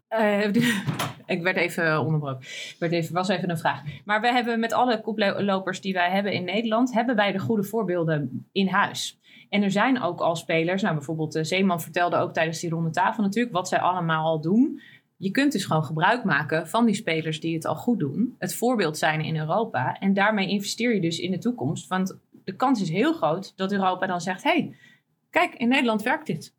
Uh, 0.10 0.46
ik 1.36 1.42
werd 1.42 1.58
even 1.58 2.00
onderbroken. 2.00 2.46
Werd 2.80 2.92
even, 2.92 3.14
was 3.14 3.28
even 3.28 3.50
een 3.50 3.58
vraag. 3.58 3.82
Maar 4.06 4.22
we 4.22 4.28
hebben 4.28 4.60
met 4.60 4.74
alle 4.74 5.02
koplopers 5.02 5.82
die 5.82 5.94
wij 5.94 6.10
hebben 6.10 6.34
in 6.34 6.44
Nederland, 6.44 6.94
hebben 6.94 7.16
wij 7.16 7.32
de 7.32 7.40
goede 7.40 7.64
voorbeelden 7.64 8.48
in 8.52 8.68
huis. 8.68 9.20
En 9.50 9.64
er 9.64 9.72
zijn 9.72 10.02
ook 10.02 10.20
al 10.20 10.36
spelers, 10.36 10.82
nou 10.82 10.96
bijvoorbeeld 10.96 11.32
de 11.32 11.44
Zeeman 11.44 11.82
vertelde 11.82 12.18
ook 12.18 12.34
tijdens 12.34 12.60
die 12.60 12.70
ronde 12.70 12.90
tafel 12.90 13.24
natuurlijk, 13.24 13.56
wat 13.56 13.68
zij 13.68 13.80
allemaal 13.80 14.26
al 14.26 14.42
doen. 14.42 14.82
Je 15.24 15.32
kunt 15.32 15.52
dus 15.52 15.66
gewoon 15.66 15.84
gebruik 15.84 16.24
maken 16.24 16.68
van 16.68 16.86
die 16.86 16.96
spelers 16.96 17.40
die 17.40 17.54
het 17.54 17.66
al 17.66 17.76
goed 17.76 18.00
doen. 18.00 18.36
Het 18.40 18.56
voorbeeld 18.56 18.98
zijn 18.98 19.22
in 19.22 19.38
Europa. 19.38 20.00
En 20.00 20.14
daarmee 20.14 20.48
investeer 20.48 20.94
je 20.94 21.02
dus 21.02 21.20
in 21.20 21.32
de 21.32 21.38
toekomst. 21.38 21.88
Want 21.88 22.18
de 22.44 22.56
kans 22.56 22.82
is 22.82 22.90
heel 22.90 23.14
groot 23.14 23.54
dat 23.56 23.72
Europa 23.72 24.08
dan 24.08 24.22
zegt: 24.22 24.44
hey, 24.44 24.76
kijk, 25.30 25.54
in 25.54 25.68
Nederland 25.68 26.02
werkt 26.02 26.26
dit. 26.26 26.54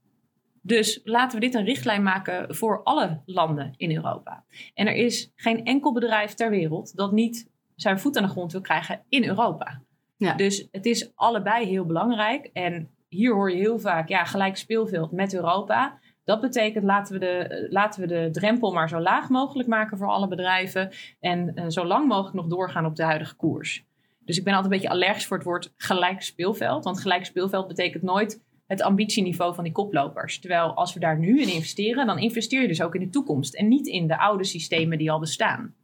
Dus 0.63 1.01
laten 1.05 1.41
we 1.41 1.45
dit 1.45 1.55
een 1.55 1.65
richtlijn 1.65 2.03
maken 2.03 2.55
voor 2.55 2.83
alle 2.83 3.21
landen 3.25 3.75
in 3.77 3.95
Europa. 3.95 4.45
En 4.75 4.87
er 4.87 4.95
is 4.95 5.33
geen 5.37 5.65
enkel 5.65 5.93
bedrijf 5.93 6.35
ter 6.35 6.51
wereld 6.51 6.97
dat 6.97 7.13
niet 7.13 7.51
zijn 7.75 8.01
voet 8.01 8.17
aan 8.17 8.23
de 8.23 8.29
grond 8.29 8.53
wil 8.53 8.61
krijgen 8.61 9.03
in 9.09 9.25
Europa. 9.25 9.83
Ja. 10.17 10.35
Dus 10.35 10.69
het 10.71 10.87
is 10.87 11.13
allebei 11.15 11.67
heel 11.67 11.85
belangrijk. 11.85 12.51
En 12.53 12.91
hier 13.09 13.35
hoor 13.35 13.51
je 13.51 13.57
heel 13.57 13.79
vaak, 13.79 14.09
ja, 14.09 14.25
gelijk 14.25 14.57
speelveld 14.57 15.13
met 15.13 15.35
Europa. 15.35 15.99
Dat 16.25 16.41
betekent 16.41 16.85
laten 16.85 17.13
we, 17.13 17.19
de, 17.19 17.67
laten 17.71 18.01
we 18.01 18.07
de 18.07 18.29
drempel 18.33 18.73
maar 18.73 18.89
zo 18.89 19.01
laag 19.01 19.29
mogelijk 19.29 19.69
maken 19.69 19.99
voor 19.99 20.09
alle 20.09 20.29
bedrijven. 20.29 20.91
En 21.21 21.53
uh, 21.55 21.65
zo 21.69 21.85
lang 21.85 22.09
mogelijk 22.09 22.35
nog 22.35 22.47
doorgaan 22.47 22.87
op 22.87 22.97
de 22.97 23.03
huidige 23.03 23.35
koers. 23.35 23.85
Dus 24.25 24.39
ik 24.39 24.45
ben 24.45 24.55
altijd 24.55 24.73
een 24.73 24.79
beetje 24.79 24.95
allergisch 24.95 25.27
voor 25.27 25.37
het 25.37 25.47
woord 25.47 25.73
gelijk 25.77 26.23
speelveld. 26.23 26.85
Want 26.85 27.01
gelijk 27.01 27.25
speelveld 27.25 27.69
betekent 27.69 28.03
nooit 28.03 28.43
het 28.67 28.83
ambitieniveau 28.83 29.55
van 29.55 29.65
die 29.65 29.73
koplopers. 29.73 30.39
Terwijl 30.39 30.75
als 30.75 30.95
we 30.95 31.01
daar 31.01 31.19
nu 31.19 31.41
in 31.41 31.53
investeren, 31.53 32.07
dan 32.07 32.19
investeer 32.19 32.61
je 32.61 32.69
dus 32.69 32.83
ook 32.83 32.95
in 32.95 33.01
de 33.01 33.09
toekomst. 33.09 33.55
En 33.55 33.69
niet 33.69 33.87
in 33.87 34.07
de 34.07 34.19
oude 34.19 34.45
systemen 34.45 34.99
die 34.99 35.11
al 35.11 35.21
bestaan. 35.21 35.75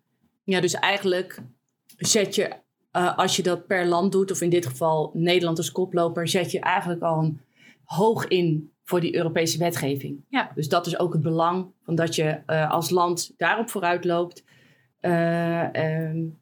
Ja, 0.45 0.61
dus 0.61 0.75
eigenlijk 0.75 1.43
zet 1.97 2.35
je, 2.35 2.53
uh, 2.97 3.19
als 3.19 3.37
je 3.37 3.43
dat 3.43 3.67
per 3.67 3.87
land 3.87 4.13
doet, 4.13 4.31
of 4.31 4.41
in 4.41 4.51
dit 4.51 4.67
geval 4.67 5.11
Nederland 5.15 5.59
als 5.59 5.73
koploper, 5.73 6.29
zet 6.29 6.51
je 6.51 6.61
eigenlijk 6.61 7.03
al 7.03 7.23
een 7.23 7.41
hoog 7.85 8.27
in 8.27 8.73
voor 8.91 9.01
die 9.01 9.17
Europese 9.17 9.59
wetgeving. 9.59 10.25
Ja. 10.29 10.51
Dus 10.55 10.69
dat 10.69 10.87
is 10.87 10.99
ook 10.99 11.13
het 11.13 11.23
belang 11.23 11.67
van 11.85 11.95
dat 11.95 12.15
je 12.15 12.41
uh, 12.47 12.71
als 12.71 12.91
land 12.91 13.35
daarop 13.37 13.71
vooruit 13.71 14.05
loopt. 14.05 14.45
Uh, 15.01 15.11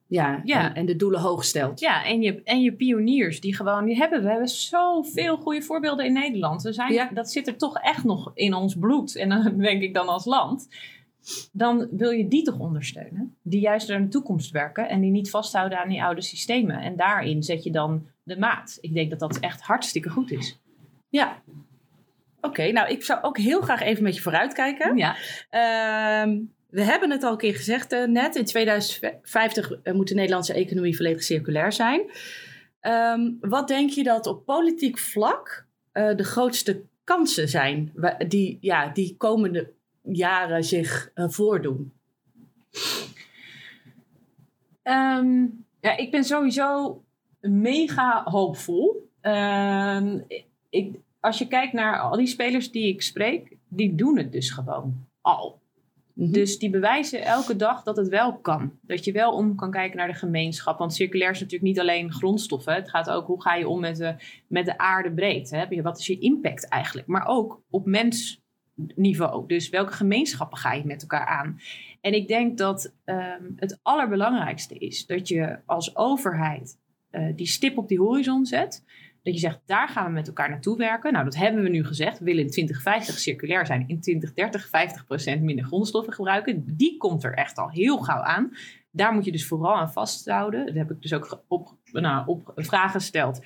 ja, 0.06 0.40
ja. 0.44 0.68
En, 0.68 0.74
en, 0.74 0.86
de 0.86 0.96
doelen 0.96 1.20
hoog 1.20 1.44
stelt. 1.44 1.80
Ja, 1.80 2.04
en 2.04 2.22
je, 2.22 2.42
en 2.42 2.60
je 2.60 2.72
pioniers 2.72 3.40
die 3.40 3.54
gewoon, 3.54 3.84
die 3.84 3.96
hebben 3.96 4.22
we. 4.22 4.28
hebben 4.28 4.48
zoveel 4.48 5.36
goede 5.36 5.62
voorbeelden 5.62 6.06
in 6.06 6.12
Nederland. 6.12 6.62
We 6.62 6.72
zijn, 6.72 6.92
ja. 6.92 7.10
Dat 7.14 7.30
zit 7.30 7.46
er 7.46 7.56
toch 7.56 7.78
echt 7.78 8.04
nog 8.04 8.30
in 8.34 8.54
ons 8.54 8.74
bloed. 8.74 9.16
En 9.16 9.28
dan 9.28 9.58
denk 9.58 9.82
ik 9.82 9.94
dan 9.94 10.08
als 10.08 10.24
land. 10.24 10.68
Dan 11.52 11.88
wil 11.90 12.10
je 12.10 12.28
die 12.28 12.42
toch 12.42 12.58
ondersteunen. 12.58 13.36
Die 13.42 13.60
juist 13.60 13.88
naar 13.88 14.02
de 14.02 14.08
toekomst 14.08 14.50
werken. 14.50 14.88
En 14.88 15.00
die 15.00 15.10
niet 15.10 15.30
vasthouden 15.30 15.78
aan 15.78 15.88
die 15.88 16.02
oude 16.02 16.22
systemen. 16.22 16.80
En 16.80 16.96
daarin 16.96 17.42
zet 17.42 17.64
je 17.64 17.70
dan 17.70 18.06
de 18.22 18.38
maat. 18.38 18.78
Ik 18.80 18.94
denk 18.94 19.10
dat 19.10 19.18
dat 19.18 19.38
echt 19.38 19.60
hartstikke 19.60 20.08
goed 20.08 20.30
is. 20.30 20.60
Ja, 21.08 21.42
Oké, 22.40 22.72
nou 22.72 22.88
ik 22.88 23.04
zou 23.04 23.22
ook 23.22 23.38
heel 23.38 23.60
graag 23.60 23.80
even 23.80 24.02
met 24.02 24.14
je 24.14 24.22
vooruitkijken. 24.22 24.96
Ja. 24.96 25.16
Ehm, 25.50 26.38
we 26.68 26.82
hebben 26.82 27.10
het 27.10 27.22
al 27.22 27.32
een 27.32 27.38
keer 27.38 27.54
gezegd 27.54 27.92
eh, 27.92 28.04
net. 28.04 28.36
In 28.36 28.44
2050 28.44 29.72
eh, 29.82 29.94
moet 29.94 30.08
de 30.08 30.14
Nederlandse 30.14 30.54
economie 30.54 30.96
volledig 30.96 31.22
circulair 31.22 31.72
zijn. 31.72 32.10
Ehm, 32.80 33.30
wat 33.40 33.68
denk 33.68 33.90
je 33.90 34.02
dat 34.02 34.26
op 34.26 34.44
politiek 34.44 34.98
vlak 34.98 35.66
eh, 35.92 36.16
de 36.16 36.24
grootste 36.24 36.82
kansen 37.04 37.48
zijn 37.48 37.92
die, 38.28 38.58
ja, 38.60 38.88
die 38.88 39.16
komende 39.16 39.72
jaren 40.02 40.64
zich 40.64 41.10
voordoen? 41.14 41.92
Ehm, 44.82 45.46
ja, 45.80 45.96
ik 45.96 46.10
ben 46.10 46.24
sowieso 46.24 47.02
mega 47.40 48.22
hoopvol. 48.24 49.10
Ik, 50.70 50.94
als 51.20 51.38
je 51.38 51.48
kijkt 51.48 51.72
naar 51.72 52.00
al 52.00 52.16
die 52.16 52.26
spelers 52.26 52.70
die 52.70 52.88
ik 52.88 53.02
spreek, 53.02 53.56
die 53.68 53.94
doen 53.94 54.18
het 54.18 54.32
dus 54.32 54.50
gewoon 54.50 55.06
al. 55.20 55.60
Mhm. 56.18 56.32
Dus 56.32 56.58
die 56.58 56.70
bewijzen 56.70 57.24
elke 57.24 57.56
dag 57.56 57.82
dat 57.82 57.96
het 57.96 58.08
wel 58.08 58.38
kan. 58.38 58.78
Dat 58.82 59.04
je 59.04 59.12
wel 59.12 59.32
om 59.32 59.54
kan 59.54 59.70
kijken 59.70 59.96
naar 59.96 60.06
de 60.06 60.14
gemeenschap. 60.14 60.78
Want 60.78 60.94
circulair 60.94 61.30
is 61.30 61.40
natuurlijk 61.40 61.70
niet 61.70 61.80
alleen 61.80 62.12
grondstoffen. 62.12 62.74
Het 62.74 62.90
gaat 62.90 63.10
ook 63.10 63.26
hoe 63.26 63.42
ga 63.42 63.54
je 63.54 63.68
om 63.68 63.80
met 63.80 63.96
de, 63.96 64.14
met 64.48 64.64
de 64.64 64.78
aarde 64.78 65.12
breed. 65.12 65.50
Hè? 65.50 65.82
Wat 65.82 65.98
is 65.98 66.06
je 66.06 66.18
impact 66.18 66.68
eigenlijk? 66.68 67.06
Maar 67.06 67.26
ook 67.26 67.62
op 67.70 67.86
mensniveau. 67.86 69.46
Dus 69.46 69.68
welke 69.68 69.92
gemeenschappen 69.92 70.58
ga 70.58 70.72
je 70.72 70.84
met 70.84 71.02
elkaar 71.02 71.26
aan? 71.26 71.60
En 72.00 72.12
ik 72.14 72.28
denk 72.28 72.58
dat 72.58 72.94
ehm, 73.04 73.42
het 73.56 73.78
allerbelangrijkste 73.82 74.74
is 74.74 75.06
dat 75.06 75.28
je 75.28 75.58
als 75.66 75.96
overheid 75.96 76.78
eh, 77.10 77.36
die 77.36 77.46
stip 77.46 77.78
op 77.78 77.88
die 77.88 77.98
horizon 77.98 78.46
zet. 78.46 78.84
Dat 79.28 79.40
je 79.40 79.46
zegt, 79.46 79.60
daar 79.66 79.88
gaan 79.88 80.06
we 80.06 80.12
met 80.12 80.26
elkaar 80.26 80.50
naartoe 80.50 80.76
werken. 80.76 81.12
Nou, 81.12 81.24
dat 81.24 81.36
hebben 81.36 81.62
we 81.62 81.68
nu 81.68 81.84
gezegd. 81.84 82.18
We 82.18 82.24
willen 82.24 82.42
in 82.42 82.50
2050 82.50 83.18
circulair 83.18 83.66
zijn. 83.66 83.84
In 83.86 84.00
2030 84.00 84.66
50% 85.38 85.40
minder 85.40 85.64
grondstoffen 85.64 86.12
gebruiken. 86.12 86.64
Die 86.76 86.96
komt 86.96 87.24
er 87.24 87.34
echt 87.34 87.58
al 87.58 87.70
heel 87.70 87.98
gauw 87.98 88.22
aan. 88.22 88.52
Daar 88.90 89.12
moet 89.12 89.24
je 89.24 89.32
dus 89.32 89.46
vooral 89.46 89.76
aan 89.76 89.92
vasthouden. 89.92 90.66
Dat 90.66 90.74
heb 90.74 90.90
ik 90.90 91.02
dus 91.02 91.12
ook 91.12 91.44
op, 91.48 91.74
nou, 91.92 92.26
op 92.26 92.52
vragen 92.54 93.00
gesteld. 93.00 93.40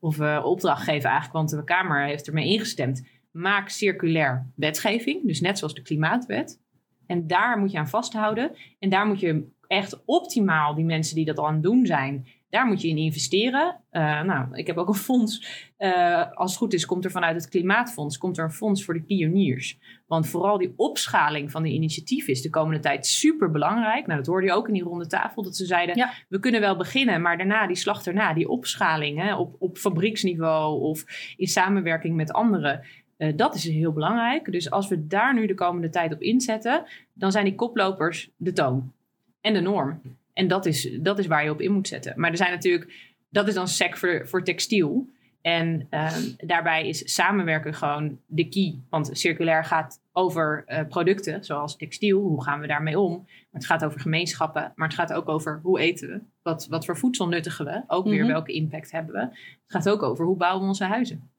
Of 0.00 0.20
eh, 0.20 0.44
opdracht 0.44 0.82
gegeven 0.82 1.10
eigenlijk, 1.10 1.38
want 1.38 1.50
de 1.50 1.64
Kamer 1.64 2.06
heeft 2.06 2.26
ermee 2.26 2.48
ingestemd. 2.48 3.06
Maak 3.30 3.68
circulair 3.68 4.50
wetgeving. 4.54 5.26
Dus 5.26 5.40
net 5.40 5.58
zoals 5.58 5.74
de 5.74 5.82
klimaatwet. 5.82 6.60
En 7.06 7.26
daar 7.26 7.58
moet 7.58 7.70
je 7.70 7.78
aan 7.78 7.88
vasthouden. 7.88 8.50
En 8.78 8.88
daar 8.88 9.06
moet 9.06 9.20
je 9.20 9.46
echt 9.66 10.04
optimaal 10.04 10.74
die 10.74 10.84
mensen 10.84 11.14
die 11.14 11.24
dat 11.24 11.38
al 11.38 11.46
aan 11.46 11.54
het 11.54 11.62
doen 11.62 11.86
zijn, 11.86 12.26
daar 12.50 12.66
moet 12.66 12.80
je 12.82 12.88
in 12.88 12.96
investeren. 12.96 13.76
Eh, 13.90 14.22
nou, 14.22 14.46
ik 14.52 14.66
heb 14.66 14.76
ook 14.76 14.88
een 14.88 14.94
fonds. 14.94 15.66
eh, 15.76 16.32
als 16.34 16.50
het 16.50 16.58
goed 16.60 16.72
is, 16.72 16.86
komt 16.86 17.04
er 17.04 17.10
vanuit 17.10 17.34
het 17.36 17.48
Klimaatfonds 17.48 18.18
komt 18.18 18.38
er 18.38 18.44
een 18.44 18.50
fonds 18.50 18.84
voor 18.84 18.94
de 18.94 19.00
pioniers. 19.02 19.78
Want 20.06 20.26
vooral 20.28 20.58
die 20.58 20.72
opschaling 20.76 21.50
van 21.50 21.62
de 21.62 21.68
initiatieven 21.68 22.32
is 22.32 22.42
de 22.42 22.50
komende 22.50 22.80
tijd 22.80 23.06
super 23.06 23.50
belangrijk. 23.50 24.06
Nou, 24.06 24.18
dat 24.18 24.26
hoorde 24.28 24.46
je 24.46 24.52
ook 24.52 24.66
in 24.66 24.72
die 24.74 24.82
ronde 24.82 25.06
tafel. 25.06 25.42
Dat 25.42 25.56
ze 25.56 25.66
zeiden, 25.66 25.96
Ja. 25.96 26.12
we 26.28 26.40
kunnen 26.40 26.60
wel 26.60 26.76
beginnen, 26.76 27.22
maar 27.22 27.36
daarna, 27.36 27.66
die 27.66 27.76
slag 27.76 28.06
erna, 28.06 28.34
die 28.34 28.48
opschaling 28.48 29.18
hè, 29.22 29.34
op, 29.36 29.56
op 29.58 29.78
fabrieksniveau 29.78 30.80
of 30.80 31.04
in 31.36 31.46
samenwerking 31.46 32.16
met 32.16 32.32
anderen. 32.32 32.80
eh, 33.16 33.32
dat 33.36 33.54
is 33.54 33.64
heel 33.68 33.92
belangrijk. 33.92 34.52
Dus 34.52 34.70
als 34.70 34.88
we 34.88 35.06
daar 35.06 35.34
nu 35.34 35.46
de 35.46 35.54
komende 35.54 35.88
tijd 35.90 36.12
op 36.12 36.20
inzetten, 36.20 36.84
dan 37.12 37.32
zijn 37.32 37.44
die 37.44 37.54
koplopers 37.54 38.30
de 38.36 38.52
toon 38.52 38.92
en 39.40 39.52
de 39.54 39.60
norm. 39.60 40.00
En 40.38 40.48
dat 40.48 40.66
is, 40.66 40.90
dat 41.00 41.18
is 41.18 41.26
waar 41.26 41.44
je 41.44 41.50
op 41.50 41.60
in 41.60 41.72
moet 41.72 41.88
zetten. 41.88 42.12
Maar 42.16 42.30
er 42.30 42.36
zijn 42.36 42.50
natuurlijk, 42.50 42.92
dat 43.30 43.48
is 43.48 43.54
dan 43.54 43.68
sec 43.68 43.96
voor, 43.96 44.28
voor 44.28 44.44
textiel. 44.44 45.08
En 45.40 45.86
ehm, 45.90 46.22
daarbij 46.36 46.88
is 46.88 47.14
samenwerken 47.14 47.74
gewoon 47.74 48.18
de 48.26 48.48
key. 48.48 48.78
Want 48.90 49.10
circulair 49.12 49.64
gaat 49.64 50.00
over 50.12 50.62
eh, 50.66 50.86
producten, 50.88 51.44
zoals 51.44 51.76
textiel. 51.76 52.20
Hoe 52.20 52.42
gaan 52.42 52.60
we 52.60 52.66
daarmee 52.66 52.98
om? 52.98 53.12
Maar 53.16 53.26
het 53.60 53.66
gaat 53.66 53.84
over 53.84 54.00
gemeenschappen. 54.00 54.72
Maar 54.74 54.88
het 54.88 54.96
gaat 54.96 55.12
ook 55.12 55.28
over 55.28 55.60
hoe 55.62 55.80
eten 55.80 56.08
we? 56.08 56.20
Wat, 56.42 56.66
wat 56.70 56.84
voor 56.84 56.96
voedsel 56.96 57.28
nuttigen 57.28 57.64
we? 57.64 57.82
Ook 57.86 58.04
weer 58.08 58.22
Mhm. 58.22 58.32
welke 58.32 58.52
impact 58.52 58.90
hebben 58.92 59.14
we? 59.14 59.20
Het 59.20 59.60
gaat 59.66 59.88
ook 59.88 60.02
over 60.02 60.24
hoe 60.24 60.36
bouwen 60.36 60.62
we 60.62 60.68
onze 60.68 60.84
huizen? 60.84 61.30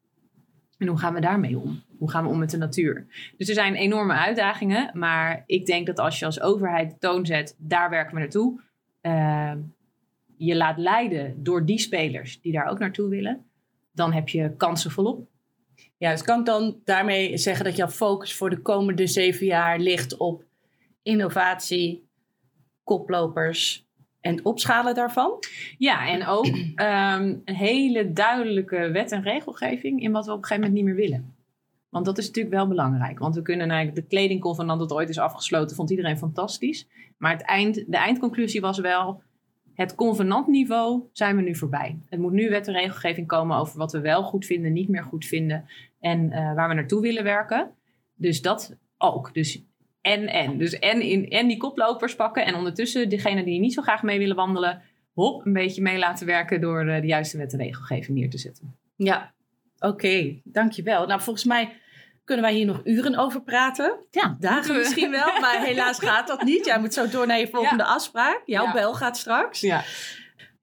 En 0.78 0.88
hoe 0.88 0.98
gaan 0.98 1.14
we 1.14 1.22
daarmee 1.22 1.58
om? 1.58 1.82
Hoe 1.98 2.10
gaan 2.12 2.24
we 2.24 2.30
om 2.30 2.40
met 2.40 2.50
de 2.50 2.58
natuur? 2.58 3.06
Dus 3.38 3.48
er 3.48 3.54
zijn 3.54 3.76
enorme 3.76 4.14
uitdagingen. 4.14 4.90
Maar 4.94 5.44
ik 5.46 5.66
denk 5.66 5.86
dat 5.88 6.00
als 6.00 6.20
je 6.20 6.26
als 6.26 6.42
overheid 6.42 6.90
de 6.90 6.98
toon 6.98 7.26
zet, 7.26 7.56
daar 7.58 7.90
werken 7.90 8.14
we 8.14 8.20
naartoe. 8.20 8.68
Eh, 9.10 9.54
je 10.38 10.56
laat 10.56 10.78
leiden 10.78 11.44
door 11.44 11.66
die 11.66 11.80
spelers 11.80 12.42
die 12.42 12.52
daar 12.52 12.68
ook 12.68 12.80
naartoe 12.80 13.10
willen. 13.10 13.46
Dan 13.92 14.14
heb 14.14 14.30
je 14.30 14.56
kansen 14.58 14.92
volop. 14.92 15.28
Ja, 15.98 16.12
dus 16.12 16.24
kan 16.24 16.40
ik 16.40 16.46
dan 16.46 16.80
daarmee 16.84 17.38
zeggen 17.38 17.66
dat 17.66 17.76
jouw 17.76 17.88
focus 17.88 18.34
voor 18.34 18.50
de 18.50 18.62
komende 18.62 19.08
zeven 19.08 19.46
jaar 19.46 19.80
ligt 19.80 20.18
op 20.18 20.44
innovatie, 21.04 22.08
koplopers 22.84 23.88
en 24.22 24.36
het 24.36 24.46
opschalen 24.46 24.96
daarvan? 24.96 25.40
Ja, 25.78 26.08
en 26.08 26.26
ook 26.26 26.48
ehm, 26.76 27.36
een 27.46 27.56
hele 27.56 28.14
duidelijke 28.14 28.92
wet 28.92 29.12
en 29.12 29.22
regelgeving 29.22 30.02
in 30.02 30.12
wat 30.12 30.26
we 30.26 30.32
op 30.32 30.38
een 30.38 30.44
gegeven 30.44 30.70
moment 30.70 30.86
niet 30.86 30.96
meer 30.96 31.10
willen. 31.10 31.36
Want 31.90 32.06
dat 32.06 32.18
is 32.18 32.28
natuurlijk 32.28 32.56
wel 32.56 32.68
belangrijk. 32.68 33.20
Want 33.20 33.36
we 33.36 33.42
kunnen 33.42 33.70
eigenlijk 33.70 34.02
de 34.02 34.16
kledingconvenant 34.16 34.80
dat 34.80 34.92
ooit 34.92 35.10
is 35.10 35.20
afgesloten, 35.20 35.76
vond 35.76 35.90
iedereen 35.90 36.18
fantastisch. 36.18 36.88
Maar 37.18 37.32
het 37.32 37.42
eind, 37.42 37.76
de 37.76 37.98
eindconclusie 37.98 38.62
was 38.62 38.80
wel, 38.80 39.22
het 39.74 39.96
convenantniveau 39.96 41.04
zijn 41.12 41.36
we 41.36 41.42
nu 41.42 41.56
voorbij. 41.56 42.00
Het 42.10 42.20
moet 42.20 42.32
nu 42.32 42.50
wet 42.50 42.68
en 42.68 42.74
regelgeving 42.74 43.28
komen 43.28 43.58
over 43.58 43.78
wat 43.78 43.92
we 43.92 44.00
wel 44.00 44.24
goed 44.24 44.46
vinden, 44.46 44.74
niet 44.74 44.90
meer 44.90 45.04
goed 45.04 45.26
vinden. 45.26 45.66
En 46.00 46.32
eh, 46.32 46.54
waar 46.56 46.68
we 46.68 46.74
naartoe 46.74 47.02
willen 47.02 47.24
werken. 47.24 47.72
Dus 48.16 48.42
dat 48.42 48.78
ook. 48.98 49.34
Dus 49.34 49.64
en, 50.02 50.28
en. 50.28 50.58
Dus 50.58 50.80
en, 50.80 51.02
in, 51.02 51.30
en 51.30 51.48
die 51.48 51.58
koplopers 51.58 52.16
pakken. 52.16 52.46
En 52.46 52.56
ondertussen 52.56 53.10
degene 53.10 53.44
die 53.44 53.60
niet 53.60 53.74
zo 53.74 53.82
graag 53.82 54.04
mee 54.04 54.18
willen 54.18 54.36
wandelen, 54.36 54.82
hop, 55.14 55.46
een 55.46 55.54
beetje 55.54 55.82
mee 55.82 55.98
laten 55.98 56.26
werken 56.26 56.62
door 56.62 56.88
eh, 56.88 57.02
de 57.02 57.08
juiste 57.08 57.38
wet 57.38 57.54
en 57.54 57.60
regelgeving 57.60 58.18
neer 58.18 58.30
te 58.30 58.38
zetten. 58.38 58.76
Ja, 58.96 59.34
oké, 59.80 60.40
dankjewel. 60.44 61.06
Nou, 61.08 61.22
volgens 61.22 61.46
mij 61.46 61.78
kunnen 62.24 62.46
wij 62.46 62.54
hier 62.54 62.66
nog 62.66 62.82
uren 62.84 63.16
over 63.16 63.42
praten. 63.42 64.06
Ja, 64.12 64.38
Dagen 64.40 64.76
misschien 64.78 65.12
wel, 65.12 65.40
maar 65.40 65.62
helaas 65.66 66.00
gaat 66.00 66.28
dat 66.28 66.44
niet. 66.44 66.66
Jij 66.66 66.80
moet 66.80 66.94
zo 66.94 67.10
door 67.10 67.28
naar 67.28 67.40
je 67.40 67.48
volgende 67.48 67.84
afspraak. 67.84 68.42
Jouw 68.46 68.66
Ja. 68.66 68.72
bel 68.74 68.94
gaat 68.94 69.18
straks. 69.18 69.60
Ja. 69.62 69.84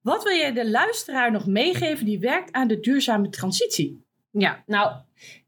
Wat 0.00 0.22
wil 0.22 0.32
je 0.32 0.52
de 0.52 0.70
luisteraar 0.70 1.32
nog 1.32 1.46
meegeven 1.46 2.04
die 2.04 2.18
werkt 2.18 2.52
aan 2.52 2.68
de 2.68 2.80
duurzame 2.80 3.28
transitie? 3.28 4.04
Ja, 4.30 4.62
nou, 4.66 4.92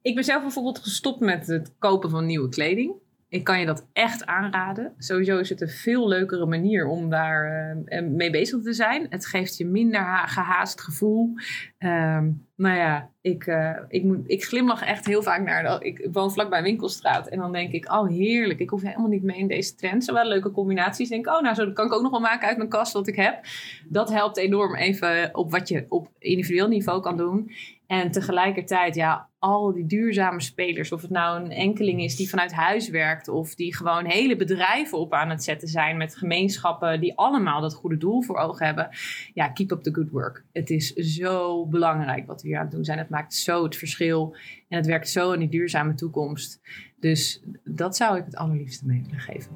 ik 0.03 0.15
ben 0.15 0.25
zelf 0.25 0.43
bijvoorbeeld 0.43 0.79
gestopt 0.79 1.21
met 1.21 1.47
het 1.47 1.75
kopen 1.79 2.11
van 2.11 2.27
nieuwe 2.27 2.49
kleding. 2.49 2.93
Ik 3.31 3.45
kan 3.45 3.61
je 3.61 3.67
dat 3.67 3.87
echt 3.93 4.27
aanraden. 4.27 4.95
Sowieso 4.99 5.39
is 5.39 5.49
het 5.49 5.61
een 5.61 5.69
veel 5.69 6.09
leukere 6.09 6.47
manier 6.47 6.87
om 6.87 7.11
daar 7.11 7.85
eh, 7.85 8.03
mee 8.03 8.31
bezig 8.31 8.63
te 8.63 8.73
zijn. 8.73 9.07
Het 9.11 9.27
geeft 9.27 9.57
je 9.57 9.67
minder 9.67 10.01
ha- 10.01 10.27
gehaast 10.27 10.81
gevoel. 10.81 11.35
Ehm, 11.79 12.31
nou 12.57 12.77
ja, 12.77 13.11
ik, 13.21 13.47
eh, 13.47 13.77
ik, 13.89 14.05
moet, 14.05 14.19
ik 14.27 14.45
glimlach 14.45 14.85
echt 14.85 15.07
heel 15.07 15.23
vaak 15.23 15.45
naar... 15.45 15.83
Ik 15.83 16.09
woon 16.13 16.33
vlakbij 16.33 16.63
winkelstraat. 16.63 17.29
En 17.29 17.39
dan 17.39 17.53
denk 17.53 17.73
ik, 17.73 17.93
oh 17.93 18.09
heerlijk. 18.09 18.61
Ik 18.61 18.71
hoef 18.71 18.83
helemaal 18.83 19.09
niet 19.09 19.23
mee 19.23 19.39
in 19.39 19.49
deze 19.49 19.75
trend. 19.75 20.05
Zo 20.05 20.13
wel 20.13 20.29
leuke 20.29 20.51
combinaties. 20.51 21.09
Denk 21.09 21.27
oh 21.27 21.41
nou, 21.41 21.55
zo 21.55 21.73
kan 21.73 21.87
ik 21.87 21.93
ook 21.93 22.03
nog 22.03 22.11
wel 22.11 22.21
maken 22.21 22.49
uit 22.49 22.57
mijn 22.57 22.69
kast 22.69 22.93
wat 22.93 23.09
ik 23.09 23.17
heb. 23.17 23.45
Dat 23.89 24.11
helpt 24.11 24.37
enorm 24.37 24.77
even 24.77 25.35
op 25.35 25.51
wat 25.51 25.69
je 25.69 25.85
op 25.89 26.09
individueel 26.19 26.69
niveau 26.69 27.01
kan 27.01 27.17
doen. 27.17 27.51
En 27.89 28.11
tegelijkertijd, 28.11 28.95
ja, 28.95 29.29
al 29.39 29.73
die 29.73 29.87
duurzame 29.87 30.41
spelers, 30.41 30.93
of 30.93 31.03
het 31.03 31.11
nou 31.11 31.45
een 31.45 31.51
enkeling 31.51 32.03
is 32.03 32.17
die 32.17 32.29
vanuit 32.29 32.53
huis 32.53 32.89
werkt, 32.89 33.29
of 33.29 33.55
die 33.55 33.77
gewoon 33.77 34.05
hele 34.05 34.37
bedrijven 34.37 34.99
op 34.99 35.13
aan 35.13 35.31
het 35.31 35.45
zetten 35.45 35.69
zijn 35.69 35.97
met 35.97 36.17
gemeenschappen 36.17 37.01
die 37.01 37.17
allemaal 37.17 37.61
dat 37.61 37.75
goede 37.75 37.97
doel 37.97 38.23
voor 38.23 38.37
ogen 38.37 38.67
hebben. 38.67 38.89
Ja, 39.35 39.49
keep 39.49 39.71
up 39.71 39.83
the 39.83 39.95
good 39.95 40.11
work. 40.11 40.45
Het 40.53 40.71
is 40.71 40.93
zo 40.93 41.67
belangrijk 41.67 42.27
wat 42.27 42.43
we 42.43 42.49
hier 42.49 42.57
aan 42.57 42.63
het 42.63 42.75
doen 42.75 42.85
zijn. 42.85 42.99
Het 42.99 43.11
maakt 43.11 43.35
zo 43.35 43.63
het 43.63 43.77
verschil 43.77 44.37
en 44.69 44.77
het 44.77 44.87
werkt 44.87 45.09
zo 45.09 45.33
in 45.33 45.39
die 45.39 45.49
duurzame 45.49 45.95
toekomst. 45.95 46.61
Dus 47.01 47.43
dat 47.65 47.97
zou 47.97 48.19
ik 48.19 48.25
het 48.25 48.37
allerliefste 48.37 48.87
mee 48.87 49.03
willen 49.05 49.21
geven. 49.21 49.51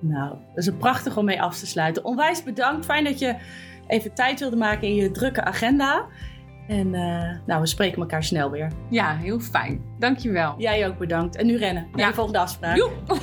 Nou, 0.00 0.30
dat 0.30 0.58
is 0.58 0.66
een 0.66 0.76
prachtig 0.76 1.16
om 1.16 1.24
mee 1.24 1.42
af 1.42 1.58
te 1.58 1.66
sluiten. 1.66 2.04
Onwijs 2.04 2.42
bedankt. 2.42 2.84
Fijn 2.84 3.04
dat 3.04 3.18
je 3.18 3.36
even 3.86 4.14
tijd 4.14 4.40
wilde 4.40 4.56
maken 4.56 4.88
in 4.88 4.94
je 4.94 5.10
drukke 5.10 5.44
agenda. 5.44 6.06
En 6.68 6.94
eh, 6.94 7.30
nou, 7.46 7.60
we 7.60 7.66
spreken 7.66 8.00
elkaar 8.00 8.24
snel 8.24 8.50
weer. 8.50 8.70
Ja, 8.90 9.16
heel 9.16 9.40
fijn. 9.40 9.80
Dankjewel. 9.98 10.54
Jij 10.58 10.86
ook 10.88 10.98
bedankt. 10.98 11.36
En 11.36 11.46
nu 11.46 11.56
rennen 11.56 11.86
naar 11.92 12.00
Ja. 12.00 12.08
de 12.08 12.14
volgende 12.14 12.38
afspraak. 12.38 12.76
Joep. 12.76 12.92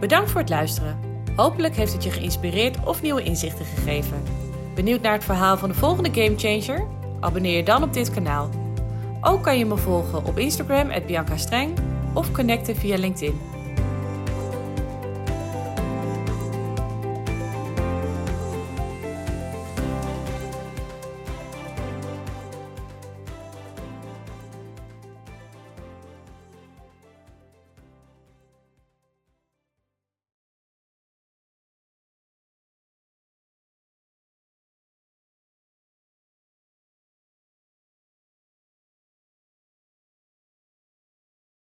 Bedankt 0.00 0.30
voor 0.30 0.40
het 0.40 0.50
luisteren. 0.50 0.98
Hopelijk 1.36 1.76
heeft 1.76 1.92
het 1.92 2.04
je 2.04 2.10
geïnspireerd 2.10 2.76
of 2.86 3.02
nieuwe 3.02 3.22
inzichten 3.22 3.64
gegeven. 3.64 4.22
Benieuwd 4.74 5.00
naar 5.02 5.12
het 5.12 5.24
verhaal 5.24 5.56
van 5.56 5.68
de 5.68 5.74
volgende 5.74 6.10
Gamechanger? 6.12 6.86
Abonneer 7.20 7.56
je 7.56 7.62
dan 7.64 7.82
op 7.82 7.92
dit 7.92 8.10
kanaal. 8.10 8.48
Ook 9.20 9.42
kan 9.42 9.58
je 9.58 9.64
me 9.66 9.76
volgen 9.76 10.24
op 10.26 10.38
Instagram, 10.38 10.90
Bianca 11.06 11.36
Streng, 11.36 11.78
of 12.12 12.32
connecten 12.32 12.76
via 12.76 12.96
LinkedIn. 12.98 13.40